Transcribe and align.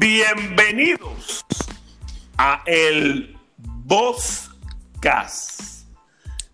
Bienvenidos 0.00 1.44
a 2.38 2.62
el 2.64 3.36
Boscast. 3.58 5.60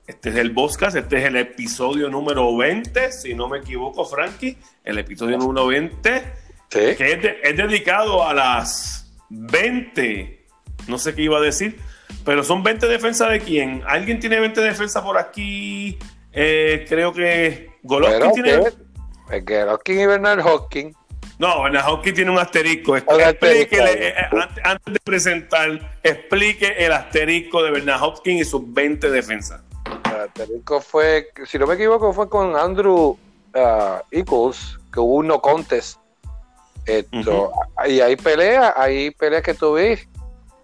Este 0.04 0.30
es 0.30 0.34
el 0.34 0.50
Boscast, 0.50 0.96
este 0.96 1.18
es 1.18 1.26
el 1.26 1.36
episodio 1.36 2.08
número 2.08 2.56
20, 2.56 3.12
si 3.12 3.34
no 3.34 3.48
me 3.48 3.58
equivoco, 3.58 4.04
Frankie, 4.04 4.58
el 4.82 4.98
episodio 4.98 5.38
número 5.38 5.68
20, 5.68 6.24
que 6.70 6.90
es, 6.90 6.98
es 7.44 7.56
dedicado 7.56 8.26
a 8.26 8.34
las 8.34 9.14
20, 9.30 10.44
no 10.88 10.98
sé 10.98 11.14
qué 11.14 11.22
iba 11.22 11.38
a 11.38 11.40
decir, 11.40 11.78
pero 12.24 12.42
son 12.42 12.64
20 12.64 12.88
defensas 12.88 13.30
de 13.30 13.38
quién? 13.38 13.84
¿Alguien 13.86 14.18
tiene 14.18 14.40
20 14.40 14.60
defensas 14.60 15.04
por 15.04 15.18
aquí? 15.18 16.00
Eh, 16.32 16.84
creo 16.88 17.12
que 17.12 17.70
Golovkin 17.84 18.32
tiene. 18.32 18.72
Golovkin 19.40 20.00
y 20.00 20.06
Bernard 20.06 20.44
Hopkins. 20.44 20.96
No, 21.38 21.62
Bernard 21.62 21.88
Hopkins 21.88 22.14
tiene 22.14 22.30
un 22.30 22.38
asterisco. 22.38 22.96
Explíquele, 22.96 24.08
eh, 24.08 24.08
eh, 24.08 24.58
antes 24.64 24.94
de 24.94 25.00
presentar, 25.00 25.98
explique 26.02 26.74
el 26.78 26.92
asterisco 26.92 27.62
de 27.62 27.72
Bernard 27.72 28.02
Hopkins 28.02 28.40
y 28.40 28.44
sus 28.44 28.72
20 28.72 29.10
defensas. 29.10 29.60
El 30.04 30.20
asterisco 30.20 30.80
fue, 30.80 31.28
si 31.44 31.58
no 31.58 31.66
me 31.66 31.74
equivoco, 31.74 32.12
fue 32.12 32.28
con 32.28 32.56
Andrew 32.56 33.18
uh, 33.54 34.00
Eagles, 34.10 34.78
que 34.92 35.00
hubo 35.00 35.16
un 35.16 35.26
no 35.26 35.40
contest. 35.40 35.98
Esto, 36.86 37.52
Y 37.86 38.00
hay 38.00 38.16
peleas, 38.16 38.72
hay 38.76 39.10
peleas 39.10 39.42
que 39.42 39.56
ves 39.74 40.08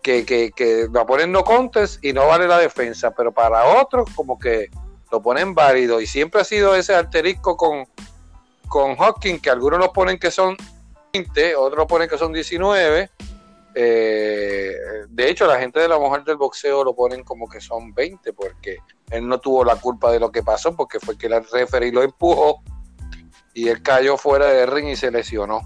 que, 0.03 0.25
que, 0.25 0.53
que 0.53 0.87
lo 0.91 1.07
ponen 1.07 1.33
no 1.33 1.45
contest 1.45 2.05
y 2.05 2.13
no 2.13 2.27
vale 2.27 2.47
la 2.47 2.59
defensa, 2.59 3.13
pero 3.13 3.33
para 3.33 3.65
otros 3.81 4.09
como 4.15 4.39
que 4.39 4.71
lo 5.11 5.21
ponen 5.21 5.55
válido 5.55 6.01
y 6.01 6.07
siempre 6.07 6.41
ha 6.41 6.45
sido 6.45 6.75
ese 6.75 6.95
asterisco 6.95 7.57
con, 7.57 7.87
con 8.73 8.97
Hawking, 8.97 9.39
que 9.39 9.51
algunos 9.51 9.79
lo 9.79 9.93
ponen 9.93 10.19
que 10.19 10.31
son 10.31 10.57
20, 11.13 11.57
otros 11.57 11.77
lo 11.77 11.87
ponen 11.87 12.09
que 12.09 12.17
son 12.17 12.33
19. 12.33 13.11
Eh, 13.75 14.75
de 15.11 15.31
hecho, 15.31 15.47
la 15.47 15.59
gente 15.59 15.79
de 15.79 15.89
la 15.89 15.99
mujer 15.99 16.25
del 16.25 16.39
boxeo 16.39 16.83
lo 16.83 16.97
ponen 16.97 17.23
como 17.23 17.47
que 17.51 17.61
son 17.61 17.93
20 17.93 18.33
porque 18.33 18.79
él 19.11 19.29
no 19.29 19.39
tuvo 19.41 19.63
la 19.63 19.77
culpa 19.77 20.11
de 20.11 20.19
lo 20.19 20.33
que 20.33 20.43
pasó 20.43 20.75
porque 20.75 20.99
fue 21.01 21.19
que 21.19 21.27
el 21.27 21.45
referee 21.53 21.93
lo 21.93 22.03
empujó 22.03 22.63
y 23.53 23.69
él 23.69 23.83
cayó 23.83 24.17
fuera 24.17 24.47
de 24.47 24.65
ring 24.65 24.89
y 24.89 24.97
se 24.97 25.11
lesionó. 25.11 25.61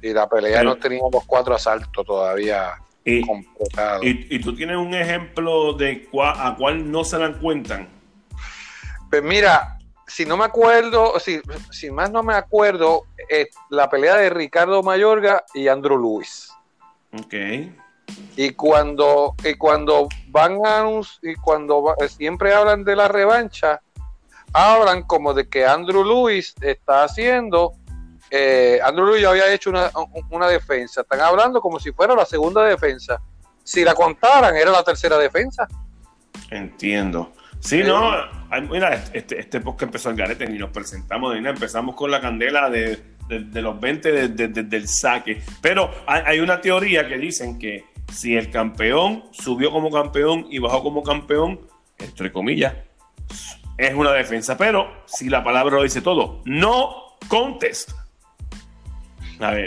Y 0.00 0.12
la 0.12 0.28
pelea 0.28 0.62
no 0.62 0.76
tenía 0.76 1.02
los 1.12 1.24
cuatro 1.26 1.56
asaltos 1.56 2.06
todavía 2.06 2.74
y, 3.04 3.24
y, 4.02 4.38
tú 4.38 4.54
tienes 4.54 4.76
un 4.76 4.94
ejemplo 4.94 5.72
de 5.72 6.08
a 6.22 6.54
cuál 6.56 6.92
no 6.92 7.02
se 7.02 7.18
dan 7.18 7.40
cuenta. 7.40 7.88
Pues 9.10 9.20
mira, 9.24 9.79
si 10.10 10.26
no 10.26 10.36
me 10.36 10.44
acuerdo, 10.44 11.18
si, 11.20 11.40
si 11.70 11.90
más 11.90 12.10
no 12.10 12.22
me 12.22 12.34
acuerdo, 12.34 13.04
la 13.68 13.88
pelea 13.88 14.16
de 14.16 14.30
Ricardo 14.30 14.82
Mayorga 14.82 15.44
y 15.54 15.68
Andrew 15.68 15.96
Lewis. 15.96 16.50
Ok. 17.12 17.34
Y 18.36 18.50
cuando, 18.50 19.36
y 19.44 19.54
cuando 19.54 20.08
van 20.28 20.58
a 20.66 20.84
y 21.22 21.34
cuando 21.36 21.94
siempre 22.08 22.52
hablan 22.52 22.82
de 22.82 22.96
la 22.96 23.06
revancha, 23.06 23.80
hablan 24.52 25.04
como 25.04 25.32
de 25.32 25.48
que 25.48 25.64
Andrew 25.64 26.04
Lewis 26.04 26.54
está 26.60 27.04
haciendo. 27.04 27.74
Eh, 28.32 28.80
Andrew 28.82 29.06
Lewis 29.06 29.22
ya 29.22 29.30
había 29.30 29.52
hecho 29.52 29.70
una, 29.70 29.92
una 30.30 30.48
defensa. 30.48 31.02
Están 31.02 31.20
hablando 31.20 31.60
como 31.60 31.78
si 31.78 31.92
fuera 31.92 32.16
la 32.16 32.26
segunda 32.26 32.64
defensa. 32.64 33.20
Si 33.62 33.84
la 33.84 33.94
contaran, 33.94 34.56
era 34.56 34.72
la 34.72 34.82
tercera 34.82 35.16
defensa. 35.18 35.68
Entiendo. 36.50 37.32
Sí, 37.60 37.82
no, 37.84 38.12
mira, 38.70 38.94
este, 38.94 39.18
este, 39.18 39.38
este 39.38 39.60
podcast 39.60 39.82
empezó 39.82 40.10
en 40.10 40.16
garete 40.16 40.44
y 40.44 40.58
nos 40.58 40.70
presentamos, 40.70 41.36
empezamos 41.36 41.94
con 41.94 42.10
la 42.10 42.20
candela 42.20 42.70
de, 42.70 42.98
los 43.28 43.78
20 43.78 44.28
del 44.28 44.88
saque. 44.88 45.42
Pero 45.60 45.90
hay, 46.06 46.40
una 46.40 46.60
teoría 46.60 47.06
que 47.06 47.18
dicen 47.18 47.58
que 47.58 47.84
si 48.12 48.34
el 48.34 48.50
campeón 48.50 49.24
subió 49.30 49.70
como 49.70 49.90
campeón 49.90 50.46
y 50.50 50.58
bajó 50.58 50.82
como 50.82 51.02
campeón, 51.02 51.60
entre 51.98 52.32
comillas, 52.32 52.74
es 53.76 53.94
una 53.94 54.12
defensa. 54.12 54.56
Pero 54.56 54.90
si 55.04 55.28
la 55.28 55.44
palabra 55.44 55.76
lo 55.76 55.82
dice 55.82 56.00
todo, 56.00 56.42
no 56.46 57.18
contest. 57.28 57.90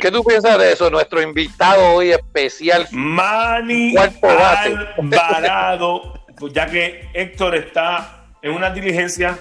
¿Qué 0.01 0.11
tú 0.11 0.23
piensas 0.23 0.57
de 0.59 0.73
eso? 0.73 0.89
Nuestro 0.89 1.21
invitado 1.21 1.95
hoy 1.95 2.11
especial. 2.11 2.87
Manny 2.91 3.95
Alvarado 3.97 6.22
pues 6.37 6.53
ya 6.53 6.67
que 6.67 7.09
Héctor 7.13 7.55
está 7.55 8.25
en 8.41 8.51
una 8.51 8.69
diligencia 8.69 9.37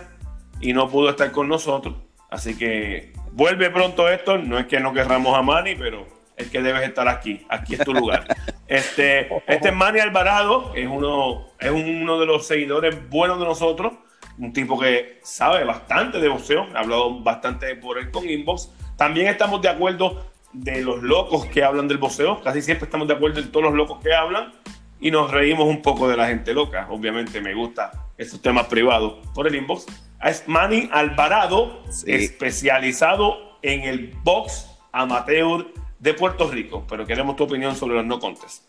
y 0.61 0.73
no 0.73 0.89
pudo 0.89 1.11
estar 1.11 1.31
con 1.33 1.49
nosotros. 1.49 1.95
Así 2.31 2.57
que 2.57 3.13
vuelve 3.33 3.71
pronto 3.71 4.09
Héctor. 4.09 4.45
No 4.45 4.59
es 4.59 4.67
que 4.67 4.81
no 4.81 4.93
querramos 4.93 5.37
a 5.37 5.43
Manny, 5.43 5.75
pero 5.75 6.07
es 6.37 6.49
que 6.51 6.63
debes 6.63 6.83
estar 6.83 7.09
aquí. 7.09 7.45
Aquí 7.49 7.75
es 7.75 7.81
tu 7.81 7.93
lugar. 7.93 8.25
este, 8.69 9.29
este 9.47 9.69
es 9.69 9.75
Manny 9.75 10.01
Alvarado, 10.01 10.73
es 10.75 10.87
uno, 10.87 11.49
es 11.59 11.71
uno 11.71 12.19
de 12.19 12.27
los 12.27 12.47
seguidores 12.47 13.09
buenos 13.11 13.39
de 13.39 13.45
nosotros. 13.45 13.93
Un 14.39 14.53
tipo 14.53 14.79
que 14.79 15.21
sabe 15.23 15.65
bastante 15.65 16.19
de 16.19 16.29
boxeo. 16.29 16.67
He 16.75 16.79
hablado 16.79 17.21
bastante 17.21 17.75
por 17.77 17.99
él 17.99 18.11
con 18.11 18.29
Inbox. 18.29 18.71
También 18.97 19.27
estamos 19.27 19.61
de 19.61 19.69
acuerdo 19.69 20.25
de 20.53 20.83
los 20.83 21.03
locos 21.03 21.47
que 21.47 21.63
hablan 21.65 21.89
del 21.89 21.99
boxeo. 21.99 22.41
Casi 22.41 22.63
siempre 22.63 22.87
estamos 22.87 23.09
de 23.09 23.15
acuerdo 23.15 23.41
en 23.41 23.51
todos 23.51 23.65
los 23.65 23.75
locos 23.75 23.99
que 24.03 24.15
hablan 24.15 24.53
y 25.03 25.11
nos 25.11 25.33
reímos 25.33 25.67
un 25.67 25.83
poco 25.83 26.09
de 26.09 26.17
la 26.17 26.29
gente 26.29 26.55
loca. 26.55 26.87
Obviamente 26.89 27.41
me 27.41 27.55
gusta 27.55 27.91
esos 28.17 28.41
temas 28.41 28.69
privados 28.69 29.15
por 29.35 29.49
el 29.49 29.57
inbox. 29.57 29.85
Es 30.25 30.47
Manny 30.47 30.89
Alvarado, 30.93 31.83
especializado 32.07 33.59
en 33.63 33.83
el 33.83 34.15
box 34.23 34.69
amateur 34.93 35.67
de 35.99 36.15
Puerto 36.15 36.49
Rico. 36.49 36.85
Pero 36.89 37.05
queremos 37.05 37.35
tu 37.35 37.43
opinión 37.43 37.75
sobre 37.75 37.97
los 37.97 38.07
no 38.07 38.21
contes. 38.21 38.63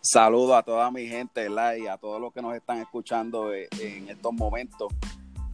Saludo 0.00 0.54
a 0.54 0.62
toda 0.62 0.88
mi 0.92 1.08
gente 1.08 1.48
y 1.78 1.86
a 1.88 1.96
todos 1.96 2.20
los 2.20 2.32
que 2.32 2.40
nos 2.40 2.54
están 2.54 2.78
escuchando 2.78 3.52
eh, 3.52 3.68
en 3.80 4.08
estos 4.08 4.32
momentos. 4.32 4.92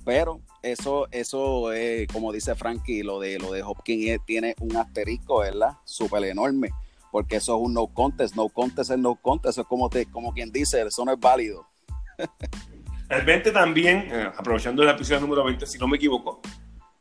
Pero 0.04 0.40
eso, 0.62 1.08
eso 1.10 1.72
es, 1.72 2.06
como 2.08 2.32
dice 2.32 2.54
Frankie, 2.54 3.02
lo 3.02 3.18
de 3.18 3.38
lo 3.38 3.50
de 3.52 3.62
Hopkins 3.62 4.20
tiene 4.26 4.54
un 4.60 4.76
asterisco, 4.76 5.38
¿verdad? 5.38 5.72
Súper 5.84 6.24
enorme 6.24 6.70
porque 7.10 7.36
eso 7.36 7.56
es 7.56 7.66
un 7.66 7.74
no 7.74 7.86
contest, 7.88 8.34
no 8.34 8.48
contest 8.48 8.90
es 8.90 8.98
no 8.98 9.14
contest, 9.14 9.58
es 9.58 9.66
como, 9.66 9.88
te, 9.88 10.06
como 10.06 10.32
quien 10.32 10.50
dice, 10.52 10.82
eso 10.82 11.04
no 11.04 11.12
es 11.12 11.20
válido. 11.20 11.66
El 13.08 13.22
20 13.22 13.52
también, 13.52 14.08
eh, 14.10 14.30
aprovechando 14.36 14.82
el 14.82 14.90
episodio 14.90 15.20
número 15.20 15.42
20, 15.42 15.66
si 15.66 15.78
no 15.78 15.88
me 15.88 15.96
equivoco, 15.96 16.42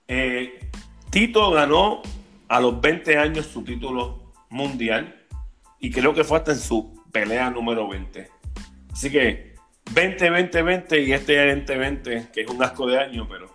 eh, 0.07 0.69
Tito 1.09 1.51
ganó 1.51 2.01
a 2.47 2.61
los 2.61 2.79
20 2.79 3.17
años 3.17 3.45
su 3.47 3.61
título 3.61 4.33
mundial 4.49 5.25
y 5.79 5.91
creo 5.91 6.13
que 6.13 6.23
fue 6.23 6.37
hasta 6.37 6.53
en 6.53 6.59
su 6.59 7.03
pelea 7.11 7.49
número 7.49 7.89
20. 7.89 8.29
Así 8.93 9.11
que 9.11 9.55
20, 9.91 10.29
20, 10.29 10.61
20 10.61 11.01
y 11.01 11.13
este 11.13 11.35
20, 11.35 11.77
20, 11.77 12.27
que 12.33 12.41
es 12.41 12.47
un 12.47 12.63
asco 12.63 12.87
de 12.87 12.99
año, 12.99 13.27
pero 13.29 13.47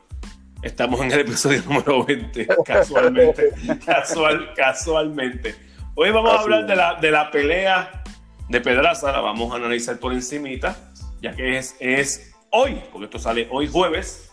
estamos 0.63 1.01
en 1.01 1.13
el 1.13 1.21
episodio 1.21 1.63
número 1.67 2.05
20, 2.05 2.49
casualmente, 2.65 3.51
casual, 3.87 4.53
casualmente. 4.55 5.72
Hoy 5.95 6.11
vamos 6.11 6.33
a 6.33 6.41
hablar 6.41 6.67
de 6.67 6.75
la, 6.75 6.95
de 6.95 7.11
la 7.11 7.31
pelea 7.31 8.03
de 8.49 8.61
Pedraza, 8.63 9.13
la 9.13 9.21
vamos 9.21 9.53
a 9.53 9.57
analizar 9.57 9.99
por 9.99 10.15
encimita, 10.15 10.75
ya 11.21 11.37
que 11.37 11.59
es, 11.59 11.77
es 11.81 12.35
hoy, 12.49 12.81
porque 12.91 13.05
esto 13.05 13.19
sale 13.19 13.47
hoy 13.51 13.69
jueves, 13.69 14.33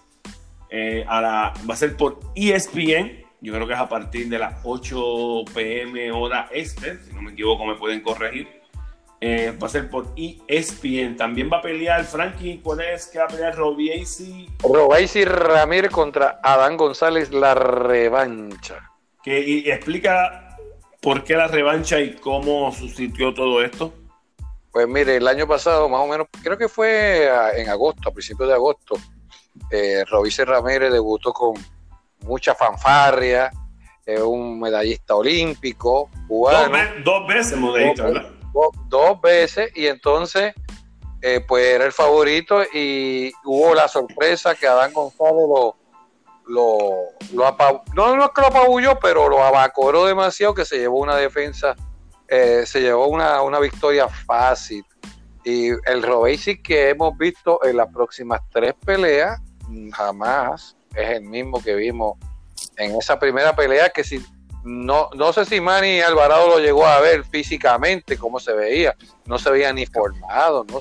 eh, 0.69 1.03
a 1.05 1.19
la, 1.19 1.53
va 1.69 1.73
a 1.73 1.77
ser 1.77 1.97
por 1.97 2.21
ESPN, 2.33 3.25
yo 3.41 3.53
creo 3.53 3.67
que 3.67 3.73
es 3.73 3.79
a 3.79 3.89
partir 3.89 4.29
de 4.29 4.39
las 4.39 4.55
8 4.63 5.43
pm 5.53 6.13
hora 6.13 6.47
este, 6.49 6.97
si 7.03 7.11
no 7.13 7.21
me 7.21 7.31
equivoco 7.33 7.65
me 7.65 7.75
pueden 7.75 8.01
corregir. 8.01 8.47
Eh, 9.21 9.53
va 9.61 9.67
a 9.67 9.69
ser 9.69 9.89
por 9.89 10.13
ESPN. 10.15 11.17
También 11.17 11.49
va 11.51 11.57
a 11.57 11.61
pelear 11.61 12.05
Frankie. 12.05 12.61
¿Cuál 12.63 12.79
es? 12.79 13.07
que 13.07 13.19
va 13.19 13.25
a 13.25 13.27
pelear 13.27 13.53
Robiesi? 13.53 14.47
Robiesi 14.63 15.25
Ramírez 15.25 15.91
contra 15.91 16.39
Adán 16.41 16.77
González, 16.77 17.29
la 17.31 17.53
revancha. 17.53 18.91
Que 19.21 19.41
y 19.41 19.69
explica 19.69 20.48
¿Por 21.01 21.23
qué 21.23 21.35
la 21.35 21.47
revancha 21.47 21.99
y 21.99 22.15
cómo 22.15 22.71
sustituyó 22.71 23.33
todo 23.33 23.63
esto? 23.63 23.93
Pues 24.71 24.87
mire, 24.87 25.15
el 25.15 25.27
año 25.27 25.47
pasado, 25.47 25.89
más 25.89 26.01
o 26.01 26.07
menos, 26.07 26.27
creo 26.43 26.57
que 26.57 26.67
fue 26.67 27.29
en 27.55 27.69
agosto, 27.69 28.09
a 28.09 28.11
principios 28.11 28.49
de 28.49 28.55
agosto, 28.55 28.95
eh, 29.71 30.03
Robice 30.09 30.45
Ramírez 30.45 30.91
debutó 30.91 31.33
con 31.33 31.53
mucha 32.21 32.53
fanfarria, 32.53 33.51
es 34.05 34.19
un 34.21 34.59
medallista 34.59 35.15
olímpico, 35.15 36.09
cubano. 36.27 36.77
Dos, 37.03 37.27
veces 37.27 37.57
medallista, 37.57 38.03
¿verdad? 38.03 38.29
Dos, 38.87 39.21
veces, 39.21 39.71
y 39.75 39.87
entonces, 39.87 40.53
eh, 41.21 41.43
pues 41.47 41.65
era 41.65 41.85
el 41.85 41.91
favorito 41.91 42.61
y 42.73 43.31
hubo 43.45 43.73
la 43.73 43.87
sorpresa 43.87 44.55
que 44.55 44.67
Adán 44.67 44.93
González 44.93 45.45
lo, 45.47 45.75
lo, 46.49 47.13
no, 47.31 48.15
no 48.15 48.25
es 48.25 48.31
que 48.31 48.41
lo 48.41 48.47
apabulló, 48.47 48.99
pero 48.99 49.29
lo 49.29 49.43
abacoró 49.43 50.05
demasiado 50.05 50.55
que 50.55 50.65
se 50.65 50.79
llevó 50.79 50.99
una 50.99 51.15
defensa, 51.15 51.75
eh, 52.27 52.63
se 52.65 52.81
llevó 52.81 53.07
una, 53.07 53.59
victoria 53.59 54.07
fácil. 54.07 54.83
Y 55.45 55.69
el 55.69 56.03
Robesi 56.03 56.61
que 56.61 56.89
hemos 56.89 57.15
visto 57.17 57.63
en 57.63 57.77
las 57.77 57.87
próximas 57.93 58.41
tres 58.51 58.73
peleas, 58.83 59.39
jamás 59.93 60.75
es 60.95 61.09
el 61.11 61.21
mismo 61.21 61.61
que 61.61 61.75
vimos 61.75 62.17
en 62.77 62.95
esa 62.95 63.19
primera 63.19 63.55
pelea, 63.55 63.89
que 63.89 64.03
si 64.03 64.23
no, 64.63 65.09
no 65.15 65.31
sé 65.31 65.45
si 65.45 65.61
Manny 65.61 66.01
Alvarado 66.01 66.47
lo 66.47 66.59
llegó 66.59 66.85
a 66.85 66.99
ver 66.99 67.23
físicamente, 67.25 68.17
cómo 68.17 68.39
se 68.39 68.53
veía. 68.53 68.95
No 69.25 69.37
se 69.37 69.51
veía 69.51 69.71
ni 69.71 69.85
formado. 69.85 70.65
No, 70.65 70.79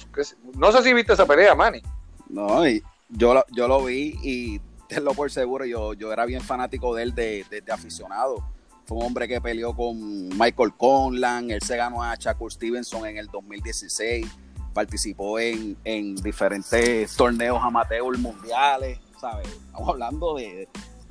no 0.55 0.73
sé 0.73 0.83
si 0.83 0.95
viste 0.95 1.13
esa 1.13 1.27
pelea, 1.27 1.55
Manny. 1.55 1.83
No, 2.29 2.67
y 2.67 2.83
yo, 3.11 3.35
lo, 3.35 3.45
yo 3.51 3.69
lo 3.69 3.85
vi 3.85 4.19
y 4.23 4.61
tenlo 4.89 5.15
por 5.15 5.31
seguro, 5.31 5.65
yo, 5.65 5.93
yo 5.95 6.13
era 6.13 6.25
bien 6.25 6.41
fanático 6.41 6.95
de 6.95 7.03
él 7.05 7.15
desde 7.15 7.61
de, 7.61 7.73
aficionado. 7.73 8.43
Fue 8.87 8.97
un 8.97 9.05
hombre 9.05 9.29
que 9.29 9.41
peleó 9.41 9.77
con 9.77 10.29
Michael 10.31 10.73
Conlan, 10.77 11.51
él 11.51 11.61
se 11.61 11.77
ganó 11.77 12.03
a 12.03 12.15
Shakur 12.17 12.51
Stevenson 12.51 13.07
en 13.07 13.19
el 13.19 13.27
2016, 13.27 14.27
participó 14.73 15.39
en, 15.39 15.77
en 15.85 16.17
diferentes 16.17 17.15
torneos 17.15 17.63
amateur 17.63 18.17
mundiales, 18.17 18.99
¿sabes? 19.21 19.47
Estamos 19.49 19.91
hablando 19.91 20.37
de, 20.37 20.69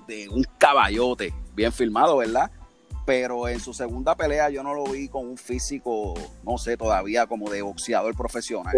de 0.07 0.27
un 0.29 0.43
caballote 0.57 1.33
bien 1.53 1.71
filmado, 1.71 2.17
¿verdad? 2.17 2.49
Pero 3.05 3.47
en 3.47 3.59
su 3.59 3.73
segunda 3.73 4.15
pelea 4.15 4.49
yo 4.49 4.63
no 4.63 4.73
lo 4.73 4.85
vi 4.85 5.07
con 5.07 5.27
un 5.27 5.37
físico, 5.37 6.15
no 6.43 6.57
sé, 6.57 6.77
todavía 6.77 7.27
como 7.27 7.49
de 7.49 7.61
boxeador 7.61 8.15
profesional. 8.15 8.75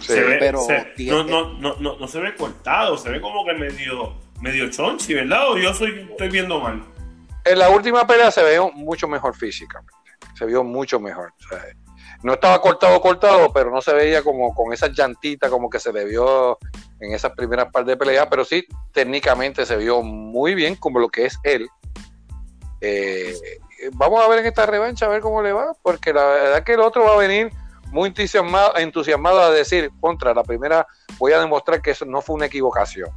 Se 0.00 0.22
ve, 0.22 0.36
pero 0.38 0.60
no, 0.98 1.24
no, 1.24 1.76
no, 1.76 1.96
no, 1.98 2.08
se 2.08 2.20
ve 2.20 2.34
cortado, 2.34 2.96
se 2.96 3.10
ve 3.10 3.20
como 3.20 3.44
que 3.44 3.54
medio, 3.54 4.14
medio 4.40 4.70
chonchi, 4.70 5.14
¿verdad? 5.14 5.50
O 5.50 5.58
yo 5.58 5.74
soy, 5.74 6.06
estoy 6.10 6.28
viendo 6.28 6.60
mal. 6.60 6.82
En 7.44 7.58
la 7.58 7.70
última 7.70 8.06
pelea 8.06 8.30
se 8.30 8.42
ve 8.42 8.60
mucho 8.74 9.08
mejor 9.08 9.34
físicamente, 9.34 9.92
se 10.34 10.46
vio 10.46 10.64
mucho 10.64 11.00
mejor. 11.00 11.32
no 12.22 12.34
estaba 12.34 12.60
cortado, 12.60 13.00
cortado, 13.00 13.52
pero 13.52 13.70
no 13.70 13.80
se 13.80 13.92
veía 13.92 14.22
como 14.22 14.54
con 14.54 14.72
esas 14.72 14.90
llantitas 14.96 15.50
como 15.50 15.70
que 15.70 15.78
se 15.78 15.92
le 15.92 16.04
vio 16.04 16.58
en 17.00 17.12
esas 17.12 17.32
primeras 17.32 17.70
par 17.70 17.84
de 17.84 17.96
peleas, 17.96 18.26
pero 18.28 18.44
sí, 18.44 18.66
técnicamente 18.92 19.64
se 19.64 19.76
vio 19.76 20.02
muy 20.02 20.54
bien 20.54 20.74
como 20.76 20.98
lo 20.98 21.08
que 21.08 21.26
es 21.26 21.38
él. 21.44 21.68
Eh, 22.80 23.34
vamos 23.92 24.24
a 24.24 24.28
ver 24.28 24.40
en 24.40 24.46
esta 24.46 24.66
revancha 24.66 25.06
a 25.06 25.08
ver 25.08 25.20
cómo 25.20 25.42
le 25.42 25.52
va, 25.52 25.72
porque 25.82 26.12
la 26.12 26.24
verdad 26.24 26.64
que 26.64 26.74
el 26.74 26.80
otro 26.80 27.04
va 27.04 27.14
a 27.14 27.18
venir 27.18 27.50
muy 27.90 28.08
entusiasmado, 28.08 28.76
entusiasmado 28.76 29.40
a 29.40 29.50
decir, 29.50 29.90
contra 30.00 30.34
la 30.34 30.42
primera, 30.42 30.86
voy 31.18 31.32
a 31.32 31.40
demostrar 31.40 31.80
que 31.82 31.90
eso 31.90 32.04
no 32.04 32.20
fue 32.20 32.36
una 32.36 32.46
equivocación. 32.46 33.10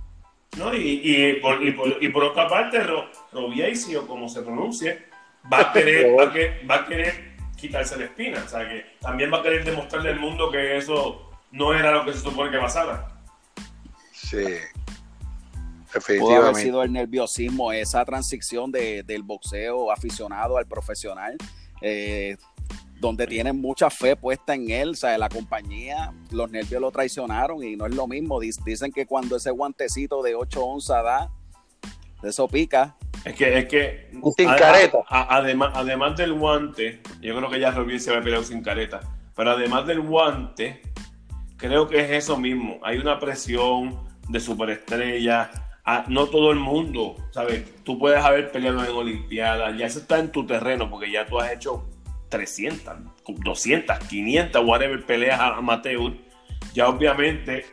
No, 0.57 0.73
y, 0.73 1.01
y, 1.03 1.33
por, 1.35 1.63
y, 1.63 1.71
por, 1.71 2.03
y 2.03 2.09
por, 2.09 2.23
otra 2.25 2.47
parte, 2.47 2.83
Ro, 2.83 3.05
o 3.31 4.07
como 4.07 4.27
se 4.27 4.41
pronuncie, 4.41 5.05
va 5.51 5.61
a 5.61 5.73
querer, 5.73 6.13
va 6.19 6.23
a 6.23 6.31
querer, 6.31 6.69
va 6.69 6.75
a 6.75 6.85
querer 6.85 7.31
quitarse 7.55 7.97
la 7.97 8.05
espina, 8.05 8.43
o 8.43 8.49
sea 8.49 8.67
que 8.67 8.85
también 8.99 9.31
va 9.31 9.37
a 9.37 9.43
querer 9.43 9.63
demostrarle 9.63 10.09
al 10.09 10.19
mundo 10.19 10.51
que 10.51 10.77
eso 10.77 11.29
no 11.51 11.73
era 11.73 11.91
lo 11.91 12.05
que 12.05 12.13
se 12.13 12.19
supone 12.19 12.51
que 12.51 12.57
pasara. 12.57 13.07
Sí. 14.13 14.43
Pudo 16.19 16.35
haber 16.37 16.55
sido 16.55 16.83
el 16.83 16.91
nerviosismo, 16.91 17.71
esa 17.73 18.03
transición 18.05 18.71
de, 18.71 19.03
del 19.03 19.23
boxeo 19.23 19.91
aficionado 19.91 20.57
al 20.57 20.65
profesional, 20.65 21.37
eh, 21.81 22.37
donde 23.01 23.25
tienen 23.25 23.59
mucha 23.59 23.89
fe 23.89 24.15
puesta 24.15 24.53
en 24.53 24.69
él, 24.69 24.89
o 24.89 24.93
sea, 24.93 25.17
la 25.17 25.27
compañía, 25.27 26.13
los 26.29 26.49
nervios 26.51 26.79
lo 26.79 26.91
traicionaron 26.91 27.63
y 27.63 27.75
no 27.75 27.87
es 27.87 27.95
lo 27.95 28.07
mismo. 28.07 28.39
Dicen 28.39 28.91
que 28.91 29.07
cuando 29.07 29.35
ese 29.35 29.49
guantecito 29.49 30.21
de 30.21 30.35
8 30.35 30.63
onzas 30.63 31.03
da, 31.03 31.31
eso 32.23 32.47
pica. 32.47 32.95
Es 33.25 33.35
que, 33.35 33.57
es 33.57 33.65
que 33.65 34.11
sin 34.37 34.47
careta. 34.49 34.99
además, 35.09 35.71
además 35.73 36.15
del 36.15 36.33
guante, 36.33 37.01
yo 37.21 37.35
creo 37.35 37.49
que 37.49 37.59
ya 37.59 37.71
Robin 37.71 37.99
se 37.99 38.11
va 38.11 38.19
a 38.19 38.21
pelear 38.21 38.43
sin 38.43 38.61
careta, 38.61 38.99
pero 39.35 39.51
además 39.51 39.87
del 39.87 40.01
guante, 40.01 40.81
creo 41.57 41.87
que 41.87 41.99
es 42.01 42.11
eso 42.11 42.37
mismo. 42.37 42.79
Hay 42.83 42.99
una 42.99 43.19
presión, 43.19 43.99
de 44.29 44.39
superestrella. 44.39 45.51
A, 45.83 46.05
no 46.07 46.27
todo 46.27 46.51
el 46.51 46.59
mundo, 46.59 47.15
¿sabes? 47.31 47.83
Tú 47.83 47.97
puedes 47.97 48.23
haber 48.23 48.51
peleado 48.51 48.83
en 48.83 48.91
Olimpiadas, 48.91 49.75
ya 49.75 49.87
eso 49.87 49.99
está 49.99 50.19
en 50.19 50.31
tu 50.31 50.45
terreno, 50.45 50.89
porque 50.89 51.11
ya 51.11 51.25
tú 51.25 51.39
has 51.39 51.51
hecho 51.51 51.89
300, 52.31 52.95
200, 53.27 53.99
500, 53.99 54.65
whatever, 54.65 55.05
peleas 55.05 55.39
amateur. 55.39 56.13
Ya 56.73 56.87
obviamente, 56.87 57.65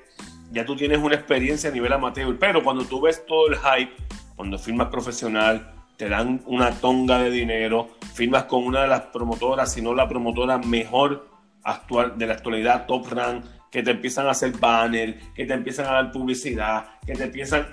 ya 0.51 0.67
tú 0.67 0.77
tienes 0.77 0.99
una 0.99 1.15
experiencia 1.15 1.71
a 1.71 1.73
nivel 1.73 1.93
amateur, 1.93 2.37
pero 2.39 2.63
cuando 2.63 2.85
tú 2.85 3.01
ves 3.01 3.25
todo 3.27 3.49
el 3.49 3.57
hype, 3.57 3.93
cuando 4.37 4.59
firmas 4.59 4.89
profesional, 4.89 5.75
te 5.97 6.09
dan 6.09 6.43
una 6.47 6.73
tonga 6.73 7.19
de 7.19 7.31
dinero, 7.31 7.91
firmas 8.15 8.45
con 8.45 8.65
una 8.65 8.83
de 8.83 8.89
las 8.89 9.03
promotoras, 9.07 9.73
si 9.73 9.81
no 9.81 9.95
la 9.95 10.09
promotora 10.09 10.59
mejor 10.59 11.29
actual 11.63 12.19
de 12.19 12.27
la 12.27 12.35
actualidad, 12.35 12.87
Top 12.87 13.11
Rank, 13.11 13.45
que 13.71 13.83
te 13.83 13.93
empiezan 13.93 14.27
a 14.27 14.31
hacer 14.31 14.53
banner, 14.59 15.19
que 15.35 15.47
te 15.47 15.55
empiezan 15.55 15.87
a 15.87 15.93
dar 15.93 16.13
publicidad, 16.13 16.99
que 17.07 17.15
te 17.15 17.25
empiezan... 17.25 17.67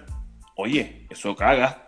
Oye, 0.55 1.05
eso 1.09 1.35
caga. 1.35 1.84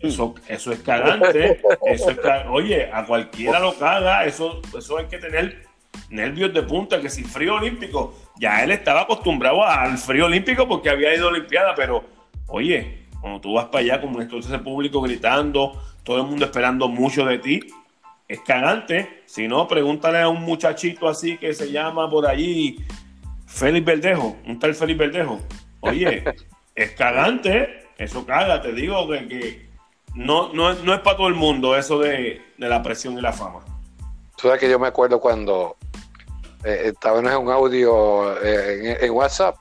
Eso, 0.00 0.34
eso 0.48 0.72
es 0.72 0.80
cagante. 0.80 1.60
Eso 1.86 2.10
es 2.10 2.18
Oye, 2.50 2.90
a 2.92 3.04
cualquiera 3.04 3.58
lo 3.58 3.74
caga. 3.74 4.24
Eso, 4.24 4.60
eso 4.76 4.98
hay 4.98 5.06
que 5.06 5.18
tener 5.18 5.66
nervios 6.10 6.52
de 6.52 6.62
punta. 6.62 7.00
Que 7.00 7.08
si 7.08 7.24
frío 7.24 7.54
olímpico, 7.54 8.14
ya 8.36 8.62
él 8.64 8.72
estaba 8.72 9.02
acostumbrado 9.02 9.64
al 9.64 9.96
frío 9.98 10.26
olímpico 10.26 10.68
porque 10.68 10.90
había 10.90 11.14
ido 11.14 11.26
a 11.26 11.30
Olimpiada, 11.30 11.74
pero 11.74 12.04
oye, 12.48 13.04
cuando 13.20 13.40
tú 13.40 13.54
vas 13.54 13.66
para 13.66 13.84
allá 13.84 14.00
con 14.00 14.20
ese 14.20 14.58
público 14.58 15.00
gritando, 15.00 15.80
todo 16.02 16.18
el 16.18 16.26
mundo 16.26 16.44
esperando 16.44 16.88
mucho 16.88 17.24
de 17.24 17.38
ti, 17.38 17.60
es 18.28 18.40
cagante. 18.40 19.22
Si 19.26 19.48
no, 19.48 19.66
pregúntale 19.68 20.20
a 20.20 20.28
un 20.28 20.42
muchachito 20.42 21.08
así 21.08 21.38
que 21.38 21.54
se 21.54 21.70
llama 21.70 22.10
por 22.10 22.26
allí 22.26 22.78
Félix 23.46 23.86
Verdejo, 23.86 24.36
un 24.46 24.58
tal 24.58 24.74
Félix 24.74 24.98
Verdejo. 24.98 25.40
Oye, 25.80 26.24
es 26.74 26.90
cagante, 26.92 27.84
eso 27.96 28.26
caga, 28.26 28.60
te 28.60 28.72
digo 28.72 29.08
que, 29.08 29.63
no, 30.14 30.52
no, 30.52 30.70
es 30.70 31.00
para 31.00 31.16
todo 31.16 31.28
el 31.28 31.34
mundo 31.34 31.76
eso 31.76 31.98
de, 31.98 32.40
la 32.58 32.82
presión 32.82 33.18
y 33.18 33.20
la 33.20 33.32
fama. 33.32 33.60
Tú 34.36 34.48
sabes 34.48 34.60
que 34.60 34.70
yo 34.70 34.78
me 34.78 34.88
acuerdo 34.88 35.20
cuando 35.20 35.76
eh, 36.64 36.82
estaba 36.86 37.18
en 37.18 37.26
un 37.36 37.50
audio 37.50 38.40
eh, 38.42 38.98
en, 39.00 39.10
WhatsApp 39.10 39.56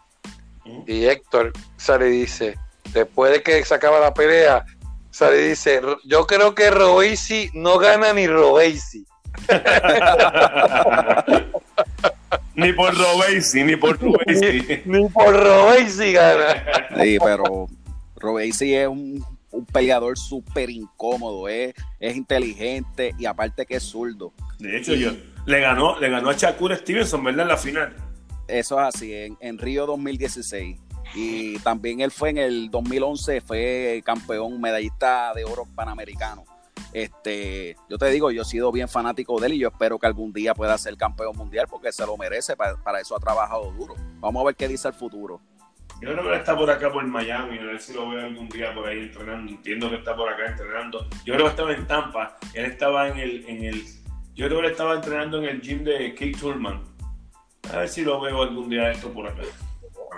¿Mm? 0.65 0.81
y 0.87 1.05
Héctor 1.05 1.53
sale 1.77 2.09
y 2.09 2.21
dice, 2.21 2.57
después 2.93 3.31
de 3.31 3.43
que 3.43 3.63
se 3.65 3.73
acaba 3.73 3.99
la 3.99 4.13
pelea, 4.13 4.65
sale 5.11 5.41
y 5.41 5.49
dice, 5.49 5.81
yo 6.05 6.27
creo 6.27 6.55
que 6.55 6.69
Roisi 6.69 7.49
no 7.53 7.77
gana 7.77 8.13
ni 8.13 8.27
Robeisi. 8.27 9.05
Ni 12.55 12.71
por 12.71 12.95
Robesi, 12.95 13.63
ni 13.63 13.75
por 13.75 13.99
Robesi. 13.99 14.83
ni, 14.85 15.09
por 15.09 15.33
Robesi 15.33 16.13
gana. 16.13 16.63
Sí, 17.01 17.17
pero 17.23 17.67
Robesi 18.15 18.75
es 18.75 18.87
un, 18.87 19.25
peleador 19.65 20.17
súper 20.17 20.69
incómodo, 20.69 21.47
es, 21.47 21.73
es 21.99 22.15
inteligente 22.15 23.13
y 23.17 23.25
aparte 23.25 23.65
que 23.65 23.75
es 23.75 23.83
zurdo. 23.83 24.33
De 24.59 24.77
hecho, 24.77 24.93
yo 24.95 25.11
le 25.45 25.59
ganó, 25.59 25.99
le 25.99 26.09
ganó 26.09 26.29
a 26.29 26.33
Shakur 26.33 26.75
Stevenson, 26.75 27.23
¿verdad? 27.23 27.43
En 27.43 27.47
la 27.49 27.57
final. 27.57 27.95
Eso 28.47 28.79
es 28.79 28.95
así, 28.95 29.13
en, 29.13 29.37
en 29.39 29.57
Río 29.57 29.85
2016. 29.85 30.77
Y 31.15 31.59
también 31.59 32.01
él 32.01 32.11
fue 32.11 32.29
en 32.29 32.39
el 32.39 32.71
2011, 32.71 33.41
fue 33.41 34.01
campeón 34.05 34.59
medallista 34.59 35.33
de 35.35 35.45
oro 35.45 35.65
panamericano. 35.75 36.43
Este, 36.91 37.75
yo 37.89 37.97
te 37.97 38.05
digo, 38.11 38.29
yo 38.31 38.43
he 38.43 38.45
sido 38.45 38.71
bien 38.71 38.87
fanático 38.87 39.39
de 39.39 39.47
él 39.47 39.53
y 39.53 39.59
yo 39.59 39.69
espero 39.69 39.97
que 39.97 40.05
algún 40.05 40.31
día 40.31 40.53
pueda 40.53 40.77
ser 40.77 40.95
campeón 40.95 41.35
mundial 41.35 41.65
porque 41.67 41.91
se 41.91 42.05
lo 42.05 42.15
merece, 42.17 42.55
para, 42.55 42.99
eso 43.01 43.15
ha 43.15 43.19
trabajado 43.19 43.71
duro. 43.71 43.95
Vamos 44.19 44.41
a 44.41 44.45
ver 44.45 44.55
qué 44.55 44.67
dice 44.67 44.87
el 44.87 44.93
futuro. 44.93 45.41
Yo 46.01 46.11
creo 46.11 46.23
que 46.23 46.29
él 46.29 46.35
está 46.35 46.57
por 46.57 46.69
acá 46.69 46.91
por 46.91 47.05
Miami, 47.05 47.59
a 47.59 47.63
ver 47.63 47.79
si 47.79 47.93
lo 47.93 48.09
veo 48.09 48.25
algún 48.25 48.49
día 48.49 48.73
por 48.73 48.87
ahí 48.87 48.99
entrenando. 48.99 49.51
Entiendo 49.51 49.89
que 49.89 49.95
está 49.97 50.15
por 50.15 50.29
acá 50.29 50.47
entrenando. 50.47 51.07
Yo 51.25 51.33
creo 51.33 51.45
que 51.45 51.51
estaba 51.51 51.73
en 51.73 51.87
Tampa, 51.87 52.37
él 52.53 52.65
estaba 52.65 53.07
en 53.07 53.17
el, 53.19 53.45
en 53.47 53.63
el 53.63 53.83
yo 54.35 54.47
creo 54.47 54.61
que 54.61 54.65
él 54.65 54.71
estaba 54.71 54.95
entrenando 54.95 55.37
en 55.37 55.45
el 55.45 55.61
gym 55.61 55.83
de 55.83 56.15
Keith 56.15 56.39
Turman. 56.39 56.83
A 57.71 57.77
ver 57.77 57.89
si 57.89 58.01
lo 58.01 58.19
veo 58.19 58.41
algún 58.41 58.67
día 58.67 58.91
esto 58.91 59.09
por 59.13 59.27
acá. 59.27 59.43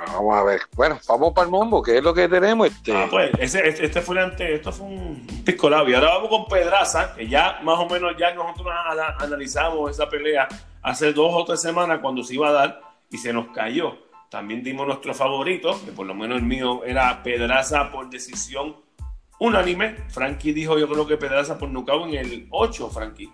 Vamos 0.08 0.36
a 0.36 0.44
ver. 0.44 0.62
Bueno, 0.76 1.00
vamos 1.08 1.34
para 1.34 1.46
el 1.46 1.52
mambo, 1.52 1.82
que 1.82 1.98
es 1.98 2.04
lo 2.04 2.14
que 2.14 2.28
tenemos. 2.28 2.68
Este. 2.68 2.96
Ah, 2.96 3.08
pues, 3.10 3.32
ese, 3.40 3.68
este 3.68 4.02
fue 4.02 4.18
esto 4.40 4.72
fue 4.72 4.88
un 4.88 5.28
pisco 5.44 5.70
labio. 5.70 5.98
Ahora 5.98 6.16
vamos 6.16 6.30
con 6.30 6.46
Pedraza, 6.48 7.14
que 7.16 7.28
ya 7.28 7.60
más 7.64 7.80
o 7.80 7.88
menos 7.88 8.16
ya 8.18 8.34
nosotros 8.34 8.68
analizamos 9.20 9.92
esa 9.92 10.10
pelea 10.10 10.48
hace 10.82 11.14
dos 11.14 11.32
o 11.34 11.46
tres 11.46 11.62
semanas 11.62 12.00
cuando 12.00 12.24
se 12.24 12.36
iba 12.36 12.50
a 12.50 12.54
dar 12.54 12.82
y 13.10 13.18
se 13.18 13.34
nos 13.34 13.48
cayó. 13.48 13.98
También 14.36 14.62
dimos 14.64 14.86
nuestro 14.86 15.14
favorito, 15.14 15.80
que 15.86 15.94
por 15.94 16.06
lo 16.06 16.14
menos 16.14 16.40
el 16.40 16.44
mío 16.44 16.84
era 16.84 17.24
Pedraza 17.24 17.90
por 17.90 18.10
decisión 18.10 18.76
unánime. 19.40 19.96
Frankie 20.10 20.52
dijo, 20.52 20.78
yo 20.78 20.90
creo 20.90 21.08
que 21.08 21.16
Pedraza 21.16 21.58
por 21.58 21.70
nocaut 21.70 22.10
en 22.10 22.16
el 22.16 22.48
8, 22.50 22.90
Frankie. 22.90 23.32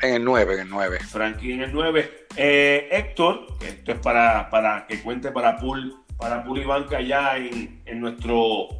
En 0.00 0.14
el 0.14 0.24
9, 0.24 0.54
en 0.54 0.60
el 0.62 0.68
9. 0.68 0.98
Frankie 1.08 1.52
en 1.52 1.60
el 1.62 1.72
9. 1.72 2.26
Eh, 2.34 2.88
Héctor, 2.90 3.46
esto 3.60 3.92
es 3.92 3.98
para, 4.00 4.50
para 4.50 4.88
que 4.88 5.00
cuente 5.00 5.30
para 5.30 5.56
Pool, 5.56 5.94
para 6.18 6.42
Pool 6.42 6.62
y 6.62 6.64
Banca 6.64 7.00
ya 7.00 7.36
en, 7.36 7.84
en 7.86 8.00
nuestro 8.00 8.70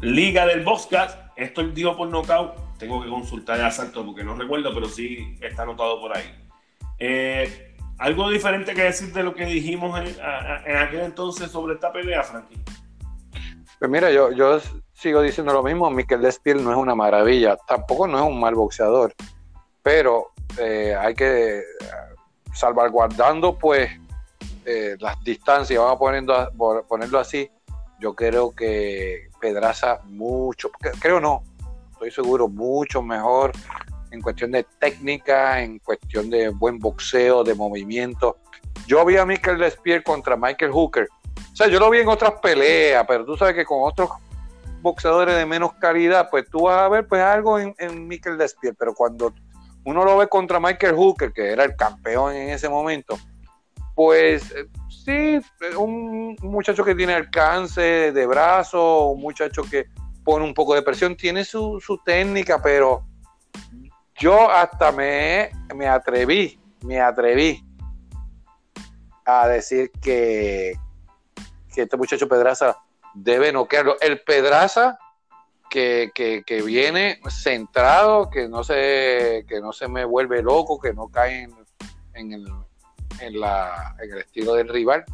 Liga 0.00 0.46
del 0.46 0.64
Boscas. 0.64 1.16
Héctor 1.36 1.72
dijo 1.72 1.96
por 1.96 2.08
knockout. 2.08 2.76
Tengo 2.76 3.00
que 3.04 3.08
consultar 3.08 3.60
el 3.60 3.66
asalto 3.66 4.04
porque 4.04 4.24
no 4.24 4.34
recuerdo, 4.34 4.74
pero 4.74 4.88
sí 4.88 5.36
está 5.40 5.62
anotado 5.62 6.00
por 6.00 6.16
ahí. 6.16 6.24
Eh, 6.98 7.69
¿Algo 8.00 8.30
diferente 8.30 8.72
que 8.72 8.84
decir 8.84 9.12
de 9.12 9.22
lo 9.22 9.34
que 9.34 9.44
dijimos 9.44 10.00
en, 10.00 10.06
en, 10.64 10.76
aquel 10.78 11.00
entonces 11.00 11.50
sobre 11.50 11.74
esta 11.74 11.92
pelea, 11.92 12.22
Frankie? 12.22 12.58
Pues 13.78 13.90
mira, 13.90 14.10
yo, 14.10 14.32
yo 14.32 14.58
sigo 14.94 15.20
diciendo 15.20 15.52
lo 15.52 15.62
mismo, 15.62 15.90
Mikel 15.90 16.22
Despiel 16.22 16.64
no 16.64 16.70
es 16.70 16.78
una 16.78 16.94
maravilla, 16.94 17.58
tampoco 17.68 18.06
no 18.06 18.18
es 18.18 18.24
un 18.24 18.40
mal 18.40 18.54
boxeador, 18.54 19.14
pero 19.82 20.28
eh, 20.58 20.96
hay 20.98 21.14
que 21.14 21.62
salvaguardando 22.54 23.58
pues 23.58 23.90
eh, 24.64 24.96
las 24.98 25.22
distancias, 25.22 25.78
vamos 25.78 25.96
a 25.96 25.98
poniendo, 25.98 26.84
ponerlo 26.88 27.18
así, 27.18 27.50
yo 27.98 28.14
creo 28.14 28.54
que 28.54 29.28
Pedraza 29.38 30.00
mucho, 30.04 30.70
creo 31.00 31.20
no, 31.20 31.42
estoy 31.92 32.10
seguro, 32.10 32.48
mucho 32.48 33.02
mejor 33.02 33.52
en 34.10 34.20
cuestión 34.20 34.50
de 34.52 34.64
técnica, 34.78 35.62
en 35.62 35.78
cuestión 35.78 36.30
de 36.30 36.48
buen 36.48 36.78
boxeo, 36.78 37.44
de 37.44 37.54
movimiento. 37.54 38.38
Yo 38.86 39.04
vi 39.04 39.16
a 39.16 39.26
Michael 39.26 39.58
Despier 39.58 40.02
contra 40.02 40.36
Michael 40.36 40.72
Hooker. 40.72 41.08
O 41.52 41.56
sea, 41.56 41.68
yo 41.68 41.78
lo 41.78 41.90
vi 41.90 41.98
en 41.98 42.08
otras 42.08 42.34
peleas, 42.40 43.04
pero 43.06 43.24
tú 43.24 43.36
sabes 43.36 43.54
que 43.54 43.64
con 43.64 43.78
otros 43.82 44.10
boxeadores 44.82 45.36
de 45.36 45.46
menos 45.46 45.74
calidad, 45.74 46.28
pues 46.30 46.48
tú 46.50 46.62
vas 46.62 46.82
a 46.82 46.88
ver 46.88 47.06
pues 47.06 47.22
algo 47.22 47.58
en, 47.58 47.74
en 47.78 48.08
Michael 48.08 48.38
Despier, 48.38 48.74
pero 48.78 48.94
cuando 48.94 49.32
uno 49.84 50.04
lo 50.04 50.16
ve 50.16 50.28
contra 50.28 50.60
Michael 50.60 50.94
Hooker, 50.94 51.32
que 51.32 51.52
era 51.52 51.64
el 51.64 51.76
campeón 51.76 52.34
en 52.34 52.50
ese 52.50 52.68
momento, 52.68 53.18
pues 53.94 54.50
eh, 54.52 54.66
sí, 54.88 55.40
un 55.76 56.36
muchacho 56.42 56.84
que 56.84 56.94
tiene 56.94 57.14
alcance 57.14 58.12
de 58.12 58.26
brazo, 58.26 59.08
un 59.08 59.20
muchacho 59.20 59.62
que 59.70 59.86
pone 60.24 60.44
un 60.44 60.54
poco 60.54 60.74
de 60.74 60.82
presión, 60.82 61.16
tiene 61.16 61.44
su, 61.44 61.80
su 61.80 61.98
técnica, 61.98 62.60
pero 62.62 63.04
yo 64.20 64.50
hasta 64.50 64.92
me, 64.92 65.50
me 65.74 65.88
atreví, 65.88 66.60
me 66.84 67.00
atreví 67.00 67.64
a 69.24 69.48
decir 69.48 69.90
que, 70.00 70.74
que 71.74 71.82
este 71.82 71.96
muchacho 71.96 72.28
Pedraza 72.28 72.76
debe 73.14 73.50
noquearlo. 73.50 73.96
El 74.00 74.20
Pedraza 74.20 74.98
que, 75.70 76.10
que, 76.14 76.62
viene 76.62 77.20
centrado, 77.30 78.28
que 78.28 78.46
no, 78.46 78.62
se, 78.62 79.46
que 79.48 79.60
no 79.60 79.72
se 79.72 79.88
me 79.88 80.04
vuelve 80.04 80.42
loco, 80.42 80.78
que 80.78 80.92
no 80.92 81.08
cae 81.08 81.44
en, 81.44 81.54
en, 82.14 82.32
el, 82.32 82.46
en, 83.20 83.40
la, 83.40 83.96
en 84.02 84.12
el 84.12 84.18
estilo 84.18 84.54
del 84.54 84.68
rival 84.68 85.04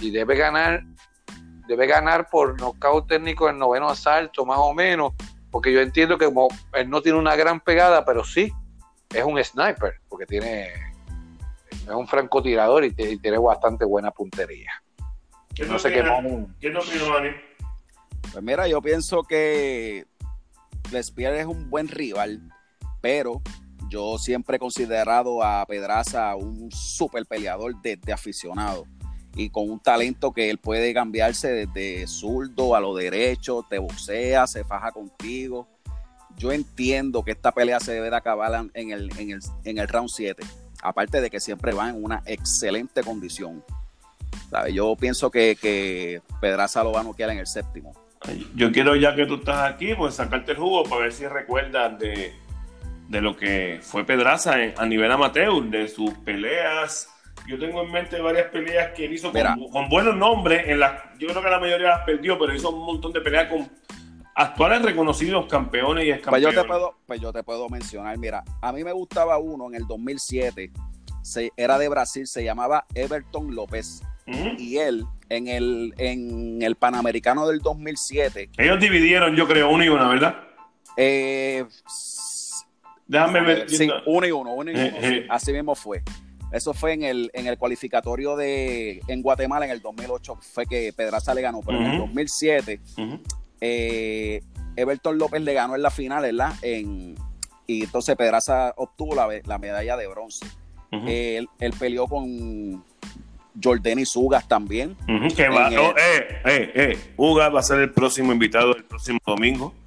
y 0.00 0.10
debe 0.10 0.36
ganar 0.36 0.82
debe 1.66 1.88
ganar 1.88 2.28
por 2.30 2.60
nocaut 2.60 3.08
técnico 3.08 3.48
en 3.48 3.58
noveno 3.58 3.88
asalto, 3.88 4.46
más 4.46 4.58
o 4.60 4.72
menos, 4.72 5.14
porque 5.56 5.72
yo 5.72 5.80
entiendo 5.80 6.18
que 6.18 6.26
como 6.26 6.48
él 6.74 6.90
no 6.90 7.00
tiene 7.00 7.18
una 7.18 7.34
gran 7.34 7.60
pegada, 7.60 8.04
pero 8.04 8.22
sí 8.22 8.52
es 9.08 9.24
un 9.24 9.42
sniper, 9.42 9.94
porque 10.06 10.26
tiene 10.26 10.64
es 11.70 11.88
un 11.88 12.06
francotirador 12.06 12.84
y, 12.84 12.92
tiene 12.92 13.38
bastante 13.38 13.86
buena 13.86 14.10
puntería. 14.10 14.70
no 15.66 15.78
sé 15.78 15.88
qué, 15.88 16.04
¿Qué 16.60 16.68
no 16.68 16.82
Pues 16.82 18.44
mira, 18.44 18.68
yo 18.68 18.82
pienso 18.82 19.22
que 19.22 20.04
Lespier 20.92 21.32
es 21.36 21.46
un 21.46 21.70
buen 21.70 21.88
rival, 21.88 22.42
pero 23.00 23.40
yo 23.88 24.18
siempre 24.18 24.56
he 24.56 24.60
considerado 24.60 25.42
a 25.42 25.64
Pedraza 25.64 26.36
un 26.36 26.70
super 26.70 27.24
peleador 27.24 27.80
desde 27.80 28.12
aficionado 28.12 28.84
y 29.36 29.50
con 29.50 29.70
un 29.70 29.78
talento 29.78 30.32
que 30.32 30.48
él 30.48 30.56
puede 30.56 30.94
cambiarse 30.94 31.52
desde 31.52 32.06
zurdo 32.06 32.74
a 32.74 32.80
lo 32.80 32.96
derecho, 32.96 33.66
te 33.68 33.78
boxea, 33.78 34.46
se 34.46 34.64
faja 34.64 34.92
contigo. 34.92 35.68
Yo 36.38 36.52
entiendo 36.52 37.22
que 37.22 37.32
esta 37.32 37.52
pelea 37.52 37.78
se 37.78 37.92
debe 37.92 38.08
de 38.08 38.16
acabar 38.16 38.66
en 38.72 38.90
el, 38.90 39.10
en 39.18 39.30
el, 39.32 39.40
en 39.64 39.78
el 39.78 39.88
round 39.88 40.08
7, 40.08 40.42
aparte 40.82 41.20
de 41.20 41.28
que 41.28 41.38
siempre 41.38 41.74
va 41.74 41.90
en 41.90 42.02
una 42.02 42.22
excelente 42.24 43.02
condición. 43.02 43.62
Yo 44.72 44.96
pienso 44.96 45.30
que, 45.30 45.56
que 45.60 46.22
Pedraza 46.40 46.82
lo 46.82 46.92
va 46.92 47.00
a 47.00 47.04
noquear 47.04 47.30
en 47.30 47.38
el 47.38 47.46
séptimo. 47.46 47.92
Yo 48.54 48.72
quiero 48.72 48.96
ya 48.96 49.14
que 49.14 49.26
tú 49.26 49.36
estás 49.36 49.70
aquí, 49.70 49.94
pues 49.94 50.14
sacarte 50.14 50.52
el 50.52 50.58
jugo 50.58 50.82
para 50.84 51.02
ver 51.02 51.12
si 51.12 51.26
recuerdas 51.26 51.98
de, 51.98 52.32
de 53.08 53.20
lo 53.20 53.36
que 53.36 53.80
fue 53.82 54.04
Pedraza 54.04 54.54
a 54.76 54.86
nivel 54.86 55.12
amateur, 55.12 55.62
de 55.64 55.88
sus 55.88 56.12
peleas 56.24 57.10
yo 57.46 57.58
tengo 57.58 57.82
en 57.82 57.92
mente 57.92 58.20
varias 58.20 58.50
peleas 58.50 58.92
que 58.92 59.04
él 59.04 59.14
hizo 59.14 59.32
con, 59.32 59.88
buenos 59.88 60.16
nombres. 60.16 60.68
En 60.68 60.80
la, 60.80 61.12
yo 61.18 61.28
creo 61.28 61.42
que 61.42 61.50
la 61.50 61.60
mayoría 61.60 61.88
las 61.88 62.04
perdió, 62.04 62.38
pero 62.38 62.54
hizo 62.54 62.70
un 62.70 62.84
montón 62.84 63.12
de 63.12 63.20
peleas 63.20 63.48
con 63.48 63.68
actuales 64.34 64.82
reconocidos 64.82 65.46
campeones 65.46 66.04
y 66.04 66.10
ex 66.10 66.28
pues 66.28 66.42
yo, 66.42 66.50
te 66.50 66.64
puedo, 66.64 66.96
pues 67.06 67.20
yo 67.20 67.32
te 67.32 67.42
puedo 67.42 67.68
mencionar, 67.68 68.18
mira, 68.18 68.44
a 68.60 68.72
mí 68.72 68.84
me 68.84 68.92
gustaba 68.92 69.38
uno 69.38 69.68
en 69.68 69.76
el 69.76 69.86
2007, 69.86 70.70
se, 71.22 71.52
era 71.56 71.78
de 71.78 71.88
Brasil, 71.88 72.26
se 72.26 72.44
llamaba 72.44 72.84
Everton 72.94 73.54
López. 73.54 74.02
Y 74.58 74.78
él, 74.78 75.04
en 75.28 75.46
el, 75.46 75.94
en 75.98 76.60
el 76.60 76.74
Panamericano 76.74 77.46
del 77.46 77.60
2007. 77.60 78.50
Ellos 78.58 78.80
dividieron, 78.80 79.36
yo 79.36 79.46
creo, 79.46 79.70
uno 79.70 79.84
y 79.84 79.88
una, 79.88 80.08
¿verdad? 80.08 80.36
Eh, 80.96 81.64
Déjame 83.06 83.40
ver. 83.40 83.70
Sí, 83.70 83.88
uno 84.06 84.26
y 84.26 84.32
uno, 84.32 84.52
uno 84.54 84.70
y 84.70 84.74
uno. 84.74 84.82
Eh, 84.82 84.94
eh. 85.00 85.26
Así 85.28 85.52
mismo 85.52 85.74
fue. 85.74 86.02
Eso 86.52 86.72
fue 86.72 86.92
en 86.92 87.02
el, 87.02 87.30
en 87.34 87.46
el 87.46 87.58
cualificatorio 87.58 88.36
de 88.36 89.00
en 89.08 89.22
Guatemala 89.22 89.66
en 89.66 89.72
el 89.72 89.82
2008, 89.82 90.38
fue 90.40 90.66
que 90.66 90.92
Pedraza 90.92 91.34
le 91.34 91.42
ganó, 91.42 91.60
pero 91.60 91.78
en 91.78 91.86
el 91.86 91.98
2007 91.98 92.80
eh, 93.60 94.42
Everton 94.76 95.18
López 95.18 95.40
le 95.42 95.54
ganó 95.54 95.74
en 95.74 95.82
la 95.82 95.90
final, 95.90 96.22
¿verdad? 96.22 96.52
En, 96.62 97.16
y 97.66 97.84
entonces 97.84 98.14
Pedraza 98.16 98.72
obtuvo 98.76 99.14
la, 99.14 99.28
la 99.44 99.58
medalla 99.58 99.96
de 99.96 100.06
bronce. 100.06 100.46
él, 100.90 101.48
peleó 101.78 102.06
con 102.06 102.84
Jordanis 103.62 104.14
Ugas 104.14 104.46
también. 104.46 104.96
que 105.34 105.48
va, 105.48 105.70
eh, 105.70 106.40
eh, 106.44 106.72
eh, 106.74 106.98
Ugas 107.16 107.52
va 107.54 107.60
a 107.60 107.62
ser 107.62 107.80
el 107.80 107.90
próximo 107.90 108.32
invitado 108.32 108.76
el 108.76 108.84
próximo 108.84 109.18
domingo. 109.26 109.74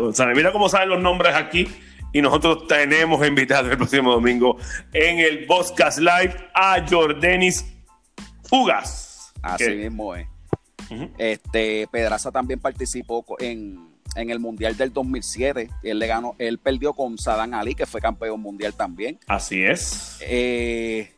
O 0.00 0.12
sea, 0.12 0.26
mira 0.34 0.50
cómo 0.50 0.68
saben 0.68 0.88
los 0.88 1.00
nombres 1.00 1.32
aquí 1.36 1.68
y 2.12 2.22
nosotros 2.22 2.66
tenemos 2.66 3.26
invitado 3.26 3.70
el 3.70 3.76
próximo 3.76 4.12
domingo 4.12 4.56
en 4.92 5.18
el 5.18 5.46
Boscas 5.46 5.98
Live 5.98 6.34
a 6.54 6.84
Jordanis 6.88 7.64
Fugas. 8.44 9.32
Así 9.42 9.70
mismo 9.70 10.14
es. 10.14 10.26
Este 11.18 11.88
Pedraza 11.90 12.30
también 12.30 12.60
participó 12.60 13.24
en, 13.38 13.90
el 14.14 14.38
Mundial 14.38 14.76
del 14.76 14.92
2007. 14.92 15.68
Él 15.82 15.98
le 15.98 16.06
ganó, 16.06 16.34
él 16.38 16.58
perdió 16.58 16.92
con 16.94 17.18
Saddam 17.18 17.54
Ali, 17.54 17.74
que 17.74 17.86
fue 17.86 18.00
campeón 18.00 18.40
mundial 18.40 18.72
también. 18.74 19.18
Así 19.26 19.62
es. 19.62 20.18
Eh, 20.22 21.12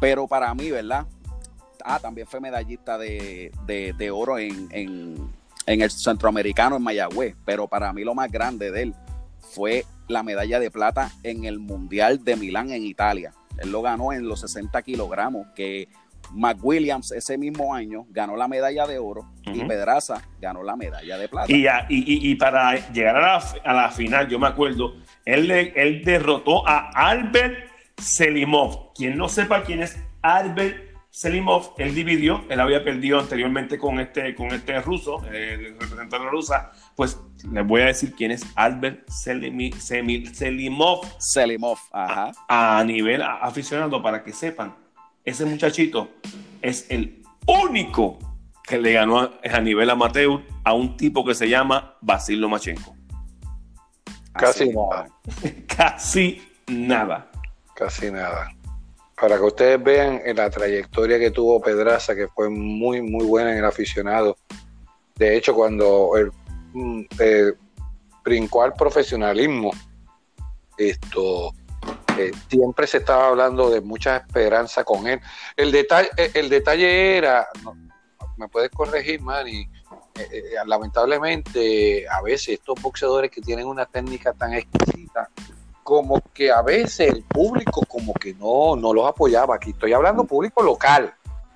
pero 0.00 0.28
para 0.28 0.54
mí, 0.54 0.70
¿verdad? 0.70 1.06
Ah, 1.84 1.98
también 1.98 2.26
fue 2.26 2.38
medallista 2.40 2.96
de, 2.96 3.50
oro 4.12 4.38
en, 4.38 4.68
en, 4.70 5.32
el 5.66 5.90
centroamericano 5.90 6.76
en 6.76 6.82
Mayagüez. 6.82 7.34
Pero 7.44 7.66
para 7.66 7.92
mí 7.92 8.04
lo 8.04 8.14
más 8.14 8.30
grande 8.30 8.70
de 8.70 8.82
él 8.82 8.94
fue 9.42 9.84
la 10.08 10.22
medalla 10.22 10.60
de 10.60 10.70
plata 10.70 11.10
en 11.22 11.44
el 11.44 11.58
Mundial 11.58 12.24
de 12.24 12.36
Milán 12.36 12.70
en 12.70 12.84
Italia. 12.84 13.32
Él 13.58 13.70
lo 13.70 13.82
ganó 13.82 14.12
en 14.12 14.26
los 14.26 14.40
60 14.40 14.82
kilogramos, 14.82 15.46
que 15.54 15.88
McWilliams 16.32 17.12
ese 17.12 17.36
mismo 17.36 17.74
año 17.74 18.06
ganó 18.10 18.36
la 18.36 18.48
medalla 18.48 18.86
de 18.86 18.98
oro 18.98 19.26
y 19.44 19.64
Pedraza 19.64 20.22
ganó 20.40 20.62
la 20.62 20.76
medalla 20.76 21.18
de 21.18 21.28
plata. 21.28 21.52
Y, 21.52 21.66
y, 21.88 22.34
para 22.36 22.90
llegar 22.90 23.16
a 23.16 23.72
la, 23.72 23.90
final, 23.90 24.28
yo 24.28 24.38
me 24.38 24.46
acuerdo, 24.46 24.94
él, 25.24 25.50
él 25.50 26.02
derrotó 26.04 26.66
a 26.66 26.90
Albert 26.94 27.70
Selimov. 27.98 28.92
Quien 28.94 29.16
no 29.16 29.28
sepa 29.28 29.62
quién 29.62 29.82
es 29.82 29.98
Albert 30.22 30.92
Selimov, 31.10 31.74
él 31.76 31.94
dividió, 31.94 32.42
él 32.48 32.58
había 32.58 32.82
perdido 32.82 33.20
anteriormente 33.20 33.76
con 33.76 34.00
este, 34.00 34.34
con 34.34 34.48
este 34.48 34.80
ruso, 34.80 35.22
el 35.30 35.78
representante 35.78 36.18
rusa, 36.30 36.72
pues 36.96 37.20
les 37.50 37.66
voy 37.66 37.80
a 37.82 37.86
decir 37.86 38.14
quién 38.14 38.30
es 38.30 38.44
Albert 38.54 39.08
Selimov. 39.08 41.00
Selimov, 41.18 41.78
ajá. 41.92 42.32
A, 42.48 42.84
nivel 42.84 43.22
aficionado, 43.22 44.02
para 44.02 44.22
que 44.22 44.32
sepan, 44.32 44.74
ese 45.24 45.44
muchachito 45.44 46.10
es 46.60 46.86
el 46.90 47.22
único 47.46 48.18
que 48.64 48.78
le 48.78 48.92
ganó 48.92 49.30
a, 49.42 49.60
nivel 49.60 49.90
amateur 49.90 50.40
a 50.64 50.72
un 50.72 50.96
tipo 50.96 51.24
que 51.24 51.34
se 51.34 51.48
llama 51.48 51.96
Basil 52.00 52.40
Lomachenko. 52.40 52.94
Casi 54.32 54.70
nada. 54.70 55.08
Casi 55.66 56.42
nada. 56.68 57.30
Casi 57.74 58.10
nada 58.10 58.50
para 59.22 59.36
que 59.36 59.44
ustedes 59.44 59.80
vean 59.80 60.20
en 60.24 60.36
la 60.36 60.50
trayectoria 60.50 61.16
que 61.16 61.30
tuvo 61.30 61.60
Pedraza, 61.60 62.12
que 62.16 62.26
fue 62.26 62.50
muy, 62.50 63.00
muy 63.00 63.24
buena 63.24 63.52
en 63.52 63.58
el 63.58 63.64
aficionado. 63.64 64.36
De 65.14 65.36
hecho, 65.36 65.54
cuando 65.54 66.10
mm, 66.12 66.41
eh, 67.18 67.52
al 68.24 68.74
profesionalismo, 68.74 69.72
esto 70.76 71.52
eh, 72.18 72.32
siempre 72.48 72.86
se 72.86 72.98
estaba 72.98 73.28
hablando 73.28 73.70
de 73.70 73.80
mucha 73.80 74.16
esperanza 74.16 74.84
con 74.84 75.06
él. 75.06 75.20
El 75.56 75.72
detalle, 75.72 76.10
eh, 76.16 76.30
el 76.34 76.48
detalle 76.48 77.16
era, 77.16 77.48
me 78.36 78.48
puedes 78.48 78.70
corregir, 78.70 79.20
Manny, 79.20 79.68
lamentablemente 80.66 82.06
a 82.08 82.20
veces 82.22 82.60
estos 82.60 82.80
boxeadores 82.80 83.30
que 83.30 83.40
tienen 83.40 83.66
una 83.66 83.86
técnica 83.86 84.32
tan 84.34 84.52
exquisita 84.52 85.30
como 85.82 86.20
que 86.32 86.50
a 86.50 86.62
veces 86.62 87.12
el 87.12 87.24
público 87.24 87.82
como 87.86 88.14
que 88.14 88.34
no, 88.34 88.76
no 88.76 88.94
los 88.94 89.06
apoyaba. 89.06 89.56
Aquí 89.56 89.70
estoy 89.70 89.92
hablando 89.92 90.24
público 90.24 90.62
local. 90.62 91.14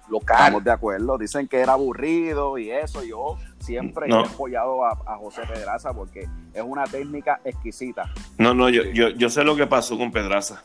Local. 0.09 0.37
Estamos 0.39 0.65
de 0.65 0.71
acuerdo. 0.71 1.19
Dicen 1.19 1.49
que 1.49 1.59
era 1.59 1.73
aburrido 1.73 2.59
y 2.59 2.71
eso. 2.71 3.03
Yo 3.03 3.39
siempre 3.67 4.09
No. 4.09 4.21
he 4.21 4.27
apoyado 4.27 4.85
a, 4.85 4.91
a 5.07 5.17
José 5.19 5.43
Pedraza 5.53 5.93
porque 5.93 6.21
es 6.55 6.63
una 6.65 6.85
técnica 6.85 7.41
exquisita. 7.45 8.11
No, 8.39 8.55
no, 8.55 8.69
yo, 8.69 8.85
yo, 8.85 9.09
yo 9.11 9.29
sé 9.29 9.43
lo 9.45 9.57
que 9.57 9.67
pasó 9.67 9.99
con 9.99 10.11
Pedraza. 10.13 10.63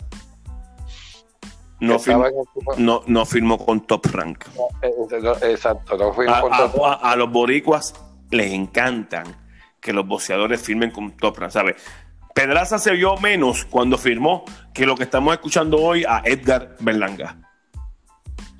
No, 1.79 1.98
firmó, 1.98 2.25
no, 2.77 3.01
no 3.08 3.25
firmó 3.25 3.58
con 3.58 3.81
Top 3.88 4.05
Rank. 4.12 4.46
eh, 4.84 4.91
eh, 5.12 5.51
Exacto, 5.51 5.98
no 5.98 6.10
A, 6.31 6.41
con 6.41 6.53
a- 6.53 6.58
todo. 6.72 6.86
a- 6.86 6.93
a 6.93 7.15
los 7.15 7.31
boricuas 7.31 7.96
les 8.29 8.51
encantan 8.53 9.36
que 9.79 9.91
los 9.91 10.05
boxeadores 10.08 10.62
firmen 10.62 10.91
con 10.91 11.12
Top 11.17 11.39
Rank, 11.39 11.50
¿sabes? 11.51 11.77
Pedraza 12.36 12.77
se 12.77 12.91
vio 12.91 13.17
menos 13.17 13.65
cuando 13.65 13.98
firmó 13.98 14.46
que 14.75 14.86
lo 14.86 14.96
que 14.96 15.03
estamos 15.03 15.34
escuchando 15.34 15.77
hoy 15.81 16.05
a 16.08 16.22
Edgar 16.24 16.75
Berlanga. 16.79 17.36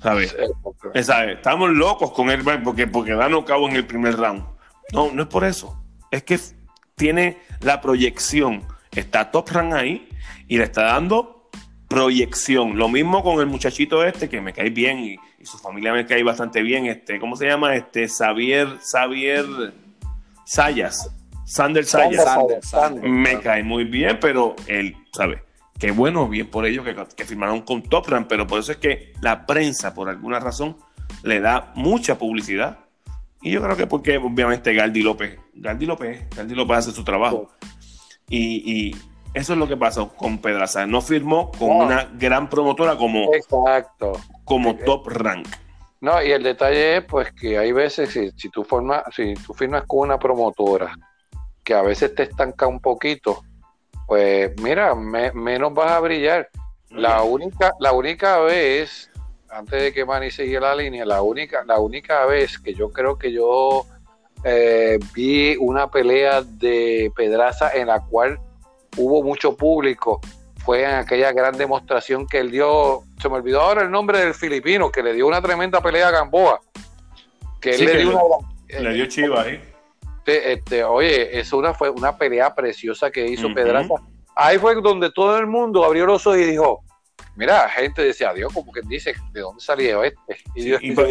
¿Sabes? 0.02 0.36
Estamos 0.94 1.70
locos 1.70 2.12
con 2.12 2.30
él 2.30 2.42
porque, 2.64 2.86
porque 2.86 3.12
da 3.12 3.28
cabo 3.44 3.68
en 3.68 3.76
el 3.76 3.86
primer 3.86 4.16
round. 4.16 4.44
No, 4.92 5.10
no 5.12 5.22
es 5.22 5.28
por 5.28 5.44
eso. 5.44 5.80
Es 6.10 6.22
que 6.22 6.38
tiene 6.96 7.38
la 7.60 7.80
proyección. 7.80 8.66
Está 8.90 9.30
Top 9.30 9.48
Rank 9.50 9.72
ahí 9.72 10.08
y 10.48 10.58
le 10.58 10.64
está 10.64 10.82
dando 10.82 11.50
proyección. 11.88 12.76
Lo 12.76 12.88
mismo 12.88 13.22
con 13.22 13.40
el 13.40 13.46
muchachito 13.46 14.04
este 14.04 14.28
que 14.28 14.40
me 14.40 14.52
cae 14.52 14.70
bien 14.70 14.98
y, 14.98 15.16
y 15.38 15.46
su 15.46 15.58
familia 15.58 15.92
me 15.92 16.06
cae 16.06 16.22
bastante 16.22 16.62
bien. 16.62 16.86
Este, 16.86 17.18
¿cómo 17.20 17.36
se 17.36 17.46
llama? 17.46 17.76
Este, 17.76 18.08
Xavier, 18.08 18.78
Xavier 18.80 19.46
Sayas. 20.44 21.10
Sander 21.44 21.84
Sayas. 21.84 22.24
Sander, 22.24 22.64
Sander. 22.64 23.08
Me 23.08 23.40
cae 23.40 23.62
muy 23.62 23.84
bien, 23.84 24.18
pero 24.20 24.56
él, 24.66 24.96
¿sabes? 25.12 25.40
Qué 25.78 25.90
bueno, 25.90 26.28
bien 26.28 26.48
por 26.48 26.66
ellos 26.66 26.84
que, 26.84 26.94
que 27.16 27.24
firmaron 27.24 27.62
con 27.62 27.82
Top 27.82 28.08
Rank, 28.08 28.26
pero 28.28 28.46
por 28.46 28.60
eso 28.60 28.72
es 28.72 28.78
que 28.78 29.12
la 29.20 29.46
prensa, 29.46 29.94
por 29.94 30.08
alguna 30.08 30.38
razón, 30.38 30.76
le 31.22 31.40
da 31.40 31.72
mucha 31.74 32.18
publicidad. 32.18 32.78
Y 33.40 33.50
yo 33.52 33.62
creo 33.62 33.76
que 33.76 33.86
porque 33.86 34.18
obviamente 34.18 34.72
Galdi 34.72 35.02
López, 35.02 35.38
Galdi 35.54 35.86
López, 35.86 36.28
Galdi 36.36 36.54
López 36.54 36.78
hace 36.78 36.92
su 36.92 37.02
trabajo. 37.02 37.50
Y, 38.28 38.72
y 38.72 38.96
eso 39.34 39.54
es 39.54 39.58
lo 39.58 39.66
que 39.66 39.76
pasó 39.76 40.08
con 40.14 40.38
Pedraza. 40.38 40.86
No 40.86 41.00
firmó 41.00 41.50
con 41.50 41.70
una 41.70 42.04
gran 42.14 42.48
promotora 42.48 42.96
como, 42.96 43.32
Exacto. 43.34 44.12
como 44.44 44.76
Top 44.76 45.08
Rank. 45.08 45.48
No, 46.00 46.22
y 46.22 46.32
el 46.32 46.42
detalle 46.42 46.98
es 46.98 47.04
pues 47.04 47.32
que 47.32 47.58
hay 47.58 47.72
veces 47.72 48.10
si, 48.10 48.30
si 48.32 48.48
tú 48.48 48.64
formas, 48.64 49.04
si 49.14 49.34
tú 49.34 49.54
firmas 49.54 49.84
con 49.86 50.00
una 50.00 50.18
promotora 50.18 50.96
que 51.62 51.74
a 51.74 51.82
veces 51.82 52.14
te 52.14 52.24
estanca 52.24 52.66
un 52.66 52.80
poquito, 52.80 53.44
pues 54.12 54.52
mira, 54.60 54.94
me- 54.94 55.32
menos 55.32 55.72
vas 55.72 55.90
a 55.92 56.00
brillar. 56.00 56.46
La 56.90 57.22
única, 57.22 57.72
la 57.80 57.92
única 57.92 58.40
vez, 58.40 59.10
antes 59.48 59.82
de 59.82 59.90
que 59.94 60.04
Manny 60.04 60.30
siga 60.30 60.60
la 60.60 60.74
línea, 60.74 61.06
la 61.06 61.22
única, 61.22 61.64
la 61.64 61.78
única 61.80 62.26
vez 62.26 62.58
que 62.58 62.74
yo 62.74 62.90
creo 62.92 63.16
que 63.16 63.32
yo 63.32 63.86
eh, 64.44 64.98
vi 65.14 65.56
una 65.58 65.90
pelea 65.90 66.42
de 66.42 67.10
Pedraza 67.16 67.72
en 67.74 67.86
la 67.86 68.00
cual 68.00 68.38
hubo 68.98 69.22
mucho 69.22 69.56
público 69.56 70.20
fue 70.62 70.84
en 70.84 70.90
aquella 70.96 71.32
gran 71.32 71.56
demostración 71.56 72.26
que 72.26 72.36
él 72.40 72.50
dio, 72.50 73.04
se 73.18 73.30
me 73.30 73.36
olvidó 73.36 73.62
ahora 73.62 73.80
el 73.80 73.90
nombre 73.90 74.18
del 74.18 74.34
filipino, 74.34 74.92
que 74.92 75.02
le 75.02 75.14
dio 75.14 75.26
una 75.26 75.40
tremenda 75.40 75.80
pelea 75.80 76.08
a 76.08 76.10
Gamboa. 76.10 76.60
Que 77.62 77.70
él 77.70 77.76
Sí, 77.78 77.86
le 77.86 77.92
que 77.92 77.98
dio 78.00 78.10
le- 78.10 78.16
una... 78.16 78.80
Le 78.90 78.92
dio 78.92 79.06
chiva 79.06 79.40
ahí. 79.40 79.58
Este, 80.26 80.84
oye, 80.84 81.38
eso 81.38 81.58
una, 81.58 81.74
fue 81.74 81.90
una 81.90 82.16
pelea 82.16 82.54
preciosa 82.54 83.10
que 83.10 83.26
hizo 83.26 83.46
Ujú. 83.46 83.54
Pedraza. 83.54 83.94
Ahí 84.34 84.58
fue 84.58 84.74
donde 84.80 85.10
todo 85.10 85.38
el 85.38 85.46
mundo 85.46 85.84
abrió 85.84 86.06
los 86.06 86.26
ojos 86.26 86.38
y 86.40 86.44
dijo, 86.44 86.82
mira, 87.36 87.68
gente 87.68 88.02
decía, 88.02 88.32
Dios, 88.32 88.52
como 88.52 88.72
que 88.72 88.80
dice, 88.86 89.14
¿de 89.32 89.40
dónde 89.40 89.62
salió 89.62 90.02
este? 90.04 90.18
Y 90.54 90.60
Sí, 90.62 90.66
Dios- 90.68 90.80
y 90.82 90.92
por- 90.92 91.08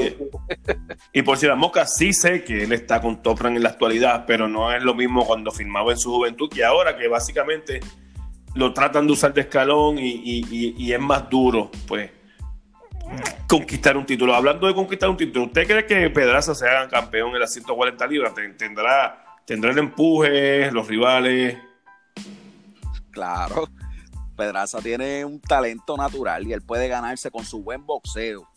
Y 1.13 1.21
por 1.21 1.37
si 1.37 1.45
la 1.47 1.55
mosca, 1.55 1.85
sí 1.85 2.13
sé 2.13 2.43
que 2.43 2.63
él 2.63 2.71
está 2.73 2.99
con 3.01 3.21
Top 3.21 3.39
Rank 3.39 3.55
en 3.57 3.63
la 3.63 3.69
actualidad, 3.69 4.25
pero 4.25 4.47
no 4.47 4.71
es 4.73 4.81
lo 4.83 4.93
mismo 4.95 5.25
cuando 5.25 5.51
firmaba 5.51 5.91
en 5.91 5.97
su 5.97 6.11
juventud 6.11 6.49
que 6.49 6.63
ahora, 6.63 6.97
que 6.97 7.07
básicamente 7.07 7.79
lo 8.55 8.73
tratan 8.73 9.07
de 9.07 9.13
usar 9.13 9.33
de 9.33 9.41
escalón 9.41 9.97
y 9.99 10.91
es 10.91 10.99
más 10.99 11.29
duro, 11.29 11.69
pues, 11.87 12.09
conquistar 13.47 13.97
un 13.97 14.05
título. 14.05 14.33
Hablando 14.35 14.67
de 14.67 14.73
conquistar 14.73 15.09
un 15.09 15.17
título, 15.17 15.45
¿usted 15.45 15.67
cree 15.67 15.85
que 15.85 16.09
Pedraza 16.09 16.55
se 16.55 16.67
haga 16.67 16.87
campeón 16.89 17.33
en 17.33 17.39
las 17.39 17.53
140 17.53 18.07
libras? 18.07 18.33
Ten- 18.33 18.55
¿Tendrá, 18.57 19.23
tendrá 19.45 19.71
el 19.71 19.77
empuje, 19.79 20.71
los 20.71 20.87
rivales? 20.87 21.57
Claro. 23.11 23.67
Pedraza 24.37 24.79
tiene 24.81 25.25
un 25.25 25.39
talento 25.39 25.97
natural 25.97 26.47
y 26.47 26.53
él 26.53 26.61
puede 26.61 26.87
ganarse 26.87 27.29
con 27.29 27.45
su 27.45 27.61
buen 27.61 27.85
boxeo. 27.85 28.47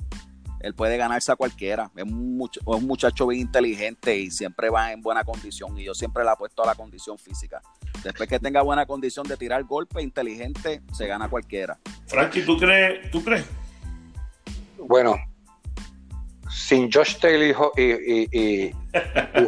Él 0.60 0.72
puede 0.74 0.96
ganarse 0.96 1.30
a 1.30 1.36
cualquiera. 1.36 1.90
Es 1.94 2.04
un, 2.04 2.38
much- 2.38 2.56
es 2.58 2.66
un 2.66 2.86
muchacho 2.86 3.26
bien 3.26 3.42
inteligente 3.42 4.16
y 4.16 4.30
siempre 4.30 4.70
va 4.70 4.92
en 4.92 5.02
buena 5.02 5.22
condición. 5.22 5.76
Y 5.78 5.84
yo 5.84 5.92
siempre 5.92 6.24
le 6.24 6.30
apuesto 6.30 6.62
a 6.62 6.66
la 6.66 6.74
condición 6.74 7.18
física. 7.18 7.60
Después 8.02 8.28
que 8.28 8.38
tenga 8.38 8.62
buena 8.62 8.86
condición 8.86 9.26
de 9.28 9.36
tirar 9.36 9.62
golpe 9.64 10.00
inteligente, 10.00 10.80
se 10.92 11.06
gana 11.06 11.28
cualquiera. 11.28 11.78
Frankie, 12.06 12.42
¿tú 12.42 12.56
crees? 12.56 13.10
¿Tú 13.10 13.22
crees? 13.22 13.44
Bueno, 14.86 15.16
sin 16.50 16.90
Josh 16.92 17.18
Taylor 17.18 17.72
y, 17.76 17.82
y, 17.82 18.28
y- 18.32 18.74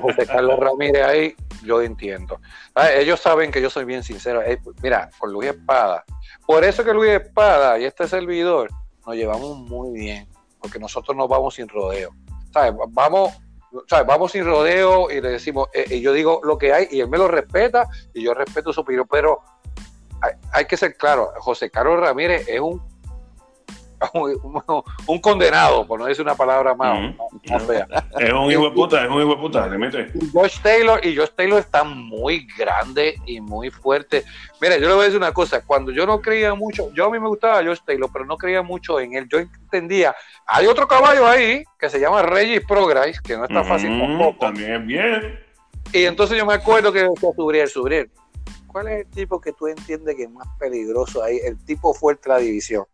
José 0.01 0.27
Carlos 0.27 0.59
Ramírez 0.59 1.05
ahí, 1.05 1.37
yo 1.63 1.83
entiendo. 1.83 2.41
Ah, 2.75 2.91
ellos 2.91 3.21
saben 3.21 3.51
que 3.51 3.61
yo 3.61 3.71
soy 3.71 3.85
bien 3.85 4.03
sincero. 4.03 4.43
Eh, 4.43 4.59
mira, 4.83 5.11
con 5.19 5.33
Luis 5.33 5.51
Espada. 5.51 6.05
Por 6.47 6.65
eso 6.65 6.85
que 6.85 6.93
Luis 6.93 7.13
Espada 7.13 7.79
y 7.79 7.85
este 7.85 8.09
servidor 8.09 8.71
nos 9.07 9.15
llevamos 9.15 9.59
muy 9.59 9.93
bien, 9.93 10.29
porque 10.61 10.79
nosotros 10.79 11.17
nos 11.17 11.29
vamos 11.29 11.55
sin 11.55 11.69
rodeo. 11.69 12.11
¿Sabes? 12.53 12.75
Vamos, 12.89 13.33
¿sabes? 13.89 14.07
vamos 14.07 14.33
sin 14.33 14.45
rodeo 14.45 15.11
y 15.11 15.21
le 15.21 15.29
decimos, 15.29 15.69
eh, 15.75 15.85
y 15.91 16.01
yo 16.01 16.13
digo 16.13 16.41
lo 16.43 16.59
que 16.59 16.73
hay, 16.73 16.89
y 16.91 17.01
él 17.01 17.09
me 17.09 17.19
lo 17.19 17.29
respeta, 17.29 17.87
y 18.15 18.23
yo 18.23 18.35
respeto 18.35 18.73
su 18.73 18.81
opinión, 18.81 19.07
pero 19.11 19.43
hay, 20.23 20.33
hay 20.53 20.65
que 20.65 20.77
ser 20.77 20.97
claro, 20.97 21.33
José 21.39 21.71
Carlos 21.71 22.01
Ramírez 22.01 22.49
es 22.49 22.59
un 22.61 22.83
un, 24.15 24.83
un 25.07 25.21
condenado, 25.21 25.87
por 25.87 25.99
no 25.99 26.07
decir 26.07 26.25
una 26.25 26.35
palabra 26.35 26.75
más, 26.75 27.15
fea. 27.67 27.87
Es 28.19 28.33
un 28.33 28.51
hijo 28.51 28.65
de 28.65 28.71
puta, 28.71 29.05
es 29.05 29.11
un 29.11 29.21
hijo 29.21 29.31
de 29.31 29.37
puta, 29.37 29.67
le 29.67 29.79
mete. 29.79 30.13
Josh 30.33 30.61
Taylor, 30.61 31.05
y 31.05 31.17
Josh 31.17 31.31
Taylor 31.35 31.59
está 31.59 31.83
muy 31.85 32.47
grande 32.57 33.17
y 33.27 33.41
muy 33.41 33.71
fuerte. 33.71 34.25
Mira, 34.61 34.77
yo 34.77 34.89
le 34.89 34.95
voy 34.95 35.03
a 35.03 35.05
decir 35.05 35.19
una 35.19 35.33
cosa, 35.33 35.65
cuando 35.65 35.91
yo 35.91 36.07
no 36.07 36.21
creía 36.21 36.55
mucho, 36.55 36.93
yo 36.95 37.07
a 37.07 37.11
mí 37.11 37.19
me 37.19 37.29
gustaba 37.29 37.65
Josh 37.65 37.81
Taylor, 37.85 38.11
pero 38.13 38.25
no 38.25 38.37
creía 38.37 38.63
mucho 38.63 39.01
en 39.01 39.15
él, 39.15 39.27
yo 39.31 39.39
entendía, 39.39 40.15
hay 40.47 40.67
otro 40.67 40.87
caballo 40.87 41.27
ahí 41.27 41.65
que 41.79 41.91
se 41.91 41.99
llama 41.99 42.23
Regis 42.23 42.63
Prograis, 42.67 43.21
que 43.21 43.37
no 43.37 43.45
está 43.45 43.65
fácil 43.65 43.87
Mm, 43.97 44.01
tampoco. 44.01 44.39
También 44.41 44.87
bien. 44.87 45.41
Y 45.93 46.05
entonces 46.05 46.37
yo 46.37 46.47
me 46.47 46.55
acuerdo 46.55 46.93
que 46.93 47.01
decía 47.03 47.31
Subriel, 47.35 47.69
Subriel, 47.69 48.11
¿cuál 48.67 48.89
es 48.89 49.07
el 49.07 49.11
tipo 49.11 49.41
que 49.41 49.53
tú 49.53 49.67
entiendes 49.67 50.17
que 50.17 50.25
es 50.25 50.31
más 50.31 50.47
peligroso 50.59 51.23
ahí? 51.23 51.39
El 51.45 51.63
tipo 51.65 51.95
fuerte 51.95 52.29
de 52.29 52.35
la 52.35 52.41
división. 52.41 52.85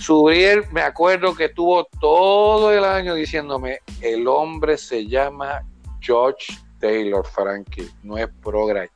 Subriel, 0.00 0.64
me 0.72 0.82
acuerdo 0.82 1.34
que 1.34 1.46
estuvo 1.46 1.84
todo 2.00 2.72
el 2.72 2.84
año 2.84 3.14
diciéndome, 3.14 3.78
el 4.00 4.26
hombre 4.28 4.76
se 4.76 5.06
llama 5.06 5.62
George 6.00 6.52
Taylor, 6.80 7.26
Frankie, 7.26 7.90
no 8.02 8.18
es 8.18 8.28
Progress, 8.42 8.90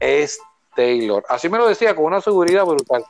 es 0.00 0.38
Taylor. 0.74 1.24
Así 1.28 1.48
me 1.48 1.58
lo 1.58 1.68
decía 1.68 1.94
con 1.94 2.06
una 2.06 2.20
seguridad 2.20 2.64
brutal. 2.64 3.04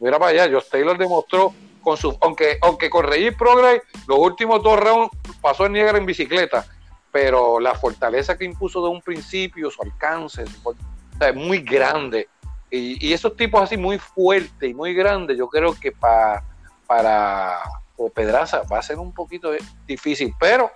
Mira 0.00 0.18
para 0.18 0.30
allá, 0.32 0.48
George 0.48 0.68
Taylor 0.70 0.98
demostró 0.98 1.54
con 1.82 1.96
su, 1.96 2.16
aunque, 2.20 2.58
aunque 2.62 2.90
con 2.90 3.04
Regis 3.04 3.36
Progress, 3.36 3.82
los 4.08 4.18
últimos 4.18 4.62
dos 4.62 4.80
rounds 4.80 5.10
pasó 5.40 5.66
el 5.66 5.72
Niagara 5.72 5.98
en 5.98 6.06
bicicleta, 6.06 6.66
pero 7.12 7.60
la 7.60 7.74
fortaleza 7.74 8.36
que 8.36 8.44
impuso 8.44 8.82
de 8.82 8.90
un 8.90 9.00
principio, 9.00 9.70
su 9.70 9.80
alcance, 9.82 10.42
es 10.42 11.34
muy 11.34 11.60
grande. 11.60 12.28
Y, 12.70 13.06
y 13.06 13.12
esos 13.12 13.36
tipos 13.36 13.62
así 13.62 13.76
muy 13.76 13.98
fuertes 13.98 14.68
y 14.68 14.74
muy 14.74 14.92
grandes, 14.92 15.38
yo 15.38 15.46
creo 15.46 15.74
que 15.78 15.92
pa- 15.92 16.42
para 16.86 17.58
o 17.96 18.10
Pedraza 18.10 18.62
va 18.70 18.78
a 18.78 18.82
ser 18.82 18.98
un 18.98 19.12
poquito 19.12 19.50
difícil, 19.86 20.32
pero 20.38 20.70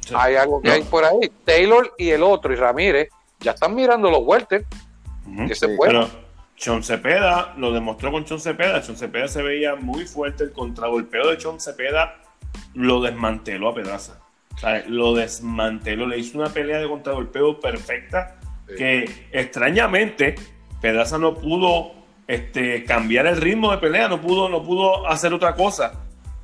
Sí. 0.00 0.14
hay 0.16 0.36
algo 0.36 0.62
que 0.62 0.68
No. 0.68 0.74
hay 0.74 0.82
por 0.82 1.04
ahí. 1.04 1.30
Taylor 1.44 1.92
y 1.98 2.10
el 2.10 2.22
otro, 2.22 2.52
y 2.52 2.56
Ramírez, 2.56 3.08
ya 3.40 3.52
están 3.52 3.74
mirando 3.74 4.10
los 4.10 4.20
welter, 4.24 4.64
Ujú. 5.26 5.48
que 5.48 5.54
se 5.54 5.66
Sí, 5.66 5.76
puede. 5.76 5.90
Pero 5.92 6.08
Chon 6.56 6.82
Cepeda 6.82 7.54
lo 7.58 7.72
demostró 7.72 8.10
con 8.12 8.24
Chon 8.24 8.40
Cepeda. 8.40 8.80
Chon 8.82 8.96
Cepeda 8.96 9.28
se 9.28 9.42
veía 9.42 9.74
muy 9.74 10.06
fuerte. 10.06 10.44
El 10.44 10.52
contragolpeo 10.52 11.28
de 11.28 11.36
Chon 11.38 11.60
Cepeda 11.60 12.14
lo 12.74 13.02
desmanteló 13.02 13.68
a 13.68 13.74
Pedraza. 13.74 14.20
O 14.54 14.58
sea, 14.58 14.82
lo 14.86 15.12
desmanteló. 15.14 16.06
Le 16.06 16.16
hizo 16.18 16.38
una 16.38 16.48
pelea 16.48 16.78
de 16.78 16.88
contragolpeo 16.88 17.60
perfecta 17.60 18.36
Sí. 18.68 18.74
que 18.76 19.28
extrañamente 19.32 20.36
Pedraza 20.80 21.18
no 21.18 21.34
pudo 21.34 21.92
este, 22.26 22.84
cambiar 22.84 23.26
el 23.26 23.40
ritmo 23.40 23.70
de 23.70 23.78
pelea. 23.78 24.08
No 24.08 24.20
pudo, 24.20 24.48
no 24.48 24.62
pudo 24.62 25.06
hacer 25.08 25.32
otra 25.34 25.54
cosa. 25.54 25.92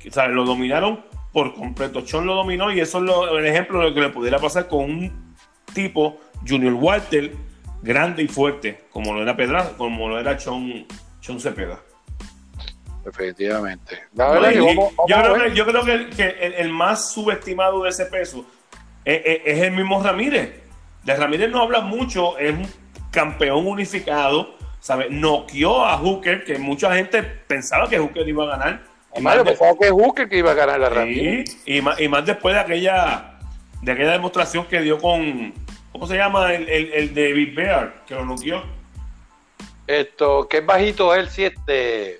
O 0.07 0.11
sea, 0.11 0.27
lo 0.27 0.45
dominaron 0.45 1.03
por 1.31 1.53
completo. 1.55 2.01
Chon 2.01 2.25
lo 2.25 2.35
dominó 2.35 2.71
y 2.71 2.79
eso 2.79 2.97
es 2.99 3.03
lo- 3.05 3.37
el 3.37 3.45
ejemplo 3.45 3.79
de 3.79 3.89
lo 3.89 3.93
que 3.93 4.01
le 4.01 4.09
pudiera 4.09 4.39
pasar 4.39 4.67
con 4.67 4.83
un 4.85 5.35
tipo, 5.73 6.19
Junior 6.47 6.73
Walter, 6.73 7.33
grande 7.81 8.23
y 8.23 8.27
fuerte, 8.27 8.85
como 8.91 9.13
lo 9.13 9.21
era 9.23 9.35
Pedraza, 9.35 9.71
como 9.77 10.07
lo 10.09 10.19
era 10.19 10.37
Chon, 10.37 10.85
Chon 11.21 11.39
Cepeda. 11.39 11.79
Efectivamente. 13.05 13.99
No, 14.13 14.31
verdad 14.31 14.51
y- 14.51 14.53
que 14.53 14.59
vamos- 14.61 14.93
vamos 14.95 15.09
yo, 15.09 15.15
creo 15.21 15.33
que, 15.49 15.55
yo 15.55 15.65
creo 15.65 15.83
que, 15.83 15.93
el, 15.93 16.09
que 16.11 16.23
el- 16.45 16.53
el 16.53 16.69
más 16.69 17.11
subestimado 17.11 17.83
de 17.83 17.89
ese 17.89 18.05
peso 18.05 18.45
es, 19.03 19.21
es- 19.25 19.41
es 19.45 19.61
el 19.63 19.71
mismo 19.71 20.01
Ramírez. 20.01 20.61
de 21.03 21.13
Ramírez 21.17 21.51
no 21.51 21.61
habla 21.61 21.81
mucho, 21.81 22.37
es 22.37 22.53
un 22.53 22.65
campeón 23.11 23.67
unificado, 23.67 24.55
¿sabes? 24.83 25.09
Noqueó 25.09 25.85
a 25.85 25.97
Hooker, 25.97 26.43
que 26.43 26.57
mucha 26.57 26.93
gente 26.93 27.23
pensaba 27.23 27.87
que 27.87 27.97
Hooker 27.97 28.27
iba 28.27 28.43
a 28.43 28.57
ganar. 28.57 28.83
Y 29.15 29.21
más 29.21 29.37
yo 29.37 29.45
pensaba 29.45 29.71
que 29.79 29.89
Hooker 29.89 30.27
que 30.27 30.37
iba 30.39 30.51
a 30.51 30.55
ganar 30.55 30.77
la 30.77 30.89
Ramírez. 30.89 31.57
y, 31.65 31.81
más, 31.81 32.01
y 32.01 32.09
más 32.09 32.25
después 32.25 32.53
de 32.53 32.59
aquella, 32.59 33.37
de 33.81 33.91
aquella 33.93 34.11
demostración 34.11 34.65
que 34.65 34.81
dio 34.81 34.99
con, 34.99 35.53
¿cómo 35.93 36.05
se 36.05 36.17
llama? 36.17 36.53
El, 36.53 36.67
el, 36.67 36.91
el 36.91 37.13
de 37.13 37.31
Big 37.31 37.55
Bear, 37.55 38.03
que 38.05 38.13
lo 38.13 38.25
noqueó. 38.25 38.61
Esto, 39.87 40.49
que 40.49 40.57
es 40.57 40.65
bajito 40.65 41.15
él, 41.15 41.29
siete. 41.29 42.17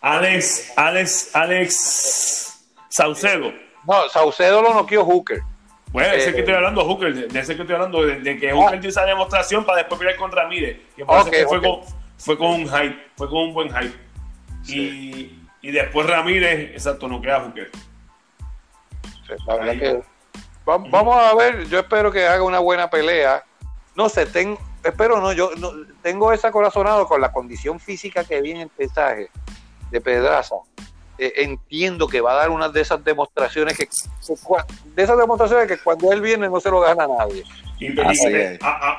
Alex, 0.00 0.72
Alex, 0.76 1.30
Alex 1.36 2.66
Saucedo. 2.88 3.52
No, 3.86 4.08
Saucedo 4.08 4.62
lo 4.62 4.74
noqueó 4.74 5.04
Hooker. 5.04 5.42
Bueno, 5.92 6.12
ese 6.12 6.32
que 6.32 6.40
estoy 6.40 6.54
hablando, 6.54 6.84
Hooker, 6.84 7.28
de, 7.28 7.40
ese 7.40 7.54
que 7.54 7.62
estoy 7.62 7.76
hablando, 7.76 8.02
de, 8.02 8.36
que 8.36 8.52
Hooker 8.52 8.80
dio 8.80 8.90
esa 8.90 9.04
demostración 9.04 9.64
para 9.64 9.78
después 9.78 9.98
pelear 10.00 10.16
contra 10.16 10.42
Ramírez. 10.42 10.78
Que 10.96 11.04
que 11.30 11.46
fue, 11.46 11.60
con, 11.60 11.80
fue 12.20 12.36
con 12.36 12.48
un 12.48 12.68
hype, 12.68 12.96
fue 13.16 13.28
con 13.28 13.38
un 13.38 13.54
buen 13.54 13.68
hype. 13.68 13.98
Y, 14.66 15.40
y, 15.62 15.70
después 15.70 16.06
Ramírez, 16.06 16.72
exacto, 16.72 17.08
no 17.08 17.20
queda 17.20 17.40
Hooker. 17.40 17.70
la 19.46 19.56
verdad 19.56 19.78
que, 19.78 20.02
vamos 20.64 21.16
a 21.16 21.34
ver, 21.34 21.66
yo 21.68 21.78
espero 21.78 22.12
que 22.12 22.26
haga 22.26 22.42
una 22.42 22.58
buena 22.58 22.90
pelea. 22.90 23.42
No 23.96 24.08
sé, 24.08 24.26
tengo, 24.26 24.60
espero 24.84 25.20
no, 25.20 25.32
yo 25.32 25.50
no, 25.56 25.72
tengo 26.02 26.32
esa 26.32 26.52
corazonado 26.52 27.06
con 27.06 27.20
la 27.20 27.32
condición 27.32 27.80
física 27.80 28.22
que 28.24 28.40
viene 28.40 28.62
en 28.62 28.64
el 28.64 28.70
pesaje 28.70 29.30
de 29.90 30.00
Pedraza 30.00 30.56
eh, 31.22 31.44
entiendo 31.44 32.08
que 32.08 32.22
va 32.22 32.32
a 32.32 32.36
dar 32.36 32.50
una 32.50 32.70
de 32.70 32.80
esas 32.80 33.04
demostraciones 33.04 33.76
que, 33.76 33.86
de 34.94 35.02
esas 35.02 35.18
demostraciones 35.18 35.68
que 35.68 35.76
cuando 35.76 36.10
él 36.12 36.22
viene 36.22 36.48
no 36.48 36.58
se 36.60 36.70
lo 36.70 36.80
gana 36.80 37.04
a 37.04 37.08
nadie. 37.08 37.44
Y, 37.78 37.94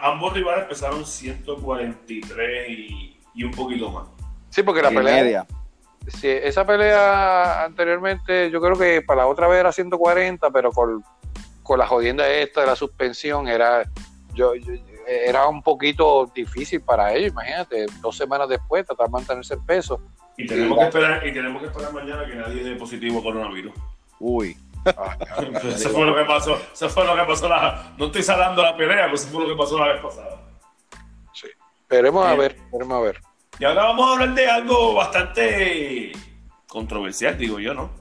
ambos 0.03 0.33
rivales 0.33 0.65
pesaron 0.65 1.03
143 1.03 2.69
y, 2.69 3.10
y, 3.33 3.43
un 3.43 3.51
poquito 3.51 3.89
más. 3.91 4.07
Sí, 4.49 4.63
porque 4.63 4.81
la 4.81 4.89
pelea. 4.89 5.45
Sí, 6.07 6.27
esa 6.27 6.65
pelea 6.65 7.63
anteriormente, 7.63 8.49
yo 8.49 8.59
creo 8.59 8.75
que 8.75 9.01
para 9.01 9.21
la 9.21 9.27
otra 9.27 9.47
vez 9.47 9.59
era 9.59 9.71
140, 9.71 10.49
pero 10.49 10.71
con, 10.71 11.03
con 11.61 11.77
la 11.77 11.85
jodienda 11.85 12.27
esta 12.27 12.61
de 12.61 12.67
la 12.67 12.75
suspensión 12.75 13.47
era 13.47 13.83
yo, 14.33 14.53
era 15.07 15.47
un 15.47 15.61
poquito 15.61 16.31
difícil 16.33 16.81
para 16.81 17.13
ellos, 17.13 17.31
imagínate, 17.31 17.85
dos 18.01 18.15
semanas 18.15 18.49
después 18.49 18.85
tratar 18.85 19.07
de 19.07 19.11
mantenerse 19.11 19.53
el 19.53 19.61
peso. 19.61 19.99
Y 20.37 20.47
tenemos, 20.47 20.77
que 20.77 20.85
esperar, 20.85 21.27
y 21.27 21.33
tenemos 21.33 21.61
que 21.61 21.67
esperar 21.67 21.93
mañana 21.93 22.25
que 22.25 22.35
nadie 22.35 22.63
dé 22.63 22.75
positivo 22.75 23.21
coronavirus. 23.21 23.73
Uy. 24.19 24.57
Ah, 24.85 25.15
eso 25.63 25.89
fue 25.89 26.05
lo 26.05 26.15
que 26.15 26.23
pasó. 26.23 26.57
Eso 26.73 26.89
fue 26.89 27.05
lo 27.05 27.15
que 27.15 27.23
pasó. 27.23 27.47
La, 27.47 27.93
no 27.97 28.05
estoy 28.05 28.23
salando 28.23 28.63
la 28.63 28.75
pelea, 28.75 29.03
pero 29.03 29.15
eso 29.15 29.27
fue 29.27 29.43
lo 29.43 29.49
que 29.49 29.55
pasó 29.55 29.77
la 29.77 29.93
vez 29.93 30.01
pasada. 30.01 30.40
Esperemos 31.91 32.25
a 32.25 32.35
ver, 32.35 32.53
esperemos 32.53 32.97
a 32.97 33.01
ver. 33.01 33.19
Y 33.59 33.65
ahora 33.65 33.83
vamos 33.83 34.07
a 34.07 34.13
hablar 34.13 34.33
de 34.33 34.49
algo 34.49 34.93
bastante 34.93 36.13
controversial, 36.65 37.37
digo 37.37 37.59
yo, 37.59 37.73
¿no? 37.73 37.91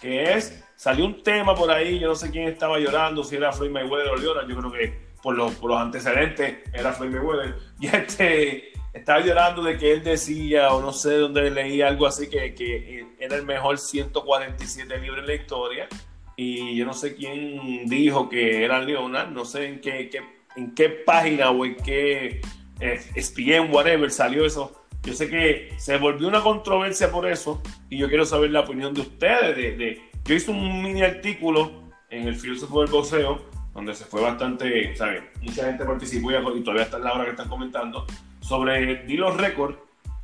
Que 0.00 0.34
es, 0.34 0.64
salió 0.76 1.04
un 1.04 1.24
tema 1.24 1.52
por 1.52 1.68
ahí, 1.68 1.98
yo 1.98 2.06
no 2.06 2.14
sé 2.14 2.30
quién 2.30 2.46
estaba 2.46 2.78
llorando, 2.78 3.24
si 3.24 3.34
era 3.34 3.50
Floyd 3.50 3.72
Mayweather 3.72 4.12
o 4.12 4.16
Leona, 4.16 4.46
yo 4.46 4.56
creo 4.56 4.70
que 4.70 4.96
por 5.20 5.34
los, 5.34 5.52
por 5.56 5.70
los 5.70 5.80
antecedentes 5.80 6.58
era 6.72 6.92
Floyd 6.92 7.10
Mayweather. 7.10 7.56
Y 7.80 7.88
este 7.88 8.72
estaba 8.92 9.18
llorando 9.18 9.60
de 9.64 9.76
que 9.76 9.90
él 9.90 10.04
decía, 10.04 10.72
o 10.72 10.80
no 10.80 10.92
sé 10.92 11.16
dónde 11.16 11.50
leí 11.50 11.82
algo 11.82 12.06
así, 12.06 12.30
que, 12.30 12.54
que 12.54 13.08
era 13.18 13.34
el 13.34 13.44
mejor 13.44 13.76
147 13.76 14.98
libros 14.98 15.18
en 15.18 15.26
la 15.26 15.34
historia. 15.34 15.88
Y 16.36 16.76
yo 16.76 16.86
no 16.86 16.92
sé 16.92 17.16
quién 17.16 17.88
dijo 17.88 18.28
que 18.28 18.64
era 18.64 18.80
Leonard, 18.80 19.30
no 19.30 19.44
sé 19.44 19.66
en 19.66 19.80
qué, 19.80 20.10
en 20.54 20.74
qué 20.76 20.90
página 20.90 21.50
o 21.50 21.64
en 21.64 21.74
qué 21.74 22.40
eh, 22.82 23.60
whatever, 23.70 24.10
salió 24.10 24.44
eso. 24.44 24.72
Yo 25.02 25.14
sé 25.14 25.28
que 25.28 25.74
se 25.78 25.96
volvió 25.98 26.28
una 26.28 26.42
controversia 26.42 27.10
por 27.10 27.26
eso 27.26 27.60
y 27.90 27.98
yo 27.98 28.08
quiero 28.08 28.24
saber 28.24 28.50
la 28.50 28.60
opinión 28.60 28.94
de 28.94 29.00
ustedes. 29.00 29.56
De, 29.56 30.00
yo 30.24 30.34
hice 30.34 30.50
un 30.50 30.82
mini 30.82 31.02
artículo 31.02 31.72
en 32.10 32.28
el 32.28 32.36
filósofo 32.36 32.82
del 32.82 32.90
boxeo 32.90 33.42
donde 33.74 33.94
se 33.94 34.04
fue 34.04 34.20
bastante, 34.20 34.94
¿sabes? 34.96 35.22
Mucha 35.40 35.64
gente 35.64 35.84
participó 35.84 36.30
y 36.30 36.62
todavía 36.62 36.84
está 36.84 36.98
en 36.98 37.04
la 37.04 37.12
hora 37.14 37.24
que 37.24 37.30
están 37.30 37.48
comentando 37.48 38.06
sobre 38.40 39.04
di 39.04 39.16
los 39.16 39.36
récords 39.36 39.78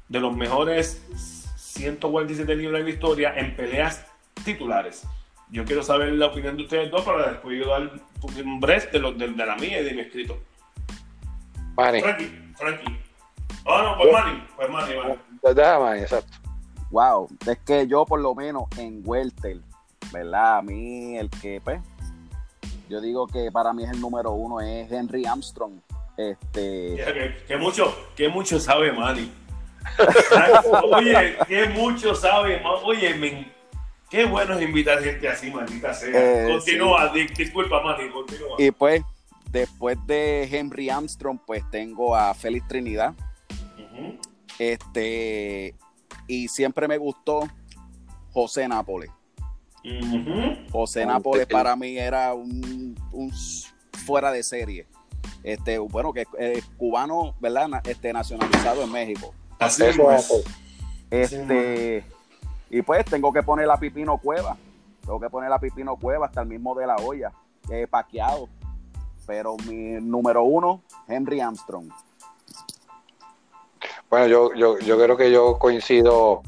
de 0.08 0.20
los 0.20 0.36
mejores 0.36 1.02
147 1.56 2.54
libros 2.56 2.78
en 2.80 2.86
la 2.86 2.90
historia 2.90 3.34
en 3.36 3.56
peleas 3.56 4.06
titulares. 4.44 5.06
Yo 5.50 5.64
quiero 5.64 5.82
saber 5.82 6.12
la 6.12 6.26
opinión 6.26 6.56
de 6.56 6.64
ustedes 6.64 6.90
dos 6.90 7.02
para 7.02 7.32
después 7.32 7.58
yo 7.58 7.68
dar 7.68 7.90
un 8.44 8.60
break 8.60 8.92
de, 8.92 9.00
de, 9.00 9.46
la 9.46 9.56
mía 9.56 9.80
y 9.80 9.84
de 9.84 9.94
mi 9.94 10.00
escrito. 10.02 10.38
Frankie, 11.74 12.47
Frankie. 12.58 13.00
Oh, 13.64 13.82
no, 13.82 13.96
pues 13.96 14.12
Manny. 14.12 14.48
Pues 14.56 14.70
Manny, 14.70 14.94
Manny. 14.96 16.00
exacto. 16.00 16.38
Wow, 16.90 17.28
es 17.46 17.58
que 17.58 17.86
yo 17.86 18.06
por 18.06 18.20
lo 18.20 18.34
menos 18.34 18.64
en 18.78 19.02
Welter, 19.04 19.58
¿verdad? 20.10 20.58
A 20.58 20.62
mí 20.62 21.18
el 21.18 21.28
que, 21.28 21.60
pues, 21.62 21.80
yo 22.88 23.00
digo 23.00 23.26
que 23.26 23.52
para 23.52 23.72
mí 23.72 23.84
es 23.84 23.90
el 23.90 24.00
número 24.00 24.32
uno 24.32 24.60
es 24.60 24.90
Henry 24.90 25.26
Armstrong. 25.26 25.80
Este... 26.16 27.36
Que, 27.46 27.56
mucho, 27.56 27.94
que 28.16 28.28
mucho 28.28 28.58
sabe 28.58 28.90
Manny. 28.92 29.30
Oye, 30.92 31.36
que 31.46 31.68
mucho 31.68 32.14
sabe, 32.14 32.62
oye, 32.84 33.46
qué 34.10 34.24
bueno 34.26 34.54
es 34.54 34.62
invitar 34.62 35.02
gente 35.02 35.28
así, 35.28 35.50
maldita 35.50 35.94
sea. 35.94 36.10
Eh, 36.12 36.50
continúa, 36.50 37.10
disculpa, 37.12 37.82
Manny, 37.82 38.10
continúa. 38.10 38.56
Y 38.58 38.70
pues, 38.70 39.02
después 39.50 39.98
de 40.06 40.44
Henry 40.44 40.90
Armstrong, 40.90 41.38
pues 41.46 41.62
tengo 41.70 42.14
a 42.14 42.34
Félix 42.34 42.68
Trinidad. 42.68 43.14
Este, 44.58 45.74
y 46.26 46.48
siempre 46.48 46.88
me 46.88 46.98
gustó 46.98 47.48
José 48.32 48.68
Nápoles. 48.68 49.11
José 50.70 51.06
Nápoles 51.06 51.46
para 51.46 51.74
mí 51.76 51.96
era 51.96 52.34
un, 52.34 52.96
fuera 54.04 54.30
de 54.30 54.42
serie. 54.42 54.87
Este, 55.42 55.78
bueno, 55.78 56.12
que 56.12 56.26
es 56.38 56.64
cubano, 56.76 57.34
¿verdad? 57.40 57.68
Este, 57.84 58.12
nacionalizado 58.12 58.82
en 58.82 58.92
México. 58.92 59.32
Así 59.58 59.84
es. 59.84 59.98
Este, 61.11 62.04
y 62.70 62.82
pues 62.82 63.04
tengo 63.06 63.32
que 63.32 63.42
poner 63.42 63.66
la 63.66 63.78
Pipino 63.78 64.18
Cueva. 64.18 64.56
Tengo 65.00 65.18
que 65.20 65.30
poner 65.30 65.48
la 65.48 65.58
Pipino 65.58 65.96
Cueva 65.96 66.26
hasta 66.26 66.42
el 66.42 66.48
mismo 66.48 66.74
de 66.74 66.87
la 66.87 66.96
olla, 66.96 67.32
que 67.66 67.87
paqueado. 67.87 68.48
Pero 69.28 69.56
mi 69.68 70.00
número 70.00 70.42
uno, 70.42 70.82
Henry 71.06 71.40
Armstrong. 71.40 71.88
Bueno, 74.10 74.26
yo, 74.26 74.54
yo, 74.54 74.78
yo 74.78 74.98
creo 74.98 75.16
que 75.16 75.30
yo 75.30 75.58
coincido. 75.58 76.42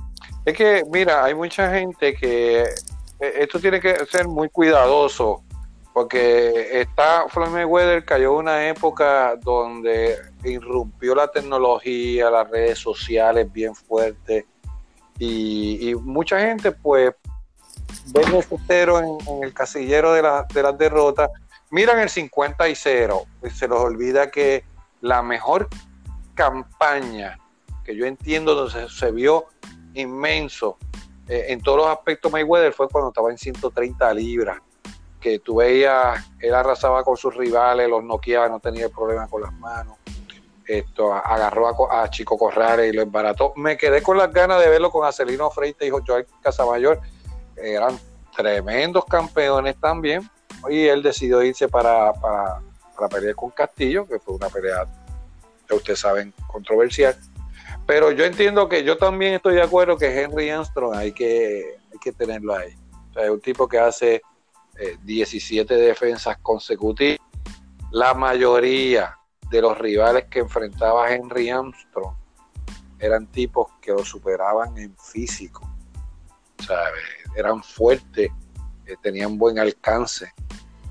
Es 0.45 0.57
que, 0.57 0.83
mira, 0.91 1.23
hay 1.23 1.35
mucha 1.35 1.73
gente 1.73 2.15
que 2.15 2.63
eh, 2.63 3.35
esto 3.39 3.61
tiene 3.61 3.81
que 3.81 3.95
ser 4.07 4.27
muy 4.27 4.49
cuidadoso 4.49 5.45
porque 5.93 6.81
está 6.81 7.27
Floyd 7.29 7.51
Mayweather 7.51 8.05
cayó 8.05 8.33
en 8.35 8.39
una 8.39 8.69
época 8.69 9.37
donde 9.37 10.17
irrumpió 10.45 11.15
la 11.15 11.31
tecnología, 11.31 12.31
las 12.31 12.49
redes 12.49 12.79
sociales 12.79 13.53
bien 13.53 13.75
fuertes 13.75 14.45
y, 15.19 15.95
mucha 15.97 16.41
gente 16.41 16.73
pues 16.73 17.13
ve 18.07 18.23
ese 18.23 18.57
cero 18.67 19.01
en, 19.01 19.45
el 19.45 19.53
casillero 19.53 20.15
de, 20.15 20.23
de 20.55 20.63
las 20.63 20.79
derrotas, 20.79 21.29
miran 21.71 21.99
el 21.99 22.09
50 22.09 22.69
y 22.69 22.75
0 22.75 23.25
y 23.45 23.51
se 23.51 23.69
los 23.69 23.81
olvida 23.81 24.31
que 24.31 24.65
la 25.01 25.23
mejor 25.23 25.69
campaña 26.35 27.39
que 27.85 27.97
yo 27.97 28.07
entiendo 28.07 28.55
donde 28.55 28.89
se 28.89 29.11
vio 29.13 29.47
inmenso 29.95 30.77
eh, 31.31 31.53
en 31.53 31.63
todos 31.63 31.79
los 31.79 31.87
aspectos 31.87 32.33
Mayweather 32.33 32.73
fue 32.73 32.89
cuando 32.89 33.11
estaba 33.11 33.31
en 33.31 33.39
130 33.39 34.13
libras, 34.15 34.59
que 35.21 35.39
tú 35.39 35.57
veías, 35.57 36.29
él 36.41 36.53
arrasaba 36.53 37.05
con 37.05 37.17
sus 37.17 37.37
rivales, 37.37 37.89
los 37.89 38.03
noqueaba, 38.03 38.49
no 38.49 38.59
tenía 38.59 38.89
problema 38.89 39.29
con 39.29 39.43
las 39.43 39.53
manos. 39.53 39.97
Esto, 40.67 41.13
agarró 41.13 41.93
a, 41.93 42.11
Chico 42.11 42.37
Corrales 42.37 42.93
y 42.93 42.97
lo 42.97 43.03
embarató. 43.03 43.53
Me 43.55 43.77
quedé 43.77 44.03
con 44.03 44.19
las 44.19 44.33
ganas 44.33 44.61
de 44.61 44.69
verlo 44.69 44.91
con 44.91 45.07
Acelino 45.07 45.51
Freite 45.51 45.87
y 45.87 45.91
Joel 45.91 46.27
Casamayor. 46.43 47.01
Eran 47.57 47.97
tremendos 48.37 49.05
campeones 49.05 49.77
también. 49.79 50.29
Y 50.69 50.87
él 50.87 51.03
decidió 51.03 51.43
irse 51.43 51.69
para, 51.69 52.13
para, 52.13 52.61
para 52.95 53.09
pelear 53.09 53.35
con 53.35 53.51
Castillo, 53.51 54.07
que 54.07 54.19
fue 54.19 54.35
una 54.35 54.49
pelea, 54.49 54.87
que 55.67 55.75
ustedes 55.75 56.01
saben, 56.01 56.35
controversial. 56.47 57.17
Pero 57.87 58.13
yo 58.13 58.25
entiendo 58.25 58.69
que 58.69 58.85
yo 58.85 58.97
también 58.99 59.35
estoy 59.35 59.55
de 59.55 59.63
acuerdo 59.63 59.97
que 59.97 60.23
Henry 60.23 60.51
Armstrong 60.51 60.95
hay 60.95 61.13
que, 61.13 61.79
hay 61.93 61.99
que 61.99 62.13
tenerlo 62.13 62.55
ahí. 62.55 62.75
O 63.11 63.13
sea, 63.15 63.25
es 63.25 63.31
un 63.31 63.41
tipo 63.41 63.67
que 63.67 63.79
hace 63.79 64.23
17 65.03 65.75
eh, 65.75 65.77
defensas 65.77 66.39
consecutivas. 66.39 67.19
La 67.91 68.15
mayoría 68.15 69.19
de 69.51 69.63
los 69.63 69.77
rivales 69.77 70.27
que 70.31 70.41
enfrentaba 70.41 71.13
Henry 71.13 71.51
Armstrong 71.51 72.15
eran 72.99 73.27
tipos 73.27 73.69
que 73.81 73.93
lo 73.93 74.05
superaban 74.05 74.77
en 74.79 74.97
físico. 74.97 75.69
O 76.61 77.37
eran 77.37 77.63
fuertes, 77.63 78.31
tenían 78.97 79.39
buen 79.39 79.59
alcance. 79.59 80.33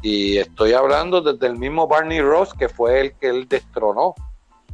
Y 0.02 0.38
estoy 0.38 0.74
hablando 0.74 1.22
desde 1.22 1.48
el 1.48 1.58
mismo 1.58 1.88
Barney 1.88 2.22
Ross, 2.22 2.54
que 2.54 2.70
fue 2.70 3.02
el 3.02 3.14
que 3.14 3.28
él 3.28 3.48
destronó. 3.48 4.16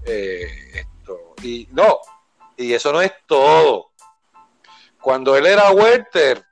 Eh, 0.06 0.48
esto. 0.74 1.34
Y 1.42 1.68
no, 1.72 1.98
y 2.58 2.74
eso 2.74 2.92
no 2.92 3.02
es 3.02 3.12
todo. 3.26 3.92
Cuando 5.02 5.36
él 5.36 5.46
era 5.46 5.72
welter, 5.72 6.44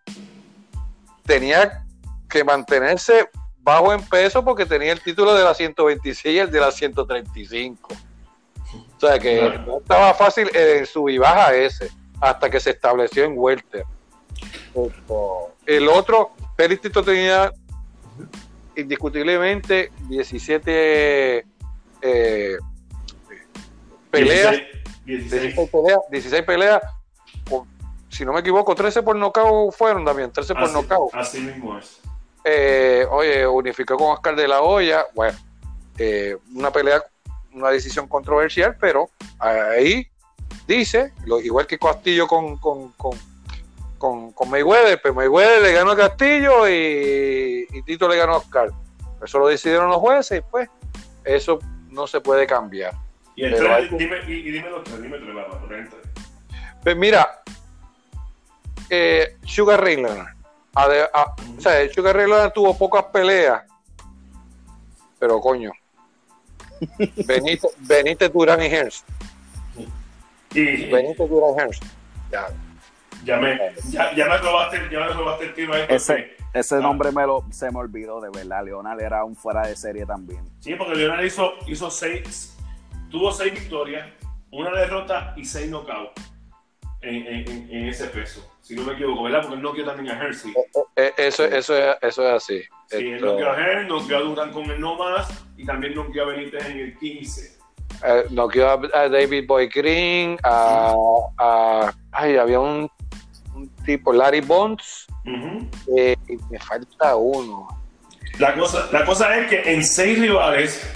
tenía 1.26 1.86
que 2.30 2.44
mantenerse 2.44 3.30
bajo 3.60 3.94
en 3.94 4.04
peso 4.08 4.44
porque 4.44 4.66
tenía 4.66 4.92
el 4.92 5.02
título 5.02 5.34
de 5.34 5.44
la 5.44 5.54
126 5.54 6.36
y 6.36 6.40
el 6.40 6.52
de 6.52 6.60
la 6.60 6.72
135. 6.72 7.90
O 8.98 9.00
sea 9.00 9.20
que 9.20 9.60
no 9.66 9.78
estaba 9.78 10.14
fácil 10.14 10.50
en 10.56 10.86
su 10.86 11.10
y 11.10 11.18
baja 11.18 11.54
ese, 11.56 11.90
hasta 12.20 12.50
que 12.50 12.60
se 12.60 12.72
estableció 12.72 13.24
en 13.24 13.34
welter. 13.36 13.86
El 15.66 15.88
otro, 15.88 16.32
Peristito 16.56 17.04
tenía 17.04 17.52
indiscutiblemente 18.76 19.92
17 20.10 21.46
eh, 22.02 22.58
peleas, 24.12 24.62
16. 25.06 25.70
peleas, 25.72 26.00
16 26.12 26.44
peleas, 26.44 26.82
si 28.10 28.26
no 28.26 28.34
me 28.34 28.42
equivoco, 28.42 28.76
13 28.76 29.02
por 29.02 29.16
nocaut 29.16 29.74
fueron 29.74 30.06
también, 30.06 30.32
13 30.32 30.54
por 30.54 30.72
nocaut. 30.72 31.14
Así 31.14 31.40
mismo 31.40 31.78
es. 31.78 32.00
Eh, 32.44 33.08
oye, 33.10 33.48
unificó 33.48 33.98
con 33.98 34.12
Oscar 34.12 34.36
de 34.36 34.48
la 34.48 34.62
Hoya, 34.62 35.06
bueno, 35.16 35.38
eh, 35.98 36.38
una 36.54 36.72
pelea, 36.72 37.02
una 37.54 37.70
decisión 37.70 38.08
controversial, 38.08 38.76
pero 38.80 39.10
ahí 39.40 40.08
dice, 40.68 41.14
lo, 41.26 41.40
igual 41.40 41.68
que 41.68 41.80
Castillo 41.80 42.28
con, 42.28 42.58
con, 42.58 42.92
con, 42.94 43.18
con, 44.04 44.34
con 44.34 44.50
Mayweather, 44.50 45.02
pues 45.02 45.16
Mayweather 45.16 45.62
le 45.62 45.72
ganó 45.72 45.92
a 45.92 45.96
Castillo 45.96 46.68
y, 46.68 47.66
y, 47.72 47.84
Tito 47.84 48.10
le 48.10 48.18
ganó 48.18 48.34
a 48.34 48.38
Oscar. 48.40 48.70
Eso 49.24 49.40
lo 49.40 49.48
decidieron 49.48 49.88
los 49.88 50.00
jueces 50.00 50.40
y 50.40 50.42
pues 50.52 50.70
eso 51.24 51.58
no 51.90 52.06
se 52.06 52.20
puede 52.20 52.46
cambiar. 52.46 52.94
Y, 53.38 53.46
el 53.46 53.56
tres, 53.56 53.98
dime, 53.98 54.18
y, 54.28 54.32
y, 54.34 54.52
dime 54.52 54.70
los 54.72 54.84
tres, 54.84 55.02
dime 55.02 55.20
tres, 55.20 55.34
vamos, 55.34 55.58
Pues 56.84 56.98
mira, 56.98 57.44
eh, 58.90 59.38
Sugar 59.46 59.82
Ray 59.82 59.96
Leonard. 59.96 60.36
A 60.76 60.90
de, 60.90 61.04
a, 61.04 61.36
o 61.58 61.62
sea, 61.62 61.90
Sugar 61.94 62.14
Ray 62.14 62.28
Leonard 62.28 62.52
tuvo 62.52 62.78
pocas 62.78 63.06
peleas, 63.06 63.64
pero 65.18 65.40
coño. 65.40 65.72
Benítez, 67.26 67.72
Benítez 67.78 68.34
Durán 68.34 68.62
y 68.62 68.66
Hearns. 68.66 69.06
Y, 70.54 70.92
Benítez 70.92 71.30
Durán 71.30 71.58
Hearns. 71.58 71.80
Ya. 72.30 72.50
Ya 73.24 73.38
me, 73.38 73.58
ya, 73.90 74.14
ya 74.16 74.28
me 74.28 74.38
robaste, 74.38 74.82
ya 74.92 75.00
me 75.00 75.08
robaste 75.10 75.46
el 75.46 75.54
tiro 75.54 75.74
ahí. 75.74 75.86
Ese, 75.88 76.36
ese 76.54 76.78
nombre 76.78 77.12
me 77.12 77.26
lo, 77.26 77.46
se 77.52 77.72
me 77.72 77.80
olvidó 77.80 78.20
de 78.20 78.30
verdad. 78.30 78.66
Leonard 78.66 79.00
era 79.00 79.24
un 79.24 79.36
fuera 79.36 79.68
de 79.68 79.76
serie 79.76 80.06
también. 80.06 80.44
Sí, 80.60 80.76
porque 80.76 80.96
Leonard 80.96 81.24
hizo, 81.24 81.54
hizo 81.68 81.90
seis, 81.90 82.58
tuvo 83.10 83.32
seis 83.32 83.54
victorias, 83.54 84.08
una 84.52 84.72
derrota 84.72 85.34
y 85.38 85.46
seis 85.46 85.70
knockouts 85.70 86.22
en, 87.02 87.28
en, 87.28 87.70
en, 87.72 87.88
ese 87.88 88.08
peso. 88.08 88.50
Si 88.62 88.76
no 88.76 88.84
me 88.84 88.94
equivoco, 88.94 89.24
¿verdad? 89.24 89.42
Porque 89.42 89.56
él 89.56 89.62
noqueó 89.62 89.86
también 89.86 90.16
a 90.16 90.24
Hersey. 90.24 90.54
Eso, 90.96 91.44
eso, 91.46 91.78
es, 91.78 91.98
eso 92.02 92.28
es 92.28 92.34
así. 92.34 92.62
Sí, 92.88 92.98
él 92.98 93.22
noqueó 93.22 93.52
a 93.52 93.58
Hersey, 93.58 93.88
noqueó 93.88 94.18
a 94.18 94.22
Durán 94.22 94.52
con 94.52 94.70
el 94.70 94.80
no 94.80 94.96
más 94.96 95.44
y 95.58 95.66
también 95.66 95.96
noqueó 95.96 96.24
a 96.24 96.28
Benítez 96.28 96.66
en 96.66 96.80
el 96.80 96.98
15. 96.98 97.60
Eh, 98.06 98.26
noqueó 98.32 98.70
a, 98.70 98.74
a 98.94 99.10
David 99.10 99.46
Boy 99.48 99.68
Green, 99.68 100.38
a, 100.44 100.94
a, 101.38 101.94
ay, 102.12 102.38
había 102.38 102.60
un, 102.60 102.90
un 103.56 103.70
tipo, 103.86 104.14
Larry 104.14 104.42
Bonds, 104.42 105.08
uh 105.26 105.30
-huh. 105.30 105.70
eh, 105.98 106.16
y 106.28 106.38
me 106.52 106.60
falta 106.60 107.16
uno. 107.16 107.68
La 108.40 108.56
cosa, 108.56 108.90
la 108.92 109.06
cosa 109.06 109.38
es 109.38 109.48
que 109.48 109.74
en 109.74 109.84
seis 109.84 110.20
rivales, 110.20 110.90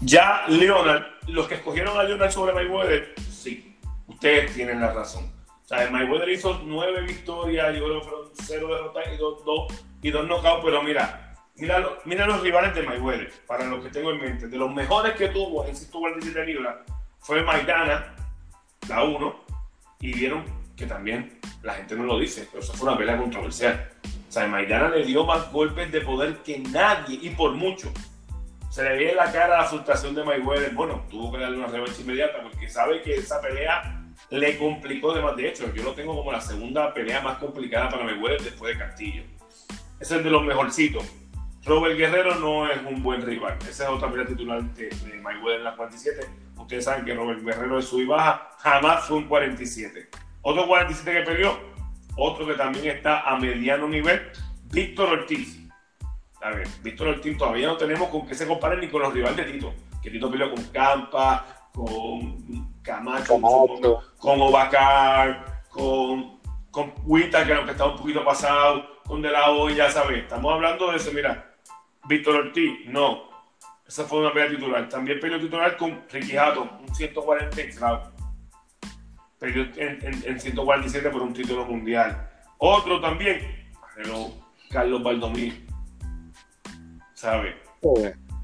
ya 0.00 0.44
Leonard, 0.48 1.04
los 1.28 1.46
que 1.46 1.56
escogieron 1.56 1.98
a 1.98 2.02
Leonard 2.04 2.30
sobre 2.30 2.52
Mayweather, 2.54 3.14
sí, 3.30 3.76
ustedes 4.06 4.54
tienen 4.54 4.80
la 4.80 4.92
razón. 4.92 5.24
O 5.64 5.66
sea, 5.66 5.90
Mayweather 5.90 6.28
hizo 6.28 6.60
nueve 6.64 7.02
victorias, 7.02 7.74
yo 7.74 7.84
creo 7.84 8.00
que 8.00 8.08
fueron 8.08 8.28
cero 8.34 8.68
derrotas 8.68 9.04
y 9.12 9.16
dos, 9.16 9.44
dos, 9.44 9.84
y 10.02 10.10
dos 10.10 10.26
knockouts, 10.26 10.64
pero 10.64 10.82
mira, 10.82 11.36
mira, 11.56 11.86
mira 12.04 12.26
los 12.26 12.42
rivales 12.42 12.74
de 12.74 12.82
Mayweather, 12.82 13.32
para 13.46 13.66
los 13.66 13.82
que 13.82 13.90
tengo 13.90 14.10
en 14.10 14.20
mente. 14.20 14.48
De 14.48 14.56
los 14.56 14.72
mejores 14.72 15.14
que 15.14 15.28
tuvo 15.28 15.64
en 15.66 15.76
147 15.76 16.46
libras 16.46 16.76
fue 17.20 17.42
Maidana, 17.42 18.14
la 18.88 19.04
1, 19.04 19.44
y 20.00 20.12
vieron 20.12 20.44
que 20.76 20.86
también 20.86 21.38
la 21.62 21.74
gente 21.74 21.94
no 21.96 22.04
lo 22.04 22.18
dice, 22.18 22.48
pero 22.50 22.62
eso 22.62 22.72
fue 22.74 22.88
una 22.88 22.98
pelea 22.98 23.16
controversial. 23.16 23.90
O 24.28 24.32
sea, 24.32 24.46
Maidana 24.46 24.88
le 24.88 25.04
dio 25.04 25.24
más 25.24 25.50
golpes 25.52 25.90
de 25.92 26.00
poder 26.00 26.38
que 26.38 26.58
nadie, 26.58 27.18
y 27.22 27.30
por 27.30 27.52
mucho. 27.52 27.92
Se 28.70 28.82
le 28.82 28.96
ve 28.96 29.10
en 29.10 29.16
la 29.16 29.30
cara 29.30 29.58
la 29.58 29.64
frustración 29.64 30.16
de 30.16 30.24
Mayweather. 30.24 30.74
Bueno, 30.74 31.04
tuvo 31.08 31.32
que 31.32 31.38
darle 31.38 31.58
una 31.58 31.68
revancha 31.68 32.00
inmediata 32.00 32.42
porque 32.42 32.68
sabe 32.68 33.02
que 33.02 33.14
esa 33.14 33.40
pelea 33.40 34.02
le 34.30 34.58
complicó 34.58 35.14
de 35.14 35.22
más. 35.22 35.36
De 35.36 35.48
hecho, 35.48 35.72
yo 35.72 35.84
lo 35.84 35.92
tengo 35.92 36.16
como 36.16 36.32
la 36.32 36.40
segunda 36.40 36.92
pelea 36.92 37.20
más 37.20 37.38
complicada 37.38 37.88
para 37.88 38.02
Mayweather 38.02 38.42
después 38.42 38.76
de 38.76 38.84
Castillo. 38.84 39.22
Ese 40.00 40.16
es 40.16 40.24
de 40.24 40.30
los 40.30 40.42
mejorcitos. 40.42 41.04
Robert 41.64 41.96
Guerrero 41.96 42.34
no 42.34 42.68
es 42.68 42.78
un 42.84 43.00
buen 43.00 43.22
rival. 43.22 43.56
Esa 43.68 43.84
es 43.84 43.90
otra 43.90 44.10
pelea 44.10 44.26
titular 44.26 44.60
de, 44.74 44.88
de 44.88 45.20
Mayweather 45.20 45.58
en 45.58 45.64
las 45.64 45.76
47. 45.76 46.26
Ustedes 46.58 46.84
saben 46.84 47.04
que 47.04 47.14
Robert 47.14 47.40
Guerrero 47.42 47.76
de 47.76 47.82
sub 47.82 48.00
y 48.00 48.06
baja 48.06 48.50
jamás 48.58 49.04
fue 49.06 49.18
un 49.18 49.28
47. 49.28 50.08
Otro 50.46 50.66
47 50.66 51.10
que 51.10 51.30
peleó, 51.30 51.58
otro 52.16 52.46
que 52.46 52.52
también 52.52 52.96
está 52.96 53.22
a 53.22 53.38
mediano 53.38 53.88
nivel, 53.88 54.30
Víctor 54.64 55.08
Ortiz. 55.08 55.58
A 56.42 56.50
ver, 56.50 56.68
Víctor 56.82 57.08
Ortiz 57.08 57.38
todavía 57.38 57.66
no 57.66 57.78
tenemos 57.78 58.10
con 58.10 58.26
qué 58.26 58.34
se 58.34 58.46
compare 58.46 58.76
ni 58.76 58.88
con 58.88 59.00
los 59.00 59.14
rivales 59.14 59.38
de 59.38 59.44
Tito. 59.44 59.72
Que 60.02 60.10
Tito 60.10 60.30
peleó 60.30 60.50
con 60.54 60.62
Campa, 60.64 61.70
con 61.72 62.78
Camacho, 62.82 63.40
con, 63.40 63.94
con 64.18 64.42
Obacar, 64.42 65.62
con, 65.70 66.38
con 66.70 66.92
Huita, 67.04 67.46
que 67.46 67.54
aunque 67.54 67.72
está 67.72 67.86
un 67.86 67.96
poquito 67.96 68.22
pasado, 68.22 69.00
con 69.06 69.22
De 69.22 69.30
La 69.30 69.50
Hoya, 69.50 69.90
¿sabes? 69.90 70.24
Estamos 70.24 70.52
hablando 70.52 70.90
de 70.90 70.98
eso, 70.98 71.10
mira. 71.14 71.54
Víctor 72.06 72.36
Ortiz, 72.36 72.86
no. 72.88 73.30
Esa 73.88 74.04
fue 74.04 74.18
una 74.18 74.30
pelea 74.30 74.50
titular. 74.50 74.86
También 74.90 75.18
peleó 75.20 75.40
titular 75.40 75.74
con 75.78 76.04
Ricky 76.12 76.36
Hatton, 76.36 76.70
un 76.86 76.94
140 76.94 77.56
claro. 77.78 78.13
Peleó 79.44 79.64
en, 79.76 79.98
en, 80.02 80.22
en, 80.26 80.40
147 80.40 81.10
por 81.10 81.20
un 81.20 81.34
título 81.34 81.66
mundial. 81.66 82.30
Otro 82.56 82.98
también, 83.00 83.40
pero 83.94 84.32
Carlos 84.70 85.02
Baldomir. 85.02 85.66
¿Sabes? 87.12 87.54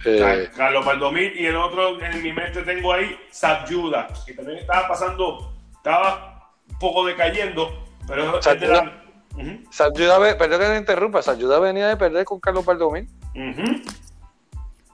Eh, 0.04 0.50
Carlos 0.54 0.84
Baldomir 0.84 1.34
y 1.40 1.46
el 1.46 1.56
otro 1.56 2.00
en 2.02 2.22
mi 2.22 2.32
mente 2.32 2.62
tengo 2.62 2.92
ahí 2.92 3.18
Sabyuda, 3.30 4.08
que 4.26 4.34
también 4.34 4.58
estaba 4.58 4.88
pasando, 4.88 5.54
estaba 5.74 6.52
un 6.68 6.78
poco 6.78 7.06
decayendo, 7.06 7.84
pero 8.06 8.42
Sabyuda, 8.42 8.52
es 8.54 8.60
de 8.60 8.68
la... 8.68 8.82
uh 8.82 9.46
-huh. 9.46 9.72
Sabyuda, 9.72 10.38
perdón 10.38 10.60
que 10.60 10.66
te 10.66 10.76
interrumpa, 10.76 11.22
Sabyuda 11.22 11.58
venía 11.60 11.88
de 11.88 11.96
perder 11.96 12.24
con 12.26 12.40
Carlos 12.40 12.64
Baldomir. 12.64 13.06
Uh 13.34 13.38
-huh. 13.38 13.82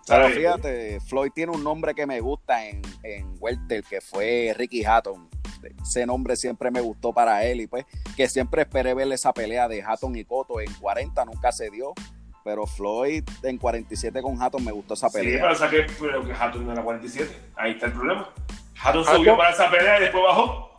Pero 0.09 0.29
fíjate, 0.29 1.01
Floyd 1.01 1.33
tiene 1.35 1.51
un 1.53 1.65
nombre 1.65 1.93
que 1.93 2.07
me 2.07 2.21
gusta 2.21 2.65
en, 2.65 2.81
en 3.03 3.37
Welter, 3.41 3.83
que 3.83 4.01
fue 4.01 4.55
Ricky 4.57 4.85
Hatton. 4.85 5.29
Ese 5.81 6.07
nombre 6.07 6.37
siempre 6.37 6.71
me 6.71 6.81
gustó 6.81 7.13
para 7.13 7.45
él 7.45 7.61
y 7.61 7.67
pues 7.67 7.85
que 8.17 8.29
siempre 8.29 8.63
esperé 8.63 8.95
ver 8.95 9.11
esa 9.13 9.33
pelea 9.33 9.69
de 9.69 9.83
Hatton 9.83 10.17
y 10.17 10.25
Cotto 10.25 10.61
en 10.61 10.73
40, 10.75 11.25
nunca 11.25 11.53
se 11.53 11.71
dio 11.71 11.95
pero 12.47 12.65
Floyd 12.65 13.25
en 13.43 13.59
47 13.59 14.23
con 14.23 14.41
Hatton 14.41 14.65
me 14.65 14.71
gustó 14.71 14.95
esa 14.95 15.11
pelea. 15.11 15.33
Sí, 15.33 15.39
pero 15.43 15.55
saqué 15.57 15.87
pero 16.01 16.25
que 16.25 16.33
Hatton 16.33 16.65
no 16.65 16.73
era 16.73 16.83
47. 16.85 17.37
Ahí 17.57 17.73
está 17.73 17.87
el 17.87 17.93
problema. 17.93 18.31
Hatton, 18.81 19.03
Hatton 19.03 19.17
subió 19.17 19.37
para 19.37 19.51
esa 19.51 19.69
pelea 19.69 19.99
y 19.99 20.03
después 20.03 20.23
bajó. 20.23 20.71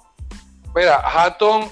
Mira, 0.73 1.01
Hatton, 1.03 1.69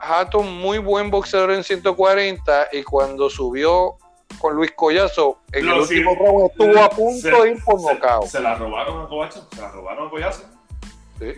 Hatton 0.00 0.58
muy 0.58 0.78
buen 0.78 1.12
boxeador 1.12 1.52
en 1.52 1.62
140 1.62 2.70
y 2.72 2.82
cuando 2.82 3.30
subió 3.30 3.98
con 4.40 4.56
Luis 4.56 4.72
Collazo 4.72 5.38
en 5.52 5.68
el 5.68 5.74
último 5.74 6.10
sí, 6.10 6.18
round 6.18 6.50
estuvo 6.50 6.82
a 6.82 6.90
punto 6.90 7.20
se, 7.20 7.30
de 7.30 7.50
ir 7.52 7.64
por 7.64 7.80
nocaut. 7.80 8.24
Se, 8.24 8.30
se, 8.30 8.40
la 8.40 8.56
robaron 8.56 9.06
a 9.06 9.08
Collazo, 9.08 9.48
se 9.54 9.60
la 9.60 9.70
robaron 9.70 10.08
a 10.08 10.10
Collazo. 10.10 10.42
Sí. 11.20 11.34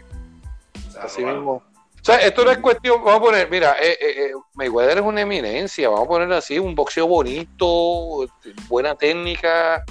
Así 1.01 1.25
mismo. 1.25 1.63
O 2.01 2.05
sea, 2.07 2.19
esto 2.19 2.45
no 2.45 2.53
es 2.53 2.59
cuestión, 2.59 3.03
vamos 3.03 3.21
a 3.21 3.21
poner, 3.21 3.51
mira, 3.51 3.75
eh, 3.83 3.99
eh, 4.01 4.33
Mayweather 4.55 4.99
es 4.99 5.05
una 5.05 5.23
eminencia, 5.23 5.89
vamos 5.89 6.05
a 6.05 6.09
poner 6.09 6.33
así, 6.35 6.57
un 6.57 6.73
boxeo 6.73 7.09
bonito, 7.09 8.29
buena 8.69 8.95
técnica, 8.95 9.85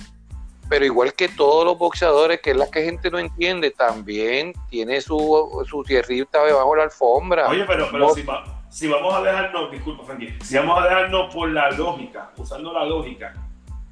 pero 0.69 0.85
igual 0.85 1.13
que 1.13 1.27
todos 1.27 1.65
los 1.65 1.77
boxeadores, 1.77 2.39
que 2.39 2.51
es 2.51 2.55
la 2.55 2.71
que 2.71 2.85
gente 2.85 3.11
no 3.11 3.19
entiende, 3.19 3.71
también 3.71 4.53
tiene 4.69 5.01
su, 5.01 5.65
su 5.69 5.83
tierrita 5.83 6.45
debajo 6.45 6.71
de 6.71 6.77
la 6.77 6.83
alfombra. 6.83 7.49
Oye, 7.49 7.65
pero, 7.67 7.89
pero 7.91 8.09
si, 8.11 8.23
va, 8.23 8.63
si, 8.69 8.87
vamos 8.87 9.13
a 9.13 9.21
dejarnos, 9.21 9.71
disculpa, 9.71 10.05
Frankie, 10.05 10.37
si 10.41 10.55
vamos 10.55 10.79
a 10.79 10.83
dejarnos 10.85 11.33
por 11.33 11.49
la 11.49 11.69
lógica, 11.71 12.31
usando 12.37 12.71
la 12.71 12.85
lógica 12.85 13.33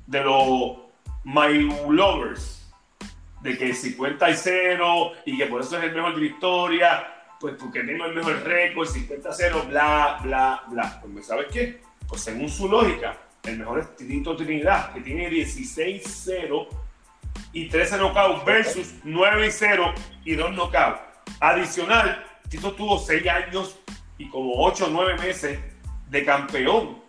de 0.08 0.24
los 0.24 0.78
My 1.26 1.70
Lovers, 1.90 2.63
de 3.44 3.58
que 3.58 3.74
50 3.74 4.30
y 4.30 4.36
0 4.36 5.12
y 5.26 5.38
que 5.38 5.46
por 5.48 5.62
eso 5.62 5.78
es 5.78 5.84
el 5.84 5.94
mejor 5.94 6.16
de 6.16 6.22
la 6.22 6.28
historia, 6.28 7.08
pues 7.40 7.56
porque 7.60 7.84
tengo 7.84 8.06
el 8.06 8.16
mejor 8.16 8.42
récord, 8.44 8.88
50-0, 8.88 9.68
bla, 9.68 10.20
bla, 10.24 10.64
bla. 10.68 11.02
Pues 11.02 11.28
¿sabes 11.28 11.48
qué? 11.52 11.82
Pues 12.08 12.22
según 12.22 12.50
su 12.50 12.70
lógica, 12.70 13.18
el 13.44 13.60
mejor 13.60 13.80
es 13.80 13.96
Tito 13.98 14.36
Trinidad, 14.38 14.94
que 14.94 15.02
tiene 15.02 15.30
16-0 15.30 16.68
y 17.52 17.68
13 17.68 17.98
knockouts 17.98 18.46
versus 18.46 18.94
9 19.04 19.48
y 19.48 19.52
0 19.52 19.94
y 20.24 20.36
2 20.36 20.52
knockouts. 20.52 21.02
Adicional, 21.42 22.26
Tito 22.48 22.72
tuvo 22.74 22.98
6 22.98 23.28
años 23.28 23.78
y 24.18 24.30
como 24.30 24.54
8 24.56 24.86
o 24.86 24.90
9 24.90 25.18
meses 25.18 25.60
de 26.10 26.24
campeón. 26.24 27.04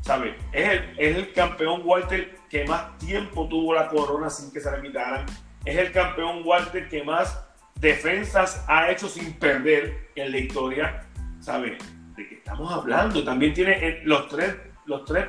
¿Sabes? 0.00 0.34
Es 0.50 0.68
el, 0.68 0.94
es 0.98 1.16
el 1.16 1.32
campeón 1.32 1.82
Walter 1.84 2.36
que 2.48 2.64
más 2.64 2.98
tiempo 2.98 3.46
tuvo 3.48 3.72
la 3.72 3.86
corona 3.86 4.28
sin 4.30 4.50
que 4.50 4.58
se 4.58 4.68
le 4.72 4.82
quitaran. 4.82 5.26
Es 5.64 5.76
el 5.76 5.92
campeón 5.92 6.42
Walter 6.44 6.88
que 6.88 7.02
más 7.02 7.44
defensas 7.76 8.64
ha 8.68 8.90
hecho 8.90 9.08
sin 9.08 9.32
perder 9.34 10.08
en 10.14 10.32
la 10.32 10.38
historia. 10.38 11.06
¿Sabes? 11.40 11.78
¿De 12.16 12.28
qué 12.28 12.34
estamos 12.36 12.72
hablando? 12.72 13.24
También 13.24 13.54
tiene 13.54 13.72
eh, 13.72 14.00
los 14.04 14.28
tres, 14.28 14.54
los 14.86 15.04
tres, 15.04 15.26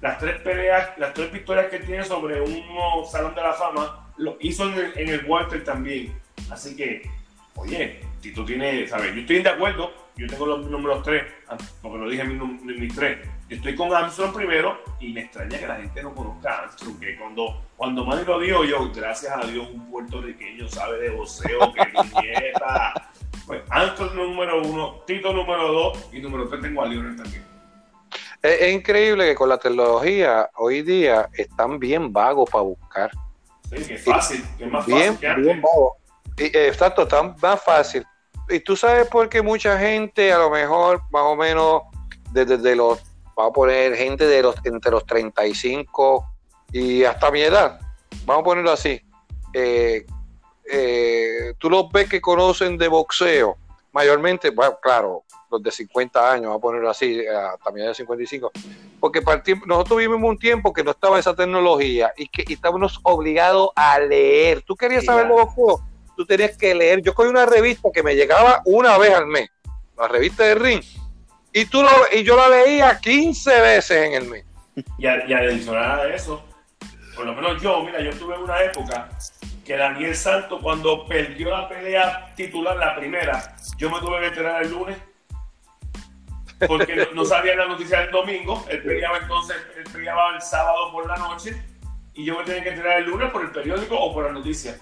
las 0.00 0.18
tres 0.18 0.40
peleas, 0.40 0.90
las 0.98 1.14
tres 1.14 1.32
victorias 1.32 1.66
que 1.66 1.78
tiene 1.80 2.04
sobre 2.04 2.40
un 2.40 2.64
salón 3.10 3.34
de 3.34 3.42
la 3.42 3.52
fama, 3.52 4.12
lo 4.16 4.36
hizo 4.40 4.68
en 4.70 4.74
el, 4.74 4.98
en 4.98 5.08
el 5.08 5.24
Walter 5.26 5.62
también. 5.64 6.12
Así 6.50 6.76
que, 6.76 7.08
oye, 7.56 8.00
si 8.20 8.32
tú 8.32 8.44
tienes, 8.44 8.90
¿sabes? 8.90 9.14
Yo 9.14 9.20
estoy 9.20 9.42
de 9.42 9.48
acuerdo, 9.48 9.92
yo 10.16 10.26
tengo 10.26 10.46
los 10.46 10.70
números 10.70 11.02
tres, 11.02 11.24
ah, 11.48 11.56
porque 11.82 11.98
lo 11.98 12.08
dije 12.08 12.22
en 12.22 12.80
mis, 12.80 12.94
tres. 12.94 13.18
Yo 13.54 13.58
estoy 13.58 13.76
con 13.76 13.94
Armstrong 13.94 14.34
primero 14.34 14.82
y 14.98 15.12
me 15.12 15.20
extraña 15.20 15.56
que 15.56 15.66
la 15.68 15.76
gente 15.76 16.02
no 16.02 16.12
conozca 16.12 16.50
a 16.50 16.58
Armstrong, 16.62 16.98
que 16.98 17.16
cuando, 17.16 17.62
cuando 17.76 18.04
Manny 18.04 18.24
lo 18.24 18.40
dijo 18.40 18.64
yo, 18.64 18.90
gracias 18.92 19.32
a 19.32 19.46
Dios, 19.46 19.68
un 19.72 19.88
puertorriqueño 19.92 20.68
sabe 20.68 20.98
de 20.98 21.10
boxeo, 21.10 21.72
que 21.72 21.82
nieta. 22.20 23.10
Pues 23.46 23.62
Armstrong 23.68 24.14
número 24.14 24.62
uno, 24.62 25.02
Tito 25.06 25.30
número 25.30 25.70
dos 25.70 26.08
y 26.10 26.18
número 26.18 26.48
tres 26.48 26.62
tengo 26.62 26.82
a 26.82 26.86
Lionel 26.86 27.14
también. 27.14 27.44
Es, 28.42 28.72
increíble 28.72 29.26
que 29.26 29.34
con 29.34 29.50
la 29.50 29.58
tecnología 29.58 30.48
hoy 30.56 30.80
día 30.80 31.28
están 31.34 31.78
bien 31.78 32.10
vagos 32.10 32.48
para 32.48 32.62
buscar. 32.62 33.10
Sí, 33.68 33.84
que 33.84 33.94
es 33.94 34.04
fácil, 34.04 34.42
que 34.56 34.64
es 34.64 34.72
más 34.72 34.86
fácil 34.86 35.18
que 35.18 35.34
Bien 35.34 35.60
vago. 35.60 35.96
exacto, 36.38 37.02
está 37.02 37.22
más 37.22 37.62
fácil 37.62 38.04
y 38.48 38.60
tú 38.60 38.76
sabes 38.76 39.06
por 39.08 39.28
qué 39.28 39.42
mucha 39.42 39.78
gente, 39.78 40.32
a 40.32 40.38
lo 40.38 40.50
mejor 40.50 41.02
más 41.10 41.22
o 41.22 41.36
menos 41.36 41.82
desde, 42.32 42.76
los, 42.76 43.00
vamos 43.36 43.50
a 43.50 43.54
poner 43.54 43.96
gente 43.96 44.26
de 44.26 44.42
los 44.42 44.56
entre 44.64 44.90
los 44.90 45.04
35 45.06 46.26
y 46.72 47.04
hasta 47.04 47.30
mi 47.30 47.40
edad, 47.40 47.80
vamos 48.24 48.42
a 48.42 48.44
ponerlo 48.44 48.72
así, 48.72 49.00
eh, 49.52 50.04
eh, 50.70 51.54
tú 51.58 51.70
los 51.70 51.90
ves 51.90 52.08
que 52.08 52.20
conocen 52.20 52.76
de 52.78 52.88
boxeo, 52.88 53.56
mayormente, 53.92 54.50
bueno, 54.50 54.78
claro, 54.82 55.22
los 55.50 55.62
de 55.62 55.70
50 55.70 56.32
años, 56.32 56.46
vamos 56.46 56.58
a 56.58 56.62
ponerlo 56.62 56.90
así, 56.90 57.20
eh, 57.20 57.26
también 57.64 57.88
de 57.88 57.94
55, 57.94 58.50
porque 58.98 59.22
nosotros 59.66 59.98
vivimos 59.98 60.28
un 60.28 60.38
tiempo 60.38 60.72
que 60.72 60.82
no 60.82 60.90
estaba 60.90 61.18
esa 61.18 61.34
tecnología 61.34 62.12
y 62.16 62.28
que 62.28 62.44
estábamos 62.52 62.98
obligados 63.02 63.70
a 63.76 63.98
leer. 64.00 64.62
¿Tú 64.62 64.74
querías 64.74 65.04
saber 65.04 65.28
de 65.28 65.32
boxeo? 65.32 65.80
tú 66.16 66.24
tenías 66.26 66.56
que 66.56 66.74
leer. 66.74 67.02
Yo 67.02 67.14
cogí 67.14 67.28
una 67.28 67.46
revista 67.46 67.90
que 67.92 68.02
me 68.02 68.14
llegaba 68.14 68.62
una 68.64 68.96
vez 68.98 69.14
al 69.14 69.26
mes, 69.26 69.50
la 69.96 70.08
revista 70.08 70.44
de 70.44 70.54
Ring, 70.54 70.82
y, 71.54 71.64
tú 71.66 71.82
lo, 71.82 71.88
y 72.12 72.22
yo 72.22 72.36
la 72.36 72.48
leía 72.48 72.98
15 72.98 73.60
veces 73.60 74.06
en 74.06 74.12
el 74.14 74.28
mes. 74.28 74.44
Y, 74.98 75.06
adicional 75.06 76.00
a 76.00 76.14
eso, 76.14 76.44
por 77.14 77.24
lo 77.24 77.32
menos 77.32 77.62
yo, 77.62 77.82
mira, 77.84 78.00
yo 78.00 78.10
tuve 78.10 78.36
una 78.36 78.60
época 78.60 79.08
que 79.64 79.76
Daniel 79.76 80.16
Santos, 80.16 80.60
cuando 80.60 81.06
perdió 81.06 81.50
la 81.50 81.68
pelea 81.68 82.34
titular, 82.34 82.76
la 82.76 82.96
primera, 82.96 83.54
yo 83.78 83.88
me 83.88 84.00
tuve 84.00 84.20
que 84.20 84.26
enterar 84.26 84.64
el 84.64 84.70
lunes 84.72 84.98
porque 86.66 87.08
no, 87.14 87.24
sabía 87.24 87.54
la 87.54 87.66
noticia 87.66 88.00
del 88.00 88.10
domingo, 88.10 88.64
él 88.68 88.82
peleaba 88.82 89.18
entonces, 89.18 89.56
él 89.76 89.84
peleaba 89.92 90.34
el 90.34 90.42
sábado 90.42 90.90
por 90.90 91.06
la 91.06 91.16
noche 91.16 91.54
y 92.14 92.24
yo 92.24 92.36
me 92.36 92.44
tenía 92.44 92.64
que 92.64 92.70
enterar 92.70 92.98
el 92.98 93.04
lunes 93.04 93.30
por 93.30 93.42
el 93.42 93.52
periódico 93.52 93.96
o 93.96 94.12
por 94.12 94.24
la 94.24 94.32
noticia. 94.32 94.76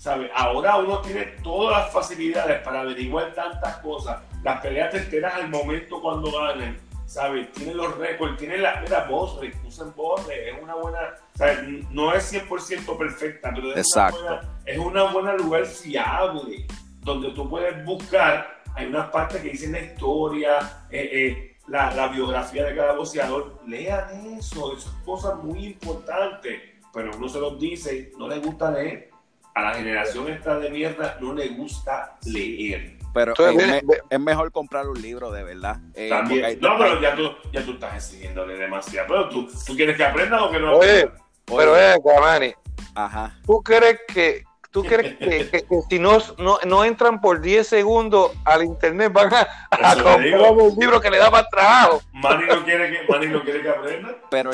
¿sabe? 0.00 0.30
Ahora 0.34 0.76
uno 0.76 1.00
tiene 1.00 1.24
todas 1.42 1.84
las 1.84 1.92
facilidades 1.92 2.62
para 2.62 2.80
averiguar 2.80 3.34
tantas 3.34 3.76
cosas. 3.78 4.22
Las 4.42 4.60
peleas 4.60 4.90
te 4.90 4.98
enteras 4.98 5.34
al 5.34 5.48
momento 5.48 6.00
cuando 6.00 6.30
ganen, 6.32 6.78
¿sabes? 7.06 7.52
Tiene 7.52 7.74
los 7.74 7.96
récords, 7.98 8.38
tiene 8.38 8.58
la, 8.58 8.80
mira, 8.80 9.04
Bosre, 9.04 9.52
usan 9.66 9.92
Bosre, 9.94 10.50
es 10.50 10.62
una 10.62 10.74
buena, 10.74 10.98
¿sabes? 11.34 11.58
No 11.90 12.14
es 12.14 12.32
100% 12.32 12.96
perfecta, 12.96 13.52
pero 13.54 13.74
es 13.74 13.94
una, 13.94 14.10
buena, 14.10 14.40
es 14.64 14.78
una 14.78 15.02
buena 15.04 15.32
lugar 15.34 15.66
fiable, 15.66 16.66
donde 17.02 17.30
tú 17.32 17.48
puedes 17.48 17.84
buscar, 17.84 18.62
hay 18.74 18.86
unas 18.86 19.10
partes 19.10 19.42
que 19.42 19.50
dicen 19.50 19.72
la 19.72 19.80
historia, 19.80 20.86
eh, 20.90 21.10
eh, 21.12 21.56
la, 21.68 21.94
la, 21.94 22.08
biografía 22.08 22.64
de 22.64 22.74
cada 22.74 22.94
boxeador, 22.94 23.60
lean 23.66 24.38
eso, 24.38 24.76
esas 24.76 24.92
cosas 25.04 25.36
muy 25.42 25.66
importantes, 25.66 26.60
pero 26.92 27.10
uno 27.16 27.28
se 27.28 27.40
los 27.40 27.58
dice, 27.58 28.12
no 28.18 28.26
les 28.26 28.42
gusta 28.42 28.70
leer 28.70 29.10
a 29.54 29.62
la 29.62 29.74
generación 29.74 30.28
esta 30.28 30.58
de 30.58 30.70
mierda 30.70 31.18
no 31.20 31.32
le 31.32 31.48
gusta 31.48 32.18
leer. 32.26 32.99
Pero 33.12 33.34
es, 33.34 34.20
mejor 34.20 34.52
comprar 34.52 34.88
un 34.88 35.00
libro 35.00 35.30
de 35.30 35.42
verdad. 35.42 35.78
Eh, 35.94 36.08
También. 36.08 36.58
No, 36.60 36.78
pero 36.78 37.00
ya 37.00 37.14
tú, 37.14 37.30
ya 37.52 37.64
tú 37.64 37.72
estás 37.72 37.94
exigiéndole 37.96 38.56
demasiado. 38.56 39.08
Pero 39.08 39.28
tú, 39.28 39.48
tú 39.66 39.74
quieres 39.74 39.96
que 39.96 40.04
aprenda 40.04 40.44
o 40.44 40.50
que 40.50 40.60
no 40.60 40.76
Oye, 40.76 41.10
pero 41.44 41.76
es 41.76 41.98
Guamani. 41.98 42.54
Ajá. 42.94 43.36
¿Tú 43.44 43.62
crees 43.62 44.00
que, 44.06 44.44
¿Tú 44.70 44.84
crees 44.84 45.18
que, 45.18 45.64
si 45.88 45.98
no, 45.98 46.18
no, 46.38 46.84
entran 46.84 47.20
por 47.20 47.40
10 47.40 47.66
segundos 47.66 48.32
al 48.44 48.64
internet 48.64 49.12
van 49.12 49.32
a, 49.34 49.48
a 49.70 49.94
comprar 49.94 50.52
un 50.52 50.76
libro 50.78 51.00
que 51.00 51.10
le 51.10 51.18
da 51.18 51.30
más 51.30 51.48
trabajo? 51.50 52.00
Manny 52.12 52.46
no 52.46 52.64
quiere 52.64 52.90
que, 52.90 53.12
Manny 53.12 53.26
no 53.26 53.42
quiere 53.42 53.62
que 53.62 53.68
aprenda. 53.68 54.16
Pero 54.30 54.50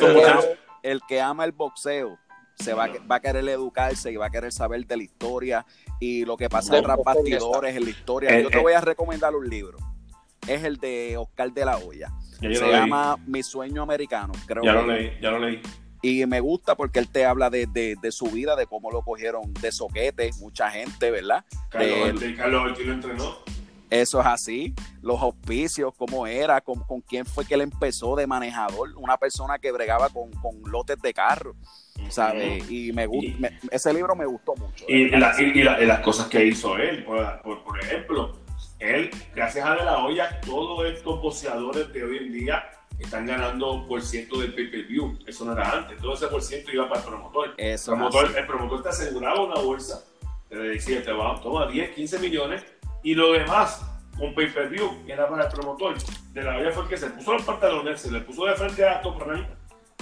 el 0.83 1.01
que 1.07 1.21
ama 1.21 1.45
el 1.45 1.51
boxeo 1.51 2.17
se 2.55 2.73
va, 2.73 2.87
va, 3.09 3.17
a 3.17 3.19
querer 3.19 3.47
educarse 3.49 4.11
y 4.11 4.15
va 4.15 4.27
a 4.27 4.29
querer 4.31 4.51
saber 4.51 4.85
de 4.85 4.97
la 4.97 5.03
historia 5.03 5.65
y 5.99 6.25
lo 6.25 6.37
que 6.37 6.49
pasa 6.49 6.77
en 6.77 6.87
los 6.87 7.03
bastidores, 7.03 7.75
en 7.75 7.83
la 7.83 7.89
historia. 7.89 8.37
Eh, 8.37 8.43
Yo 8.43 8.49
te 8.49 8.57
eh. 8.57 8.61
voy 8.61 8.73
a 8.73 8.81
recomendar 8.81 9.35
un 9.35 9.49
libro. 9.49 9.77
Es 10.47 10.63
el 10.63 10.77
de 10.77 11.17
Oscar 11.17 11.51
de 11.51 11.65
la 11.65 11.77
Hoya. 11.77 12.11
se 12.39 12.49
llama 12.49 13.17
Mi 13.25 13.43
sueño 13.43 13.83
americano. 13.83 14.33
Creo 14.45 14.63
ya 14.63 14.73
lo 14.73 14.87
leí, 14.87 15.11
ya 15.21 15.31
lo 15.31 15.39
leí. 15.39 15.61
Y 16.01 16.25
me 16.25 16.39
gusta 16.39 16.75
porque 16.75 16.99
él 16.99 17.09
te 17.09 17.25
habla 17.25 17.49
de, 17.49 17.65
de, 17.65 18.11
su 18.11 18.27
vida, 18.27 18.55
de 18.55 18.67
cómo 18.67 18.91
lo 18.91 19.01
cogieron 19.01 19.53
de 19.55 19.71
soquete, 19.71 20.29
mucha 20.39 20.69
gente, 20.69 21.09
¿verdad? 21.09 21.43
Carlos, 21.69 22.23
Carlos 22.37 22.79
lo 22.79 22.93
entrenó. 22.93 23.56
Eso 23.89 24.19
es 24.19 24.25
así, 24.25 24.73
los 25.01 25.21
auspicios, 25.21 25.93
cómo 25.97 26.27
era, 26.27 26.59
con, 26.61 26.79
con, 26.83 27.01
quién 27.01 27.25
fue 27.25 27.45
que 27.45 27.53
él 27.53 27.61
empezó 27.61 28.15
de 28.15 28.27
manejador, 28.27 28.89
una 28.97 29.17
persona 29.17 29.59
que 29.59 29.71
bregaba 29.71 30.09
con, 30.09 30.31
con 30.33 30.61
lotes 30.69 31.01
de 31.01 31.13
carro. 31.13 31.55
¿sabes? 32.09 32.69
Y 32.69 32.91
me 32.93 33.05
gusta, 33.05 33.49
ese 33.71 33.93
libro 33.93 34.15
me 34.15 34.25
gustó 34.25 34.55
mucho. 34.55 34.85
Y, 34.87 35.09
las 35.09 35.99
cosas 36.01 36.27
que 36.27 36.45
hizo 36.45 36.77
él, 36.77 37.03
por, 37.03 37.79
ejemplo, 37.81 38.33
él, 38.79 39.09
gracias 39.35 39.65
a 39.65 39.75
De 39.75 39.85
La 39.85 40.03
Hoya, 40.03 40.39
todos 40.41 40.85
estos 40.85 41.21
boxeadores 41.21 41.91
de 41.93 42.03
hoy 42.03 42.17
en 42.17 42.31
día 42.31 42.69
están 42.99 43.25
ganando 43.27 43.85
por 43.87 44.01
ciento 44.01 44.39
del 44.39 44.53
pay-per-view. 44.53 45.19
Eso 45.25 45.45
no 45.45 45.53
era 45.53 45.69
antes, 45.71 45.97
todo 45.99 46.13
ese 46.13 46.27
por 46.27 46.41
ciento 46.41 46.71
iba 46.71 46.87
para 46.87 47.01
el 47.01 47.07
promotor. 47.07 47.53
el, 47.57 47.79
promotor 47.79 48.37
el 48.37 48.47
promotor 48.47 48.83
te 48.83 48.89
aseguraba 48.89 49.43
una 49.43 49.59
bolsa, 49.59 50.03
te 50.49 50.55
decía, 50.55 51.03
te 51.03 51.11
va, 51.11 51.39
toma 51.41 51.67
10, 51.67 51.91
15 51.91 52.19
millones, 52.19 52.63
y 53.07 53.15
lo 53.15 53.31
demás 53.31 53.85
con 54.19 54.35
pay-per-view 54.35 55.05
era 55.07 55.29
para 55.29 55.45
el 55.45 55.49
promotor. 55.49 55.95
De 56.33 56.43
La 56.43 56.57
Hoya 56.57 56.73
fue 56.73 56.83
el 56.83 56.89
que 56.89 56.97
se 56.97 57.09
puso 57.09 57.31
los 57.35 57.43
pantalones, 57.43 58.01
se 58.01 58.11
le 58.11 58.19
puso 58.19 58.45
de 58.45 58.53
frente 58.53 58.85
a 58.85 59.01
Top 59.01 59.21
Rank 59.21 59.47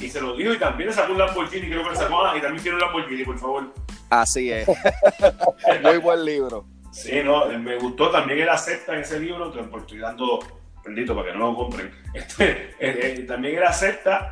y 0.02 0.10
se 0.10 0.20
lo 0.20 0.36
dijo 0.36 0.54
y 0.54 0.58
también 0.58 0.90
le 0.90 0.96
sacó 0.96 1.12
un 1.12 1.20
Lamborghini, 1.20 1.68
creo 1.70 1.84
que 1.84 1.92
le 1.92 1.96
sacó, 1.96 2.26
ah, 2.26 2.36
y 2.36 2.42
también 2.42 2.64
quiero 2.64 2.78
un 2.78 2.82
Lamborghini, 2.82 3.24
por 3.24 3.38
favor. 3.38 3.74
Así 4.10 4.52
es. 4.52 4.68
Muy 5.84 5.98
buen 6.00 6.26
libro. 6.26 6.66
Sí, 6.92 7.22
no, 7.24 7.46
me 7.60 7.78
gustó 7.78 8.10
también 8.10 8.40
él 8.40 8.50
acepta 8.50 8.96
en 8.96 9.02
ese 9.02 9.20
libro, 9.20 9.52
te 9.52 9.60
estoy 9.60 10.00
dando 10.00 10.40
bendito 10.84 11.16
para 11.16 11.32
que 11.32 11.38
no 11.38 11.52
lo 11.52 11.56
compren. 11.56 11.94
Este, 12.16 12.70
eh, 12.80 13.20
eh, 13.20 13.26
también 13.28 13.58
él 13.58 13.64
acepta 13.66 14.32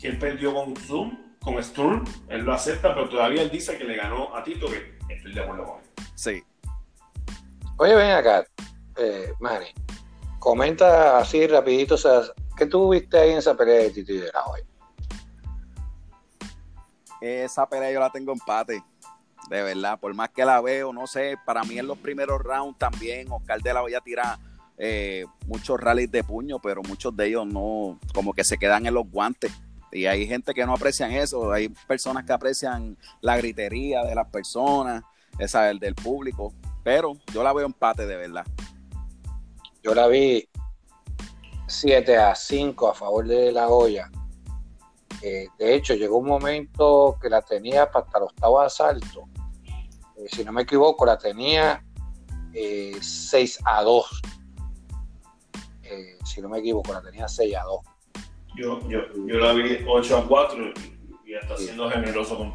que 0.00 0.08
él 0.08 0.18
perdió 0.18 0.52
con 0.52 0.74
Zoom, 0.74 1.16
con 1.38 1.62
Sturm, 1.62 2.04
él 2.28 2.40
lo 2.42 2.52
acepta, 2.52 2.92
pero 2.94 3.08
todavía 3.08 3.42
él 3.42 3.50
dice 3.50 3.78
que 3.78 3.84
le 3.84 3.94
ganó 3.94 4.34
a 4.34 4.42
Tito, 4.42 4.66
que 4.66 4.98
estoy 5.08 5.34
de 5.34 5.40
acuerdo 5.40 5.64
con 5.64 5.78
él. 5.78 5.84
Sí. 6.16 6.42
Oye, 7.78 7.94
ven 7.94 8.10
acá, 8.10 8.44
eh, 8.96 9.32
Manny, 9.38 9.66
comenta 10.40 11.18
así 11.18 11.46
rapidito, 11.46 11.94
o 11.94 11.98
sea, 11.98 12.22
¿qué 12.56 12.66
tú 12.66 12.90
viste 12.90 13.16
ahí 13.16 13.30
en 13.30 13.38
esa 13.38 13.56
pelea 13.56 13.82
de 13.82 13.90
Tito 13.90 14.12
y 14.12 14.18
de 14.18 14.32
la 14.32 14.44
hoy? 14.46 14.60
esa 17.20 17.68
pelea 17.68 17.92
yo 17.92 18.00
la 18.00 18.10
tengo 18.10 18.32
empate. 18.32 18.82
De 19.50 19.62
verdad, 19.62 19.98
por 19.98 20.12
más 20.14 20.30
que 20.30 20.44
la 20.44 20.60
veo, 20.60 20.92
no 20.92 21.06
sé, 21.06 21.36
para 21.46 21.62
mí 21.64 21.78
en 21.78 21.86
los 21.86 21.98
primeros 21.98 22.40
rounds 22.42 22.78
también 22.78 23.30
Oscar 23.30 23.60
de 23.60 23.72
la 23.72 23.80
voy 23.80 23.94
a 23.94 24.00
tirar 24.00 24.38
eh, 24.76 25.24
muchos 25.46 25.80
rallies 25.80 26.10
de 26.10 26.22
puño, 26.22 26.58
pero 26.60 26.82
muchos 26.82 27.16
de 27.16 27.26
ellos 27.26 27.46
no, 27.46 27.98
como 28.12 28.34
que 28.34 28.44
se 28.44 28.58
quedan 28.58 28.86
en 28.86 28.94
los 28.94 29.08
guantes. 29.10 29.52
Y 29.90 30.06
hay 30.06 30.26
gente 30.26 30.52
que 30.52 30.66
no 30.66 30.74
aprecian 30.74 31.12
eso, 31.12 31.50
hay 31.50 31.68
personas 31.86 32.24
que 32.24 32.32
aprecian 32.32 32.98
la 33.20 33.36
gritería 33.38 34.02
de 34.02 34.14
las 34.14 34.28
personas, 34.28 35.02
esa 35.38 35.70
el 35.70 35.78
del 35.78 35.94
público, 35.94 36.52
pero 36.88 37.12
yo 37.34 37.42
la 37.42 37.52
veo 37.52 37.66
empate 37.66 38.06
de 38.06 38.16
verdad. 38.16 38.46
Yo 39.82 39.94
la 39.94 40.06
vi 40.06 40.48
7 41.66 42.16
a 42.16 42.34
5 42.34 42.88
a 42.88 42.94
favor 42.94 43.26
de 43.26 43.52
la 43.52 43.68
olla 43.68 44.10
Eh, 45.20 45.48
de 45.58 45.74
hecho, 45.74 45.92
llegó 45.92 46.16
un 46.16 46.28
momento 46.28 47.18
que 47.20 47.28
la 47.28 47.42
tenía 47.42 47.82
hasta 47.82 48.16
el 48.16 48.22
octavo 48.22 48.58
asalto. 48.62 49.28
Eh, 50.16 50.28
si 50.32 50.44
no 50.46 50.52
me 50.52 50.62
equivoco, 50.62 51.04
la 51.04 51.18
tenía 51.18 51.84
6 52.54 53.58
a 53.66 53.82
2. 53.82 54.22
si 56.24 56.40
no 56.40 56.48
me 56.48 56.60
equivoco, 56.60 56.94
la 56.94 57.02
tenía 57.02 57.28
6 57.28 57.54
a 57.54 57.64
2. 57.64 57.80
Yo, 58.56 58.88
yo, 58.88 59.00
yo 59.26 59.38
la 59.38 59.52
vi 59.52 59.84
8 59.86 60.16
a 60.16 60.26
4 60.26 60.72
y, 61.26 61.34
hasta 61.34 61.54
siendo 61.58 61.90
generoso 61.90 62.38
con 62.38 62.54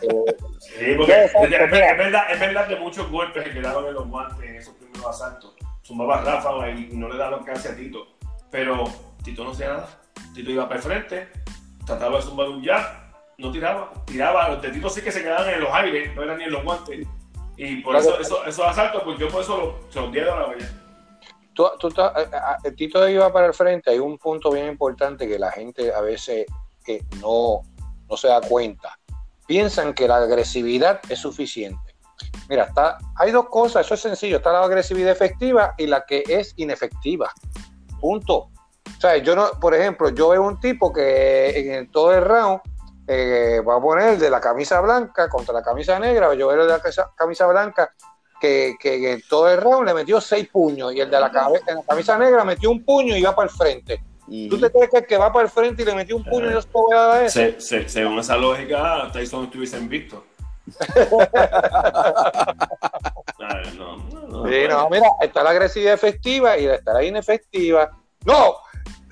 Tito. 0.00 0.24
sí, 0.58 0.94
porque 0.96 1.24
es, 1.24 1.70
verdad, 1.70 2.30
es 2.30 2.40
verdad 2.40 2.68
que 2.68 2.76
muchos 2.76 3.10
golpes 3.10 3.44
se 3.44 3.52
quedaron 3.52 3.86
en 3.86 3.94
los 3.94 4.08
guantes 4.08 4.48
en 4.48 4.56
esos 4.56 4.74
primeros 4.74 5.06
asaltos. 5.06 5.54
Sumaba 5.82 6.22
Rafa 6.22 6.70
y 6.70 6.90
no 6.92 7.08
le 7.08 7.18
daban 7.18 7.44
casi 7.44 7.68
a 7.68 7.76
Tito. 7.76 8.06
Pero 8.50 8.84
Tito 9.22 9.44
no 9.44 9.50
hacía 9.50 9.68
nada. 9.68 9.88
Tito 10.34 10.50
iba 10.50 10.64
para 10.64 10.76
el 10.76 10.82
frente, 10.82 11.28
trataba 11.86 12.16
de 12.16 12.22
zumbar 12.22 12.48
un 12.48 12.64
jab, 12.64 12.82
no 13.38 13.50
tiraba, 13.50 13.92
tiraba, 14.04 14.48
los 14.50 14.62
de 14.62 14.70
Tito 14.70 14.88
sí 14.88 15.02
que 15.02 15.12
se 15.12 15.22
quedaban 15.22 15.48
en 15.48 15.60
los 15.60 15.72
aires, 15.72 16.14
no 16.14 16.22
eran 16.22 16.38
ni 16.38 16.44
en 16.44 16.52
los 16.52 16.64
guantes. 16.64 17.06
Y 17.56 17.76
por 17.82 17.96
eso, 17.96 18.18
eso 18.18 18.44
esos 18.44 18.66
asaltos, 18.66 19.02
pues 19.04 19.18
yo 19.18 19.28
por 19.28 19.42
eso 19.42 19.80
se 19.90 20.00
los 20.00 20.12
di 20.12 20.20
a 20.20 20.24
la. 20.24 20.54
Tú, 21.54 21.70
tú, 21.78 21.88
eh, 21.88 22.28
eh, 22.64 22.72
Tito 22.72 23.08
iba 23.08 23.32
para 23.32 23.46
el 23.46 23.54
frente, 23.54 23.90
hay 23.90 24.00
un 24.00 24.18
punto 24.18 24.50
bien 24.50 24.66
importante 24.66 25.28
que 25.28 25.38
la 25.38 25.52
gente 25.52 25.92
a 25.92 26.00
veces 26.00 26.46
que 26.84 27.04
no, 27.20 27.62
no 28.08 28.16
se 28.16 28.28
da 28.28 28.40
cuenta. 28.40 28.98
Piensan 29.46 29.94
que 29.94 30.08
la 30.08 30.16
agresividad 30.16 31.00
es 31.08 31.18
suficiente. 31.18 31.94
Mira, 32.48 32.64
está, 32.64 32.98
hay 33.16 33.30
dos 33.32 33.48
cosas, 33.48 33.84
eso 33.86 33.94
es 33.94 34.00
sencillo, 34.00 34.36
está 34.38 34.52
la 34.52 34.64
agresividad 34.64 35.10
efectiva 35.10 35.74
y 35.78 35.86
la 35.86 36.04
que 36.04 36.24
es 36.26 36.52
inefectiva. 36.56 37.30
Punto. 38.00 38.50
O 38.96 39.00
sea, 39.00 39.16
yo 39.18 39.34
no, 39.34 39.50
por 39.60 39.74
ejemplo, 39.74 40.10
yo 40.10 40.30
veo 40.30 40.42
un 40.42 40.60
tipo 40.60 40.92
que 40.92 41.76
en 41.76 41.90
todo 41.90 42.14
el 42.14 42.24
round 42.24 42.60
eh, 43.06 43.60
va 43.66 43.76
a 43.76 43.80
poner 43.80 44.18
de 44.18 44.30
la 44.30 44.40
camisa 44.40 44.80
blanca 44.80 45.28
contra 45.28 45.54
la 45.54 45.62
camisa 45.62 45.98
negra, 45.98 46.34
yo 46.34 46.48
veo 46.48 46.66
de 46.66 46.78
la 46.78 46.80
camisa 47.16 47.46
blanca 47.46 47.92
que, 48.40 48.76
en 49.12 49.22
todo 49.28 49.50
el 49.50 49.60
round 49.60 49.86
le 49.86 49.94
metió 49.94 50.20
seis 50.20 50.48
puños 50.48 50.92
y 50.94 51.00
el 51.00 51.10
de 51.10 51.18
la, 51.18 51.30
la 51.32 51.82
camisa 51.86 52.18
negra 52.18 52.44
metió 52.44 52.70
un 52.70 52.84
puño 52.84 53.16
y 53.16 53.22
va 53.22 53.34
para 53.34 53.48
el 53.48 53.56
frente. 53.56 54.02
¿Tú 54.26 54.58
te 54.58 54.70
crees 54.70 54.90
que 54.90 54.98
el 54.98 55.06
que 55.06 55.18
va 55.18 55.32
para 55.32 55.44
el 55.44 55.50
frente 55.50 55.82
y 55.82 55.86
le 55.86 55.94
metió 55.94 56.16
un 56.16 56.24
puño 56.24 56.50
y 56.50 56.54
no 56.54 56.62
se 56.62 56.68
puede 56.68 56.98
dar 56.98 57.24
eso? 57.24 57.40
según 57.58 58.18
esa 58.18 58.36
lógica, 58.36 59.10
Tyson 59.12 59.44
estuviesen 59.44 59.88
visto. 59.88 60.24
no, 63.76 63.96
no, 64.28 64.48
sí, 64.48 64.64
no, 64.66 64.88
mira, 64.88 65.08
está 65.20 65.42
la 65.42 65.50
agresividad 65.50 65.92
efectiva 65.92 66.56
y 66.56 66.64
está 66.66 66.94
la 66.94 67.04
inefectiva. 67.04 67.90
No, 68.24 68.54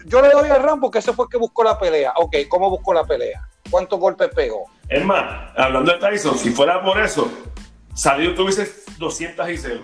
yo 0.07 0.23
le 0.23 0.31
doy 0.31 0.49
al 0.49 0.63
round 0.63 0.81
porque 0.81 1.01
ese 1.01 1.13
fue 1.13 1.27
el 1.27 1.31
que 1.31 1.37
buscó 1.37 1.63
la 1.63 1.79
pelea. 1.79 2.15
Ok, 2.17 2.37
¿cómo 2.49 2.71
buscó 2.71 2.95
la 2.95 3.05
pelea? 3.05 3.47
¿Cuántos 3.71 4.01
golpes 4.01 4.31
pegó? 4.35 4.65
Es 4.89 5.05
más, 5.05 5.51
hablando 5.57 5.93
de 5.93 5.99
Tyson, 5.99 6.39
si 6.39 6.51
fuera 6.51 6.83
por 6.83 6.99
eso, 6.99 7.31
salió 7.95 8.35
tuviese 8.35 8.71
200 8.99 9.51
y 9.51 9.59
0. 9.59 9.83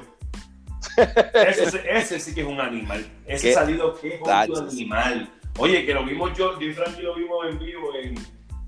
Ese, 0.97 2.21
sí 2.21 2.35
que 2.35 2.41
es 2.43 2.47
un 2.47 2.61
animal. 2.61 3.07
Ese 3.27 3.53
salido 3.53 3.95
que 3.99 4.15
es 4.15 4.21
un 4.21 4.69
animal. 4.69 5.31
Oye, 5.59 5.85
que 5.85 5.95
lo 5.95 6.05
vimos 6.05 6.37
yo, 6.37 6.59
yo 6.59 6.67
y 6.67 6.73
Frankie 6.73 7.03
lo 7.03 7.15
vimos 7.15 7.47
en 7.49 7.59
vivo 7.59 7.95
en. 7.95 8.15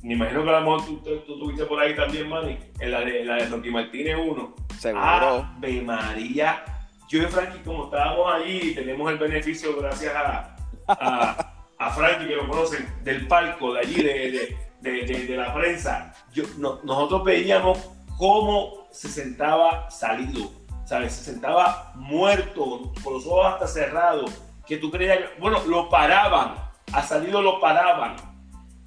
Me 0.03 0.15
imagino 0.15 0.43
que 0.43 0.49
a 0.49 0.61
lo 0.61 0.61
mejor 0.61 0.87
tú, 0.87 0.97
tú, 1.27 1.39
tuviste 1.39 1.65
por 1.67 1.79
ahí 1.79 1.95
también, 1.95 2.29
Manny, 2.29 2.59
en 2.79 2.91
la 2.91 3.01
de, 3.01 3.25
la 3.25 3.35
de 3.37 3.47
Rocky 3.47 3.71
Martínez 3.71 4.17
1. 4.19 4.57
Seguro. 4.79 5.05
Ave 5.05 5.83
María. 5.83 6.65
Yo 7.09 7.23
y 7.23 7.27
Frankie, 7.27 7.59
como 7.65 7.85
estábamos 7.85 8.33
allí, 8.33 8.75
tenemos 8.75 9.11
el 9.11 9.19
beneficio 9.19 9.77
gracias 9.77 10.15
a, 10.15 10.57
a, 10.89 11.55
a 11.79 11.91
Frankie, 11.91 12.29
que 12.29 12.37
lo 12.37 12.49
conocen, 12.49 12.89
del 13.05 13.27
palco 13.27 13.75
de 13.75 13.81
allí, 13.81 14.03
de, 14.03 14.57
de, 14.81 14.91
de, 14.91 15.27
de 15.27 15.37
la 15.37 15.53
prensa. 15.53 16.15
Yo, 16.33 16.45
nosotros 16.59 17.25
veíamos 17.25 17.91
cómo 18.17 18.87
se 18.91 19.09
sentaba 19.09 19.91
salido, 19.91 20.53
¿sabes? 20.91 21.13
Se 21.13 21.23
sentaba 21.23 21.93
muerto, 21.95 22.93
con 23.05 23.15
los 23.15 23.25
ojos 23.25 23.47
hasta 23.47 23.69
cerrados, 23.69 24.29
que 24.67 24.77
tú 24.77 24.91
creías, 24.91 25.21
bueno, 25.39 25.61
lo 25.69 25.89
paraban, 25.89 26.57
a 26.93 27.03
salido 27.05 27.41
lo 27.41 27.61
paraban, 27.61 28.17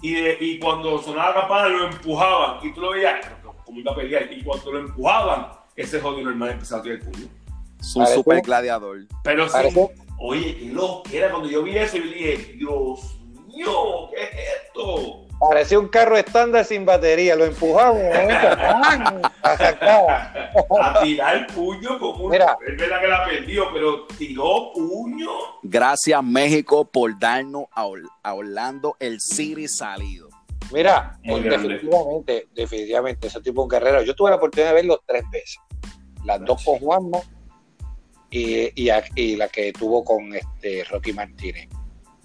y, 0.01 0.17
y 0.17 0.59
cuando 0.59 1.01
sonaba 1.01 1.29
la 1.29 1.39
campana 1.39 1.69
lo 1.69 1.87
empujaban, 1.87 2.57
y 2.61 2.73
tú 2.73 2.81
lo 2.81 2.89
veías 2.91 3.25
como 3.63 3.79
iba 3.79 3.93
a 3.93 3.95
pelear, 3.95 4.29
y 4.33 4.43
cuando 4.43 4.73
lo 4.73 4.79
empujaban, 4.79 5.47
ese 5.77 6.01
jodido 6.01 6.25
normal 6.25 6.49
empezaba 6.49 6.81
a 6.81 6.83
tirar 6.83 6.99
el 6.99 7.05
puño. 7.05 7.27
Es 7.79 7.95
un 7.95 8.07
super 8.07 8.41
gladiador. 8.41 8.97
Pero 9.23 9.47
sí, 9.47 9.73
oye, 10.19 10.57
qué 10.57 10.65
loco 10.73 11.03
era 11.09 11.31
cuando 11.31 11.49
yo 11.49 11.63
vi 11.63 11.77
eso, 11.77 11.95
yo 11.95 12.03
dije, 12.03 12.55
Dios 12.57 13.17
mío, 13.47 14.09
¿qué 14.13 14.23
es 14.23 14.29
esto? 14.65 15.22
Parecía 15.49 15.79
un 15.79 15.87
carro 15.87 16.17
estándar 16.17 16.65
sin 16.65 16.85
batería, 16.85 17.35
lo 17.35 17.45
empujamos 17.45 18.01
a 19.43 21.01
tirar 21.03 21.47
puño 21.47 21.99
como 21.99 22.29
Mira, 22.29 22.57
es 22.65 22.77
verdad 22.77 23.01
que 23.01 23.07
la 23.07 23.25
perdió, 23.25 23.65
pero 23.73 24.05
tiró 24.17 24.71
puño. 24.73 25.29
Gracias 25.63 26.23
México 26.23 26.85
por 26.85 27.17
darnos 27.19 27.65
a, 27.71 27.85
Orlando 28.33 28.95
el 28.99 29.19
City 29.19 29.67
salido. 29.67 30.29
Mira, 30.71 31.19
definitivamente, 31.23 32.47
definitivamente, 32.53 33.27
ese 33.27 33.41
tipo 33.41 33.67
de 33.67 33.75
guerrero. 33.75 34.01
Yo 34.03 34.15
tuve 34.15 34.29
la 34.29 34.37
oportunidad 34.37 34.69
de 34.69 34.75
verlo 34.75 35.03
tres 35.05 35.23
veces. 35.29 35.59
Las 36.23 36.43
dos 36.45 36.63
con 36.63 36.79
Juanma 36.79 37.19
y, 38.29 38.71
y, 38.75 39.35
la 39.35 39.47
que 39.49 39.73
tuvo 39.73 40.03
con 40.03 40.33
este 40.33 40.83
Rocky 40.85 41.13
Martínez. 41.13 41.67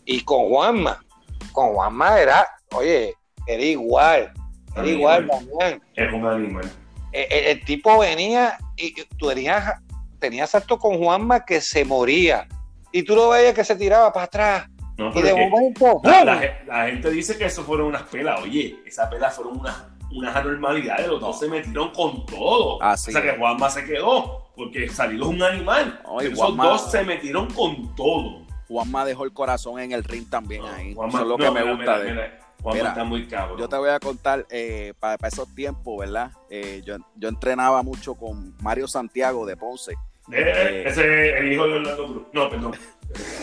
Y 0.04 0.22
con 0.22 0.48
Juanma, 0.48 1.04
con 1.52 1.74
Juanma 1.74 2.20
era 2.20 2.46
oye, 2.74 3.14
era 3.46 3.62
igual, 3.62 4.32
era 4.76 4.86
igual 4.86 5.26
también. 5.26 5.82
Es 5.94 6.12
un 6.12 6.26
animal. 6.26 6.70
El, 7.12 7.64
tipo 7.64 7.98
venía 7.98 8.58
y 8.76 8.92
tú 9.16 9.28
tenías, 9.28 9.80
tenías 10.18 10.54
acto 10.54 10.78
con 10.78 10.98
Juanma 10.98 11.44
que 11.44 11.60
se 11.60 11.84
moría. 11.84 12.46
Y 12.92 13.02
tú 13.02 13.14
lo 13.14 13.30
veías 13.30 13.54
que 13.54 13.64
se 13.64 13.76
tiraba 13.76 14.12
para 14.12 14.26
atrás. 14.26 14.68
y 14.96 15.22
de 15.22 15.34
momento. 15.34 16.00
La, 16.04 16.86
gente 16.86 17.10
dice 17.10 17.36
que 17.36 17.46
eso 17.46 17.64
fueron 17.64 17.88
unas 17.88 18.02
pelas. 18.02 18.40
Oye, 18.42 18.78
esas 18.86 19.08
pelas 19.08 19.34
fueron 19.34 19.60
unas, 19.60 19.84
unas 20.10 20.36
anormalidades. 20.36 21.06
Los 21.06 21.20
dos 21.20 21.38
se 21.38 21.48
metieron 21.48 21.90
con 21.92 22.24
todo. 22.26 22.78
o 22.78 22.96
sea 22.96 23.22
que 23.22 23.36
Juanma 23.36 23.70
se 23.70 23.84
quedó. 23.84 24.46
Porque 24.54 24.88
salió 24.88 25.28
un 25.28 25.42
animal. 25.42 26.02
Esos 26.20 26.56
dos 26.56 26.90
se 26.90 27.04
metieron 27.04 27.48
con 27.52 27.94
todo. 27.94 28.47
Juanma 28.68 29.04
dejó 29.04 29.24
el 29.24 29.32
corazón 29.32 29.80
en 29.80 29.92
el 29.92 30.04
ring 30.04 30.28
también 30.28 30.64
ahí. 30.64 30.92
eso 30.92 31.20
es 31.20 31.26
lo 31.26 31.36
que 31.36 31.50
me 31.50 31.62
gusta 31.72 31.98
de 31.98 32.30
él 32.74 32.86
está 32.86 33.04
muy 33.04 33.26
cabrón. 33.26 33.58
Yo 33.58 33.68
te 33.68 33.76
voy 33.76 33.90
a 33.90 34.00
contar, 34.00 34.46
eh, 34.50 34.92
para, 34.98 35.28
esos 35.28 35.54
tiempos, 35.54 35.98
¿verdad? 35.98 36.32
Eh, 36.50 36.82
yo, 36.84 36.96
entrenaba 37.28 37.82
mucho 37.82 38.14
con 38.14 38.54
Mario 38.60 38.88
Santiago 38.88 39.46
de 39.46 39.56
Ponce. 39.56 39.94
Eh, 40.32 40.84
ese 40.86 41.30
es 41.30 41.40
el 41.40 41.52
hijo 41.52 41.66
de 41.66 41.74
Orlando 41.74 42.06
Cruz. 42.06 42.22
No, 42.32 42.50
perdón. 42.50 42.72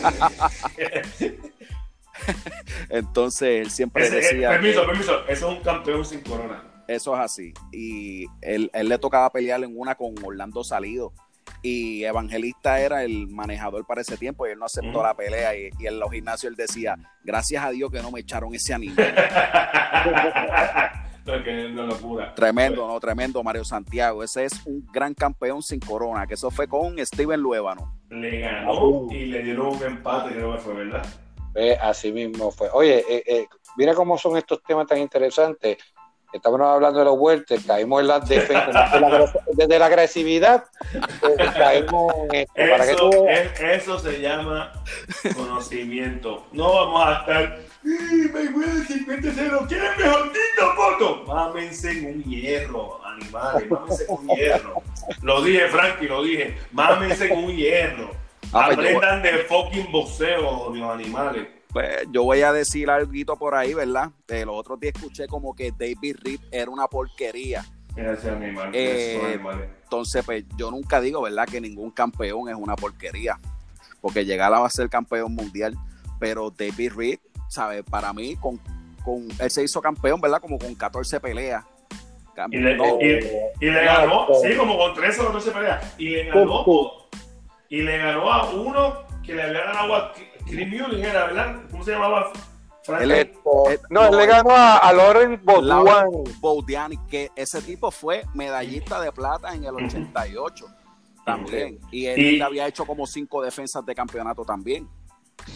Entonces, 2.88 3.62
él 3.66 3.70
siempre 3.70 4.08
decía... 4.08 4.50
permiso, 4.50 4.86
permiso. 4.86 5.26
Eso 5.26 5.50
es 5.50 5.56
un 5.56 5.62
campeón 5.62 6.04
sin 6.04 6.20
corona. 6.20 6.62
Eso 6.86 7.14
es 7.14 7.20
así. 7.20 7.52
Y 7.72 8.26
él, 8.40 8.70
él 8.72 8.88
le 8.88 8.98
tocaba 8.98 9.30
pelear 9.30 9.64
en 9.64 9.76
una 9.76 9.96
con 9.96 10.14
Orlando 10.22 10.62
Salido 10.62 11.12
y 11.66 12.04
Evangelista 12.04 12.78
era 12.78 13.02
el 13.02 13.26
manejador 13.26 13.84
para 13.84 14.00
ese 14.00 14.16
tiempo 14.16 14.46
y 14.46 14.50
él 14.50 14.58
no 14.58 14.66
aceptó 14.66 15.02
la 15.02 15.14
pelea 15.14 15.56
y, 15.56 15.70
en 15.80 15.98
los 15.98 16.12
gimnasios 16.12 16.52
él 16.52 16.56
decía, 16.56 16.96
gracias 17.24 17.64
a 17.64 17.70
Dios 17.70 17.90
que 17.90 18.00
no 18.00 18.12
me 18.12 18.20
echaron 18.20 18.54
ese 18.54 18.72
anillo. 18.72 18.94
Tremendo, 22.36 22.86
no, 22.86 23.00
tremendo 23.00 23.42
Mario 23.42 23.64
Santiago. 23.64 24.22
Ese 24.22 24.44
es 24.44 24.64
un 24.64 24.86
gran 24.92 25.12
campeón 25.12 25.60
sin 25.60 25.80
corona, 25.80 26.24
que 26.24 26.34
eso 26.34 26.52
fue 26.52 26.68
con 26.68 27.04
Steven 27.04 27.40
Luébano. 27.40 27.98
Le 28.10 28.38
ganó 28.38 29.08
y 29.10 29.26
le 29.26 29.42
dieron 29.42 29.74
un 29.74 29.82
empate, 29.82 30.34
creo 30.34 30.52
que 30.52 30.58
fue, 30.58 30.74
¿verdad? 30.74 31.04
así 31.80 32.12
mismo 32.12 32.52
fue. 32.52 32.68
Oye, 32.72 33.04
eh, 33.08 33.24
eh, 33.26 33.46
mira 33.76 33.92
cómo 33.92 34.16
son 34.16 34.36
estos 34.36 34.62
temas 34.62 34.86
tan 34.86 34.98
interesantes 34.98 35.78
estamos 36.36 36.60
hablando 36.60 36.98
de 36.98 37.04
los 37.04 37.18
vueltos, 37.18 37.62
caímos 37.66 38.00
en 38.00 38.08
las 38.08 38.28
defensas, 38.28 38.92
desde 39.52 39.78
la 39.78 39.86
agresividad, 39.86 40.64
eh, 40.94 41.36
caímos 41.56 42.14
en 42.32 42.46
esto. 42.56 43.10
eso, 43.28 43.98
se 43.98 44.20
llama 44.20 44.72
conocimiento. 45.34 46.46
No 46.52 46.74
vamos 46.74 47.06
a 47.06 47.20
estar, 47.20 47.58
me 47.82 48.48
voy 48.50 48.64
50 48.86 49.28
0, 49.34 49.66
¿quieren 49.68 49.90
mejorcito 49.98 50.74
foto? 50.76 51.24
Mámense 51.26 51.90
en 51.90 52.06
un 52.06 52.22
hierro, 52.24 53.00
animales, 53.04 53.70
mámense 53.70 54.04
en 54.04 54.10
un 54.10 54.28
hierro. 54.28 54.82
Lo 55.22 55.42
dije, 55.42 55.68
Frankie, 55.68 56.06
lo 56.06 56.22
dije, 56.22 56.56
mámense 56.72 57.32
en 57.32 57.44
un 57.44 57.56
hierro. 57.56 58.10
Ah, 58.52 58.70
pues 58.72 58.78
Aprendan 58.78 59.22
de 59.22 59.38
fucking 59.38 59.90
boxeo, 59.90 60.72
los 60.72 60.90
animales 60.90 61.55
pues 61.76 62.06
yo 62.10 62.22
voy 62.24 62.40
a 62.40 62.54
decir 62.54 62.88
algo 62.88 63.36
por 63.36 63.54
ahí, 63.54 63.74
¿verdad? 63.74 64.08
Eh, 64.28 64.46
los 64.46 64.56
otros 64.56 64.80
días 64.80 64.94
escuché 64.96 65.26
como 65.26 65.54
que 65.54 65.72
David 65.72 66.16
Reed 66.24 66.40
era 66.50 66.70
una 66.70 66.86
porquería. 66.86 67.66
Ese 67.94 68.30
animal, 68.30 68.70
eh, 68.72 69.38
entonces, 69.82 70.24
pues 70.24 70.44
yo 70.56 70.70
nunca 70.70 71.02
digo, 71.02 71.20
¿verdad? 71.20 71.46
Que 71.46 71.60
ningún 71.60 71.90
campeón 71.90 72.48
es 72.48 72.54
una 72.54 72.76
porquería. 72.76 73.38
Porque 74.00 74.24
llegar 74.24 74.54
a 74.54 74.70
ser 74.70 74.88
campeón 74.88 75.34
mundial. 75.34 75.74
Pero 76.18 76.50
David 76.50 76.92
Reed, 76.96 77.18
¿sabes? 77.50 77.82
Para 77.82 78.14
mí, 78.14 78.36
con, 78.36 78.58
con, 79.04 79.28
él 79.38 79.50
se 79.50 79.62
hizo 79.62 79.82
campeón, 79.82 80.18
¿verdad? 80.18 80.40
Como 80.40 80.58
con 80.58 80.74
14 80.74 81.20
peleas. 81.20 81.62
Cam- 82.34 82.54
Y 82.54 82.56
le, 82.56 82.74
no, 82.74 82.98
y- 83.02 83.66
y 83.66 83.70
le 83.70 83.84
ganó, 83.84 84.28
sí, 84.42 84.56
como 84.56 84.78
con 84.78 84.94
13 84.94 85.20
o 85.20 85.26
14 85.26 85.50
peleas. 85.50 85.94
Y 85.98 86.08
le 86.08 86.24
ganó, 86.24 86.64
y 87.68 87.82
le 87.82 87.98
ganó 87.98 88.32
a 88.32 88.48
uno 88.50 88.94
que 89.22 89.34
le 89.34 89.42
había 89.42 89.64
ganado 89.64 89.94
a 89.94 90.12
Chris 90.46 90.68
Mullin, 90.68 91.04
era, 91.04 91.26
¿verdad? 91.26 91.56
¿Cómo 91.70 91.84
se 91.84 91.92
llamaba? 91.92 92.32
Eh, 93.00 93.32
no, 93.90 94.04
él 94.06 94.16
le 94.16 94.26
ganó 94.26 94.50
a, 94.50 94.76
a 94.78 94.92
Lauren 94.92 95.40
que 97.10 97.30
ese 97.34 97.60
tipo 97.62 97.90
fue 97.90 98.22
medallista 98.34 99.00
de 99.00 99.10
plata 99.10 99.52
en 99.54 99.64
el 99.64 99.74
88 99.74 100.66
también. 101.24 101.80
Y 101.90 102.06
él 102.06 102.18
Y- 102.20 102.40
había 102.40 102.68
hecho 102.68 102.84
como 102.86 103.06
cinco 103.06 103.42
defensas 103.42 103.84
de 103.84 103.94
campeonato 103.94 104.44
también. 104.44 104.88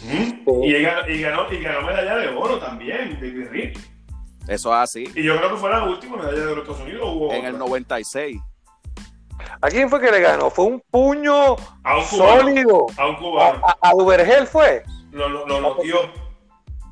Y, 0.03 0.81
ganó, 0.81 1.07
y, 1.09 1.21
ganó, 1.21 1.51
y 1.51 1.61
ganó 1.61 1.87
medalla 1.87 2.17
de 2.17 2.27
oro 2.29 2.59
también, 2.59 3.13
David 3.21 3.47
Reed. 3.49 3.77
Eso 4.47 4.69
es 4.73 4.79
así. 4.79 5.07
Y 5.15 5.23
yo 5.23 5.37
creo 5.37 5.51
que 5.51 5.57
fue 5.57 5.69
la 5.69 5.83
última 5.85 6.17
medalla 6.17 6.37
de 6.37 6.47
oro 6.47 6.55
de 6.55 6.61
Estados 6.71 6.81
Unidos. 6.81 7.33
En 7.33 7.45
el 7.45 7.55
otra. 7.55 7.65
96. 7.67 8.37
¿A 9.61 9.69
quién 9.69 9.89
fue 9.89 9.99
que 9.99 10.11
le 10.11 10.21
ganó? 10.21 10.49
Fue 10.49 10.65
un 10.65 10.81
puño 10.91 11.55
a 11.83 11.97
un 11.97 12.03
cubano. 12.05 12.41
sólido. 12.41 12.85
A 12.97 13.07
un 13.07 13.15
cubano. 13.15 13.61
a, 13.63 13.77
a 13.81 13.91
Duvergel 13.91 14.47
fue. 14.47 14.83
Lo, 15.11 15.27
lo, 15.29 15.45
lo 15.47 15.61
notió. 15.61 15.97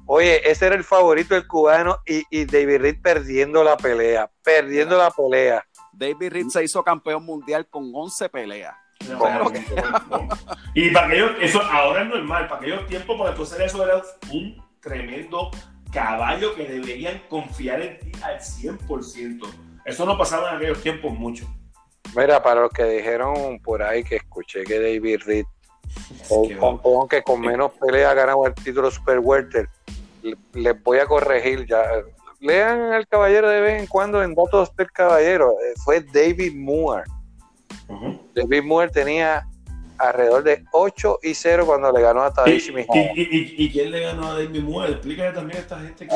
Oye, 0.05 0.49
ese 0.49 0.65
era 0.65 0.75
el 0.75 0.83
favorito 0.83 1.35
del 1.35 1.47
cubano 1.47 1.97
y, 2.05 2.23
y 2.31 2.45
David 2.45 2.81
Reed 2.81 3.01
perdiendo 3.01 3.63
la 3.63 3.77
pelea, 3.77 4.29
perdiendo 4.43 4.97
la 4.97 5.11
pelea. 5.11 5.63
David 5.93 6.31
Reed 6.31 6.47
se 6.47 6.63
hizo 6.63 6.83
campeón 6.83 7.23
mundial 7.23 7.67
con 7.67 7.91
11 7.93 8.29
peleas. 8.29 8.75
Y 10.73 10.89
para 10.89 11.07
aquellos, 11.07 11.31
eso 11.41 11.61
ahora 11.61 12.03
es 12.03 12.09
normal, 12.09 12.47
para 12.47 12.61
aquellos 12.61 12.87
tiempos, 12.87 13.19
para 13.19 13.35
tú 13.35 13.43
hacer 13.43 13.61
eso 13.61 13.83
era 13.83 14.01
un 14.31 14.61
tremendo 14.81 15.51
caballo 15.91 16.55
que 16.55 16.67
deberían 16.67 17.19
confiar 17.29 17.81
en 17.81 17.99
ti 17.99 18.11
al 18.23 18.39
100%. 18.39 19.47
Eso 19.85 20.05
no 20.05 20.17
pasaba 20.17 20.51
en 20.51 20.57
aquellos 20.57 20.81
tiempos 20.81 21.13
mucho. 21.13 21.45
Mira, 22.15 22.41
para 22.41 22.61
los 22.61 22.71
que 22.71 22.83
dijeron 22.85 23.59
por 23.59 23.81
ahí 23.83 24.03
que 24.03 24.17
escuché 24.17 24.63
que 24.63 24.79
David 24.79 25.21
Reed, 25.25 25.45
Qué 26.27 26.53
el 26.53 26.59
campeón 26.59 27.07
que 27.07 27.21
con 27.23 27.41
menos 27.41 27.71
peleas 27.79 28.11
ha 28.11 28.15
ganado 28.15 28.45
el 28.45 28.53
título 28.53 28.91
Super 28.91 29.19
Welter, 29.19 29.67
le- 30.21 30.37
les 30.53 30.83
voy 30.83 30.99
a 30.99 31.05
corregir 31.05 31.65
ya. 31.67 31.83
Lean 32.41 32.93
al 32.93 33.07
caballero 33.07 33.49
de 33.49 33.59
vez 33.61 33.81
en 33.81 33.87
cuando 33.87 34.23
en 34.23 34.33
datos 34.35 34.75
del 34.75 34.91
caballero. 34.91 35.51
Eh, 35.61 35.73
Fue 35.83 36.01
David 36.01 36.53
Moore. 36.55 37.03
David 38.35 38.63
Moore 38.63 38.89
tenía 38.91 39.45
alrededor 39.99 40.43
de 40.43 40.63
8 40.71 41.19
y 41.23 41.33
0 41.33 41.65
cuando 41.65 41.91
le 41.91 42.01
ganó 42.01 42.23
a 42.23 42.29
¿Y, 42.29 42.33
Tadashi 42.33 42.69
y, 42.69 42.73
Mihara. 42.73 43.11
y, 43.15 43.21
y- 43.21 43.55
y 43.65 43.71
quién 43.71 43.91
le 43.91 43.99
ganó 44.01 44.31
a 44.31 44.33
David 44.33 44.61
Moore? 44.61 44.91
Explícale 44.93 45.31
también 45.33 45.57
a 45.57 45.61
esta 45.61 45.79
gente 45.79 46.07
que. 46.07 46.15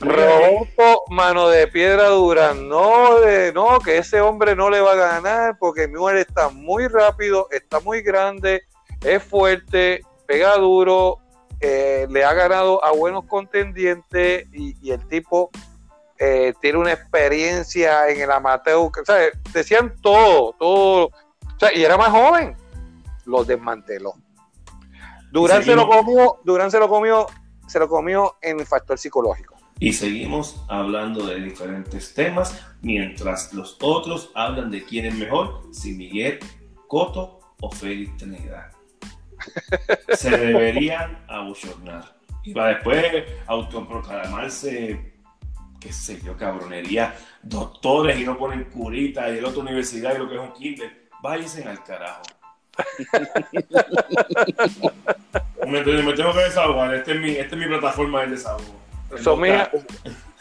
Roberto 0.00 1.02
Mano 1.10 1.48
de 1.48 1.66
Piedra 1.68 2.08
Durán, 2.08 2.68
no, 2.68 3.20
de, 3.20 3.52
no, 3.52 3.78
que 3.80 3.98
ese 3.98 4.20
hombre 4.20 4.56
no 4.56 4.70
le 4.70 4.80
va 4.80 4.92
a 4.92 4.96
ganar 4.96 5.56
porque 5.58 5.86
Muir 5.88 6.16
está 6.16 6.48
muy 6.48 6.88
rápido, 6.88 7.48
está 7.50 7.80
muy 7.80 8.00
grande, 8.00 8.62
es 9.02 9.22
fuerte, 9.22 10.00
pega 10.26 10.56
duro, 10.56 11.18
eh, 11.60 12.06
le 12.08 12.24
ha 12.24 12.32
ganado 12.32 12.82
a 12.84 12.92
buenos 12.92 13.24
contendientes 13.26 14.46
y, 14.52 14.74
y 14.80 14.90
el 14.92 15.06
tipo 15.08 15.50
eh, 16.18 16.54
tiene 16.62 16.78
una 16.78 16.92
experiencia 16.92 18.08
en 18.08 18.20
el 18.22 18.30
amateur, 18.30 18.90
que, 18.90 19.04
¿sabes? 19.04 19.32
decían 19.52 19.94
todo, 20.00 20.54
todo, 20.58 21.10
o 21.56 21.58
sea, 21.58 21.74
y 21.74 21.82
era 21.82 21.96
más 21.96 22.08
joven, 22.08 22.56
lo 23.26 23.44
desmanteló. 23.44 24.14
Durán 25.30 25.64
se 25.64 25.74
lo 25.74 25.88
comió, 25.88 26.38
Durán 26.44 26.70
se 26.70 26.78
lo 26.78 26.88
comió, 26.88 27.26
se 27.66 27.78
lo 27.78 27.88
comió 27.88 28.36
en 28.40 28.60
el 28.60 28.66
factor 28.66 28.98
psicológico. 28.98 29.54
Y 29.80 29.92
seguimos 29.92 30.64
hablando 30.68 31.26
de 31.26 31.40
diferentes 31.40 32.14
temas 32.14 32.64
mientras 32.80 33.52
los 33.52 33.76
otros 33.80 34.30
hablan 34.34 34.70
de 34.70 34.84
quién 34.84 35.06
es 35.06 35.14
mejor, 35.16 35.62
si 35.72 35.92
Miguel 35.92 36.38
Coto 36.86 37.40
o 37.60 37.70
Félix 37.70 38.16
Trinidad. 38.16 38.70
Se 40.12 40.30
deberían 40.30 41.24
abuchornar. 41.28 42.16
Y 42.44 42.52
para 42.54 42.74
después 42.74 43.24
autoproclamarse, 43.46 45.14
qué 45.80 45.92
sé 45.92 46.20
yo, 46.22 46.36
cabronería, 46.36 47.16
doctores 47.42 48.18
y 48.18 48.24
no 48.24 48.38
ponen 48.38 48.64
curita 48.64 49.28
y 49.30 49.38
el 49.38 49.44
otro 49.44 49.62
universidad 49.62 50.14
y 50.14 50.18
lo 50.18 50.28
que 50.28 50.36
es 50.36 50.40
un 50.40 50.52
kinder. 50.52 51.03
Váyanse 51.24 51.64
al 51.66 51.82
carajo. 51.82 52.20
me, 55.66 55.82
me 55.82 56.12
tengo 56.12 56.32
que 56.34 56.40
desahogar. 56.44 56.94
Esta 56.94 57.12
es 57.12 57.18
mi, 57.18 57.30
esta 57.30 57.54
es 57.56 57.60
mi 57.62 57.66
plataforma 57.66 58.20
de 58.22 58.26
desahogo. 58.32 58.62
son 59.22 59.40
mis 59.40 59.52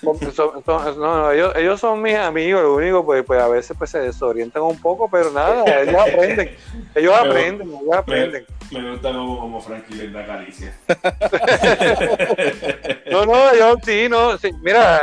son- 0.02 0.20
son- 0.34 0.64
son- 0.66 1.00
no, 1.00 1.16
no, 1.22 1.32
ellos, 1.32 1.54
ellos 1.56 1.80
son 1.80 2.02
mis 2.02 2.16
amigos, 2.18 2.62
lo 2.64 2.76
único 2.76 3.06
pues, 3.06 3.24
pues 3.24 3.42
a 3.42 3.48
veces 3.48 3.78
pues 3.78 3.92
se 3.92 4.00
desorientan 4.00 4.64
un 4.64 4.78
poco, 4.82 5.10
pero 5.10 5.32
nada, 5.32 5.64
ellos 5.84 5.96
aprenden, 6.02 6.54
ellos 6.96 7.14
Pero- 7.22 7.32
aprenden, 7.32 7.68
ellos 7.70 7.96
aprenden. 7.96 8.46
Me 8.72 8.92
gusta 8.92 9.14
como, 9.14 9.40
como 9.40 9.62
Frankie 9.62 9.94
les 9.96 10.12
da 10.12 10.26
caricia. 10.26 10.78
No, 13.10 13.26
no, 13.26 13.52
ellos 13.52 13.78
sí, 13.86 14.08
no, 14.10 14.38
sí, 14.38 14.52
mira, 14.62 15.02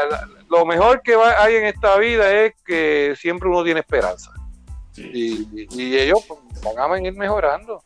lo 0.50 0.66
mejor 0.66 1.00
que 1.00 1.16
va- 1.16 1.42
hay 1.42 1.54
en 1.56 1.64
esta 1.64 1.96
vida 1.96 2.30
es 2.32 2.52
que 2.66 3.14
siempre 3.16 3.48
uno 3.48 3.64
tiene 3.64 3.80
esperanza 3.80 4.30
Sí. 5.02 5.48
y, 5.54 5.82
y 5.82 5.98
ellos 5.98 6.24
pues, 6.26 6.40
van 6.62 6.78
a 6.78 6.88
venir 6.88 7.12
mejorando, 7.14 7.82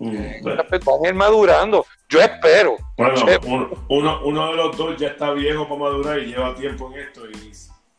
Mm, 0.00 0.46
aspecto, 0.60 0.92
van 0.92 1.06
a 1.06 1.08
ir 1.08 1.14
madurando, 1.16 1.84
yo 2.08 2.20
espero. 2.20 2.76
bueno, 2.96 3.14
uno, 3.46 3.70
uno, 3.88 4.20
uno 4.24 4.50
de 4.52 4.56
los 4.56 4.76
dos 4.76 4.96
ya 4.96 5.08
está 5.08 5.32
viejo 5.32 5.66
para 5.68 5.80
madurar 5.80 6.18
y 6.20 6.26
lleva 6.26 6.54
tiempo 6.54 6.88
en 6.94 7.00
esto 7.00 7.22
y 7.28 7.52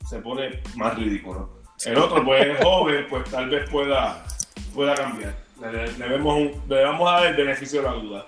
se 0.08 0.20
pone 0.20 0.62
más 0.78 0.96
ridículo. 0.98 1.60
El 1.86 1.98
otro, 1.98 2.24
pues 2.24 2.46
es 2.48 2.58
joven, 2.64 3.06
pues 3.10 3.30
tal 3.30 3.50
vez 3.50 3.70
pueda, 3.70 4.26
pueda 4.74 4.96
cambiar. 4.96 5.36
Le, 5.62 5.72
le- 5.74 5.92
le 5.98 6.08
vemos 6.08 6.38
un- 6.38 6.62
le 6.70 6.84
vamos 6.86 7.10
a 7.10 7.16
dar 7.16 7.26
el 7.28 7.36
beneficio 7.36 7.82
de 7.82 7.88
la 7.90 7.94
duda. 7.96 8.26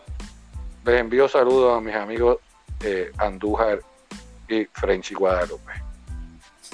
Les 0.83 0.99
envío 0.99 1.29
saludos 1.29 1.77
a 1.77 1.79
mis 1.79 1.95
amigos 1.95 2.39
eh, 2.83 3.09
Andújar 3.19 3.79
y 4.49 4.65
Frenchy 4.65 5.13
Guadalupe. 5.15 5.71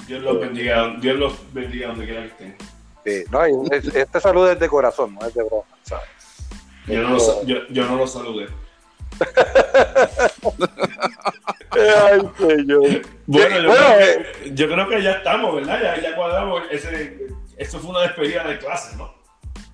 Dios 0.08 0.20
los 0.22 0.40
bendiga, 0.40 0.96
Dios 1.00 1.16
los 1.16 1.54
bendiga 1.54 1.88
donde 1.88 2.06
quiera 2.06 2.22
que 2.22 2.28
estén. 2.28 2.56
Sí, 3.08 3.24
no, 3.30 3.44
este 3.72 4.20
saludo 4.20 4.52
es 4.52 4.58
de 4.58 4.68
corazón, 4.68 5.14
no 5.14 5.26
es 5.26 5.34
de 5.34 5.42
broma, 5.42 5.64
¿sabes? 5.82 6.06
Yo 6.86 7.02
no, 7.02 7.10
los, 7.10 7.46
yo, 7.46 7.56
yo 7.68 7.84
no 7.84 7.96
los 7.96 8.12
saludé. 8.12 8.48
Ay, 11.70 12.20
señor. 12.38 13.02
Bueno, 13.26 13.60
yo, 13.60 13.68
bueno, 13.68 13.72
creo 13.74 13.98
que, 13.98 14.54
yo 14.54 14.68
creo 14.68 14.88
que 14.88 15.02
ya 15.02 15.12
estamos, 15.12 15.54
¿verdad? 15.56 15.80
Ya, 15.82 16.00
ya 16.02 16.16
cuadramos. 16.16 16.62
Ese, 16.70 17.26
eso 17.56 17.78
fue 17.78 17.90
una 17.90 18.00
despedida 18.02 18.44
de 18.44 18.58
clase, 18.58 18.96
¿no? 18.96 19.12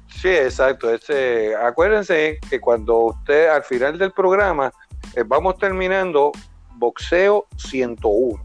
Sí, 0.09 0.29
exacto. 0.29 0.93
Ese, 0.93 1.55
acuérdense 1.55 2.39
que 2.49 2.61
cuando 2.61 2.97
usted 2.99 3.49
al 3.49 3.63
final 3.65 3.99
del 3.99 4.13
programa 4.13 4.73
eh, 5.15 5.23
vamos 5.25 5.59
terminando 5.59 6.33
boxeo 6.77 7.47
101. 7.57 8.45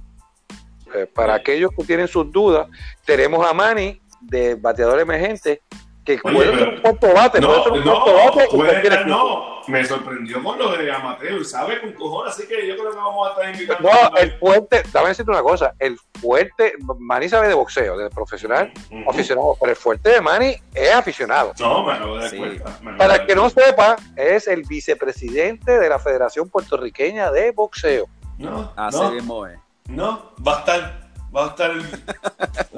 Eh, 0.93 1.05
para 1.05 1.35
Sí. 1.35 1.41
aquellos 1.41 1.71
que 1.77 1.83
tienen 1.83 2.07
sus 2.07 2.31
dudas, 2.31 2.67
tenemos 3.05 3.47
a 3.47 3.53
Manny 3.53 4.01
de 4.21 4.55
bateador 4.55 4.99
emergente 4.99 5.61
que 6.05 6.13
Oye, 6.23 6.33
puede 6.33 6.57
ser 6.57 6.67
un 6.69 6.81
cuarto 6.81 7.13
bate, 7.13 7.39
puede 7.41 7.57
No, 7.57 7.63
ser 7.63 7.71
un 7.73 7.85
no, 7.85 8.05
bate 8.13 8.47
puede 8.49 8.81
estar- 8.81 9.05
no, 9.05 9.59
me 9.67 9.85
sorprendió 9.85 10.41
con 10.43 10.57
lo 10.57 10.75
de 10.75 10.91
Amateo 10.91 11.37
y 11.37 11.45
sabe 11.45 11.79
con 11.81 11.93
cojones, 11.93 12.33
así 12.33 12.47
que 12.47 12.65
yo 12.67 12.75
creo 12.77 12.89
que 12.91 12.97
vamos 12.97 13.27
a 13.27 13.31
estar 13.31 13.53
invitando. 13.53 13.89
No, 13.91 14.17
el 14.17 14.31
fuerte, 14.39 14.81
dame 14.91 15.09
decirte 15.09 15.29
una 15.29 15.43
cosa, 15.43 15.75
el 15.77 15.99
fuerte, 16.19 16.73
Manny 16.97 17.29
sabe 17.29 17.49
de 17.49 17.53
boxeo, 17.53 17.95
de 17.95 18.09
profesional, 18.09 18.71
aficionado, 19.07 19.55
pero 19.59 19.71
el 19.71 19.75
fuerte 19.75 20.09
de 20.09 20.21
Manny 20.21 20.55
es 20.73 20.91
aficionado. 20.95 21.53
No, 21.59 21.83
me 21.85 21.93
acabo 21.93 22.15
de 22.15 22.21
dar 22.21 22.29
Sí. 22.31 22.37
cuenta. 22.37 22.79
me 22.81 22.93
Para 22.97 23.15
el 23.17 23.25
que 23.27 23.35
no 23.35 23.47
sepa, 23.51 23.95
es 24.15 24.47
el 24.47 24.63
vicepresidente 24.63 25.77
de 25.77 25.89
la 25.89 25.99
Federación 25.99 26.49
Puertorriqueña 26.49 27.29
de 27.31 27.51
Boxeo. 27.51 28.05
No, 28.39 28.71
Así 28.75 28.97
no, 28.97 29.11
mismo 29.11 29.45
es. 29.45 29.59
no, 29.89 30.31
va 30.45 30.55
a 30.55 30.59
estar, 30.59 31.08
va 31.35 31.45
a 31.45 31.47
estar. 31.49 31.71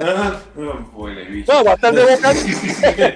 Ah, 0.04 0.36
no, 0.56 0.90
huele 0.94 1.24
bicho. 1.26 1.52
No, 1.52 1.62
bastante 1.62 2.02
vocal. 2.02 2.34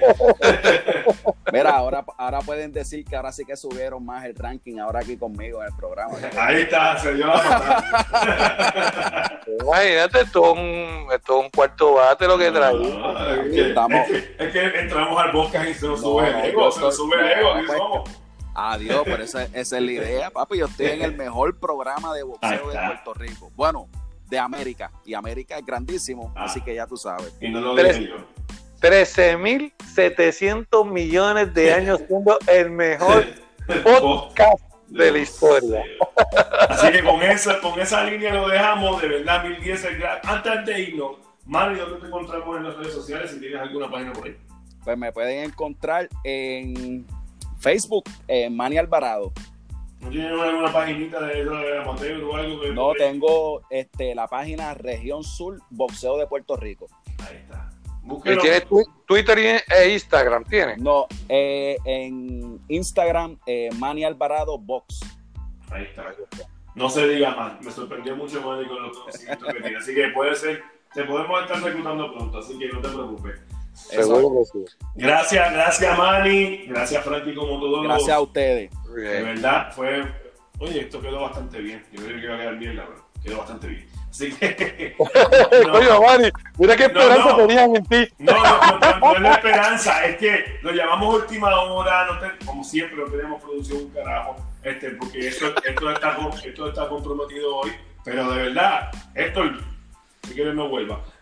Mira, 1.51 1.71
ahora, 1.71 2.05
ahora 2.17 2.39
pueden 2.39 2.71
decir 2.71 3.03
que 3.03 3.13
ahora 3.15 3.31
sí 3.33 3.43
que 3.45 3.55
subieron 3.57 4.05
más 4.05 4.23
el 4.25 4.35
ranking 4.35 4.79
ahora 4.79 4.99
aquí 4.99 5.17
conmigo 5.17 5.61
en 5.61 5.67
el 5.67 5.73
programa. 5.75 6.15
Ahí 6.39 6.61
está, 6.61 6.97
se 6.97 7.13
dio 7.13 7.27
la 7.27 7.33
patada. 7.33 9.41
Imagínate, 9.61 10.21
esto 10.21 10.45
es 10.45 10.51
un, 10.53 11.07
esto 11.13 11.39
es 11.39 11.43
un 11.45 11.49
cuarto 11.49 11.93
bate 11.95 12.25
lo 12.27 12.37
que 12.37 12.51
trae. 12.51 12.73
No, 12.73 13.33
es, 13.33 13.51
que, 13.51 13.67
Estamos- 13.69 14.07
es, 14.09 14.23
que, 14.27 14.45
es 14.45 14.51
que 14.53 14.79
entramos 14.79 15.21
al 15.21 15.31
podcast 15.31 15.67
y 15.69 15.73
se 15.73 15.87
nos 15.87 16.01
No, 16.01 16.07
sube 16.07 16.31
no, 16.31 16.39
el 16.39 16.45
ego, 16.45 16.71
se 16.71 16.79
nos 16.81 16.95
sube 16.95 17.15
el 17.19 17.39
ego, 17.39 17.51
aquí 17.51 17.63
pues, 17.67 17.77
somos. 17.77 18.09
Adiós, 18.55 19.01
pero 19.05 19.23
esa, 19.23 19.43
esa 19.43 19.77
es 19.77 19.83
la 19.83 19.91
idea, 19.91 20.29
papi. 20.31 20.57
Yo 20.59 20.65
estoy 20.67 20.85
en 20.87 21.01
el 21.03 21.15
mejor 21.17 21.59
programa 21.59 22.13
de 22.13 22.23
boxeo 22.23 22.69
de. 22.69 22.77
Puerto 22.77 23.13
Rico. 23.13 23.51
Bueno, 23.55 23.87
de 24.29 24.39
América. 24.39 24.91
Y 25.05 25.13
América 25.13 25.57
es 25.57 25.65
grandísimo, 25.65 26.31
Ah. 26.35 26.45
así 26.45 26.61
que 26.61 26.73
ya 26.75 26.87
tú 26.87 26.97
sabes. 26.97 27.33
Y 27.41 27.49
no 27.49 27.59
lo 27.61 27.75
Tres. 27.75 27.99
dije 27.99 28.11
yo. 28.11 28.17
13.700 28.81 30.85
millones 30.85 31.53
de 31.53 31.73
años 31.73 31.99
siendo 32.07 32.37
el 32.47 32.69
mejor 32.71 33.25
podcast 33.83 34.61
de 34.87 35.11
la 35.11 35.17
historia. 35.17 35.83
Así 36.69 36.91
que 36.91 37.03
con 37.03 37.21
esa, 37.21 37.59
con 37.59 37.79
esa 37.79 38.03
línea 38.03 38.33
lo 38.33 38.47
dejamos, 38.47 39.01
de 39.01 39.07
verdad, 39.07 39.43
mil 39.43 39.59
diez 39.61 39.83
el 39.83 39.99
gra- 39.99 40.19
Antes 40.23 40.65
de 40.65 40.79
irnos, 40.81 41.17
Mari, 41.45 41.77
¿dónde 41.79 41.99
te 42.01 42.07
encontramos 42.07 42.57
en 42.57 42.63
las 42.65 42.75
redes 42.77 42.93
sociales? 42.93 43.31
Si 43.31 43.39
tienes 43.39 43.59
alguna 43.61 43.89
página 43.89 44.13
por 44.13 44.25
ahí. 44.27 44.37
Pues 44.83 44.97
me 44.97 45.11
pueden 45.11 45.43
encontrar 45.45 46.07
en 46.23 47.05
Facebook, 47.59 48.03
en 48.27 48.55
Manny 48.55 48.77
Alvarado. 48.77 49.33
¿No 50.07 50.13
tienes 50.13 50.39
alguna 50.41 50.71
paginita 50.71 51.19
de 51.21 51.41
eso 51.41 51.51
de 51.51 51.77
amateur 51.79 52.23
o 52.23 52.35
algo? 52.35 52.61
Que 52.61 52.71
No 52.71 52.93
tengo 52.93 53.61
este, 53.69 54.15
la 54.15 54.27
página 54.27 54.73
Región 54.73 55.23
Sur 55.23 55.59
Boxeo 55.69 56.17
de 56.17 56.27
Puerto 56.27 56.55
Rico. 56.55 56.87
Ahí 57.27 57.37
está. 57.37 57.69
Y 58.03 58.07
Búsquelo. 58.07 58.41
tiene 58.41 58.61
tu- 58.61 58.85
Twitter 59.05 59.37
y- 59.37 59.73
e 59.73 59.93
Instagram, 59.93 60.45
tiene. 60.45 60.77
No, 60.77 61.07
eh, 61.27 61.75
en 61.83 62.59
Instagram, 62.69 63.37
eh, 63.45 63.69
Manny 63.77 64.05
Alvarado 64.05 64.57
Box. 64.57 65.01
Ahí 65.69 65.83
está. 65.83 66.05
No 66.73 66.89
se 66.89 67.05
diga 67.07 67.35
más. 67.35 67.61
Me 67.61 67.69
sorprendió 67.71 68.15
mucho 68.15 68.41
Manny 68.41 68.65
con 68.65 68.81
los 68.81 68.97
conocimientos 68.97 69.53
que 69.53 69.61
tiene. 69.61 69.77
Así 69.77 69.93
que 69.93 70.07
puede 70.09 70.35
ser, 70.35 70.63
te 70.93 71.03
podemos 71.03 71.41
estar 71.41 71.61
reclutando 71.61 72.13
pronto, 72.13 72.37
así 72.37 72.57
que 72.57 72.69
no 72.69 72.79
te 72.79 72.87
preocupes. 72.87 73.41
Seguro 73.77 74.29
que 74.39 74.45
sí. 74.69 74.75
Gracias, 74.95 75.53
gracias 75.53 75.97
Manny. 75.97 76.65
Gracias 76.67 77.03
Frankie 77.03 77.35
como 77.35 77.59
todos 77.59 77.71
los- 77.71 77.83
Gracias 77.87 78.15
a 78.17 78.21
ustedes. 78.21 78.71
De 78.95 79.21
verdad, 79.23 79.71
fue. 79.73 80.03
Oye, 80.59 80.81
esto 80.81 80.99
quedó 81.01 81.21
bastante 81.21 81.59
bien. 81.59 81.85
Yo 81.91 82.03
creo 82.03 82.17
que 82.19 82.23
iba 82.25 82.35
a 82.35 82.37
quedar 82.39 82.57
bien, 82.57 82.75
la 82.75 82.83
verdad. 82.85 83.03
Quedó 83.23 83.37
bastante 83.37 83.67
bien. 83.67 83.87
Así 84.09 84.31
que. 84.33 84.95
no, 85.65 85.71
Coño, 85.71 86.01
Manny, 86.01 86.29
mira 86.57 86.75
qué 86.75 86.83
esperanza 86.85 87.29
no. 87.29 87.37
tenían 87.37 87.75
en 87.75 87.85
ti. 87.85 88.07
no, 88.19 88.31
no, 88.33 88.79
no, 88.79 88.99
no 88.99 89.15
es 89.15 89.21
la 89.21 89.31
esperanza, 89.33 90.05
es 90.05 90.17
que 90.17 90.45
lo 90.63 90.71
llamamos 90.71 91.15
última 91.21 91.59
hora, 91.61 92.05
no 92.07 92.19
te- 92.19 92.45
como 92.45 92.63
siempre, 92.63 92.97
no 92.97 93.05
tenemos 93.11 93.41
producción 93.41 93.77
un 93.83 93.89
carajo, 93.91 94.35
este, 94.63 94.91
porque 94.91 95.27
esto, 95.27 95.47
esto, 95.63 95.91
está, 95.91 96.17
esto 96.43 96.67
está 96.69 96.87
comprometido 96.89 97.57
hoy, 97.57 97.71
pero 98.03 98.31
de 98.31 98.43
verdad, 98.43 98.89
esto, 99.13 99.43
si 100.23 100.33
quieres 100.33 100.55
no 100.55 100.67
vuelva. 100.69 101.03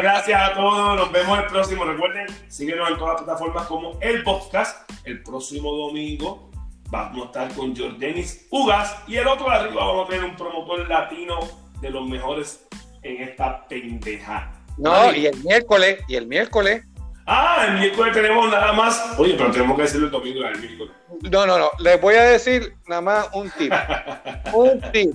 Gracias 0.00 0.40
a 0.40 0.54
todos, 0.54 0.96
nos 0.96 1.12
vemos 1.12 1.38
el 1.38 1.44
próximo. 1.44 1.84
Recuerden, 1.84 2.26
síguenos 2.48 2.88
en 2.90 2.96
todas 2.96 3.16
las 3.16 3.22
plataformas 3.24 3.66
como 3.66 3.98
el 4.00 4.22
podcast. 4.22 4.90
El 5.04 5.22
próximo 5.22 5.72
domingo 5.72 6.50
vamos 6.88 7.22
a 7.22 7.26
estar 7.26 7.54
con 7.54 7.76
Jordanis 7.76 8.46
Ugas 8.50 8.96
y 9.06 9.16
el 9.16 9.28
otro 9.28 9.50
de 9.50 9.56
arriba 9.56 9.84
vamos 9.84 10.06
a 10.06 10.10
tener 10.10 10.24
un 10.24 10.36
promotor 10.36 10.88
latino 10.88 11.38
de 11.82 11.90
los 11.90 12.08
mejores 12.08 12.66
en 13.02 13.28
esta 13.28 13.68
pendeja. 13.68 14.50
No, 14.78 15.12
y 15.12 15.26
el 15.26 15.36
miércoles, 15.44 16.00
y 16.08 16.16
el 16.16 16.26
miércoles. 16.26 16.82
Ah, 17.26 17.66
el 17.68 17.74
miércoles 17.74 18.14
tenemos 18.14 18.50
nada 18.50 18.72
más. 18.72 19.18
Oye, 19.18 19.34
pero 19.36 19.50
tenemos 19.50 19.76
que 19.76 19.82
decirlo 19.82 20.06
el 20.06 20.12
domingo 20.12 20.46
el 20.46 20.60
miércoles. 20.60 20.94
No, 21.30 21.44
no, 21.44 21.58
no. 21.58 21.70
Les 21.78 22.00
voy 22.00 22.14
a 22.14 22.22
decir 22.22 22.74
nada 22.88 23.02
más 23.02 23.28
un 23.34 23.50
tip. 23.50 23.70
un 24.54 24.80
tip. 24.92 25.14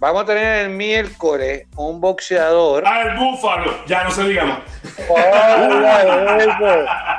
Vamos 0.00 0.22
a 0.22 0.24
tener 0.24 0.64
el 0.64 0.70
miércoles 0.70 1.66
un 1.76 2.00
boxeador. 2.00 2.82
Ah, 2.86 3.02
el 3.02 3.18
búfalo. 3.18 3.84
Ya 3.86 4.02
no 4.04 4.10
se 4.10 4.24
diga 4.24 4.44
más. 4.46 4.60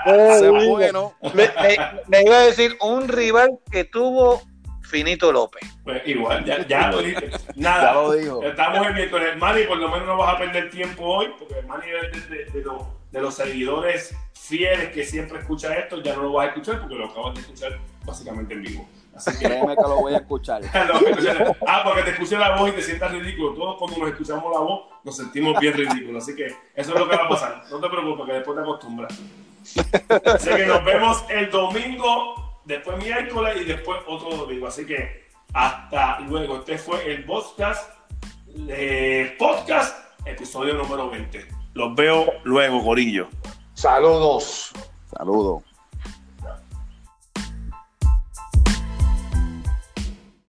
Es 0.08 0.68
bueno. 0.68 1.14
Le, 1.36 1.44
le- 1.62 1.80
le 2.08 2.22
iba 2.24 2.38
a 2.38 2.42
decir 2.42 2.76
un 2.82 3.08
rival 3.08 3.60
que 3.72 3.84
tuvo 3.84 4.42
Finito 4.82 5.32
López. 5.32 5.62
Pues 5.84 6.02
igual, 6.08 6.44
ya, 6.44 6.66
ya 6.68 6.88
lo 6.90 7.02
dije. 7.04 7.30
Ya 7.56 7.70
Nada. 7.78 7.94
lo 7.94 8.12
dijo. 8.14 8.44
Estamos 8.44 8.88
el 8.88 8.94
miércoles. 8.96 9.38
Manny, 9.38 9.64
por 9.66 9.78
lo 9.78 9.88
menos 9.90 10.08
no 10.08 10.18
vas 10.18 10.36
a 10.36 10.38
perder 10.40 10.70
tiempo 10.72 11.04
hoy, 11.06 11.32
porque 11.38 11.62
Manny 11.62 11.86
es 12.14 12.30
de, 12.30 12.36
de- 12.38 12.46
de 12.52 12.62
los, 12.62 12.82
de 13.12 13.22
los 13.22 13.36
seguidores 13.36 14.16
fieles 14.34 14.90
que 14.90 15.04
siempre 15.06 15.40
escucha 15.40 15.74
esto. 15.76 16.02
Ya 16.02 16.16
no 16.16 16.24
lo 16.24 16.34
vas 16.34 16.46
a 16.48 16.50
escuchar 16.50 16.80
porque 16.80 16.96
lo 16.96 17.06
acabas 17.06 17.36
de 17.36 17.42
escuchar 17.42 17.78
básicamente 18.04 18.54
en 18.56 18.62
vivo. 18.64 18.90
Así 19.28 19.38
que 19.40 19.46
Créeme 19.46 19.76
que 19.76 19.82
lo 19.88 19.96
voy 19.98 20.14
a 20.14 20.18
escuchar. 20.18 20.62
Ah, 21.68 21.82
porque 21.84 22.04
te 22.04 22.12
escuché 22.12 22.38
la 22.38 22.56
voz 22.56 22.70
y 22.70 22.74
te 22.74 22.82
sientas 22.82 23.12
ridículo. 23.12 23.54
Todos 23.54 23.78
cuando 23.78 23.98
nos 24.00 24.10
escuchamos 24.10 24.52
la 24.52 24.60
voz 24.60 24.84
nos 25.04 25.16
sentimos 25.16 25.60
bien 25.60 25.74
ridículos. 25.74 26.24
Así 26.24 26.36
que 26.36 26.48
eso 26.76 26.94
es 26.94 27.00
lo 27.00 27.08
que 27.08 27.16
va 27.16 27.26
a 27.26 27.30
pasar. 27.30 27.64
No 27.70 27.80
te 27.80 27.90
preocupes, 27.90 28.26
que 28.26 28.34
después 28.34 28.56
te 28.56 28.62
acostumbras. 28.62 29.20
Así 30.26 30.50
que 30.50 30.66
nos 30.66 30.84
vemos 30.84 31.24
el 31.30 31.52
domingo, 31.52 32.62
después 32.66 32.98
miércoles 32.98 33.58
y 33.62 33.66
después 33.66 34.00
otro 34.08 34.30
domingo. 34.36 34.68
Así 34.68 34.86
que 34.86 35.30
hasta 35.54 36.20
luego. 36.22 36.58
Este 36.58 36.78
fue 36.78 37.12
el 37.12 37.26
podcast, 37.26 37.92
eh, 38.68 39.36
podcast 39.38 40.12
episodio 40.26 40.76
número 40.76 41.10
20. 41.10 41.48
Los 41.74 41.96
veo 41.96 42.26
luego, 42.44 42.84
Corillo. 42.84 43.28
Saludos. 43.74 44.72
Saludos. 45.16 45.64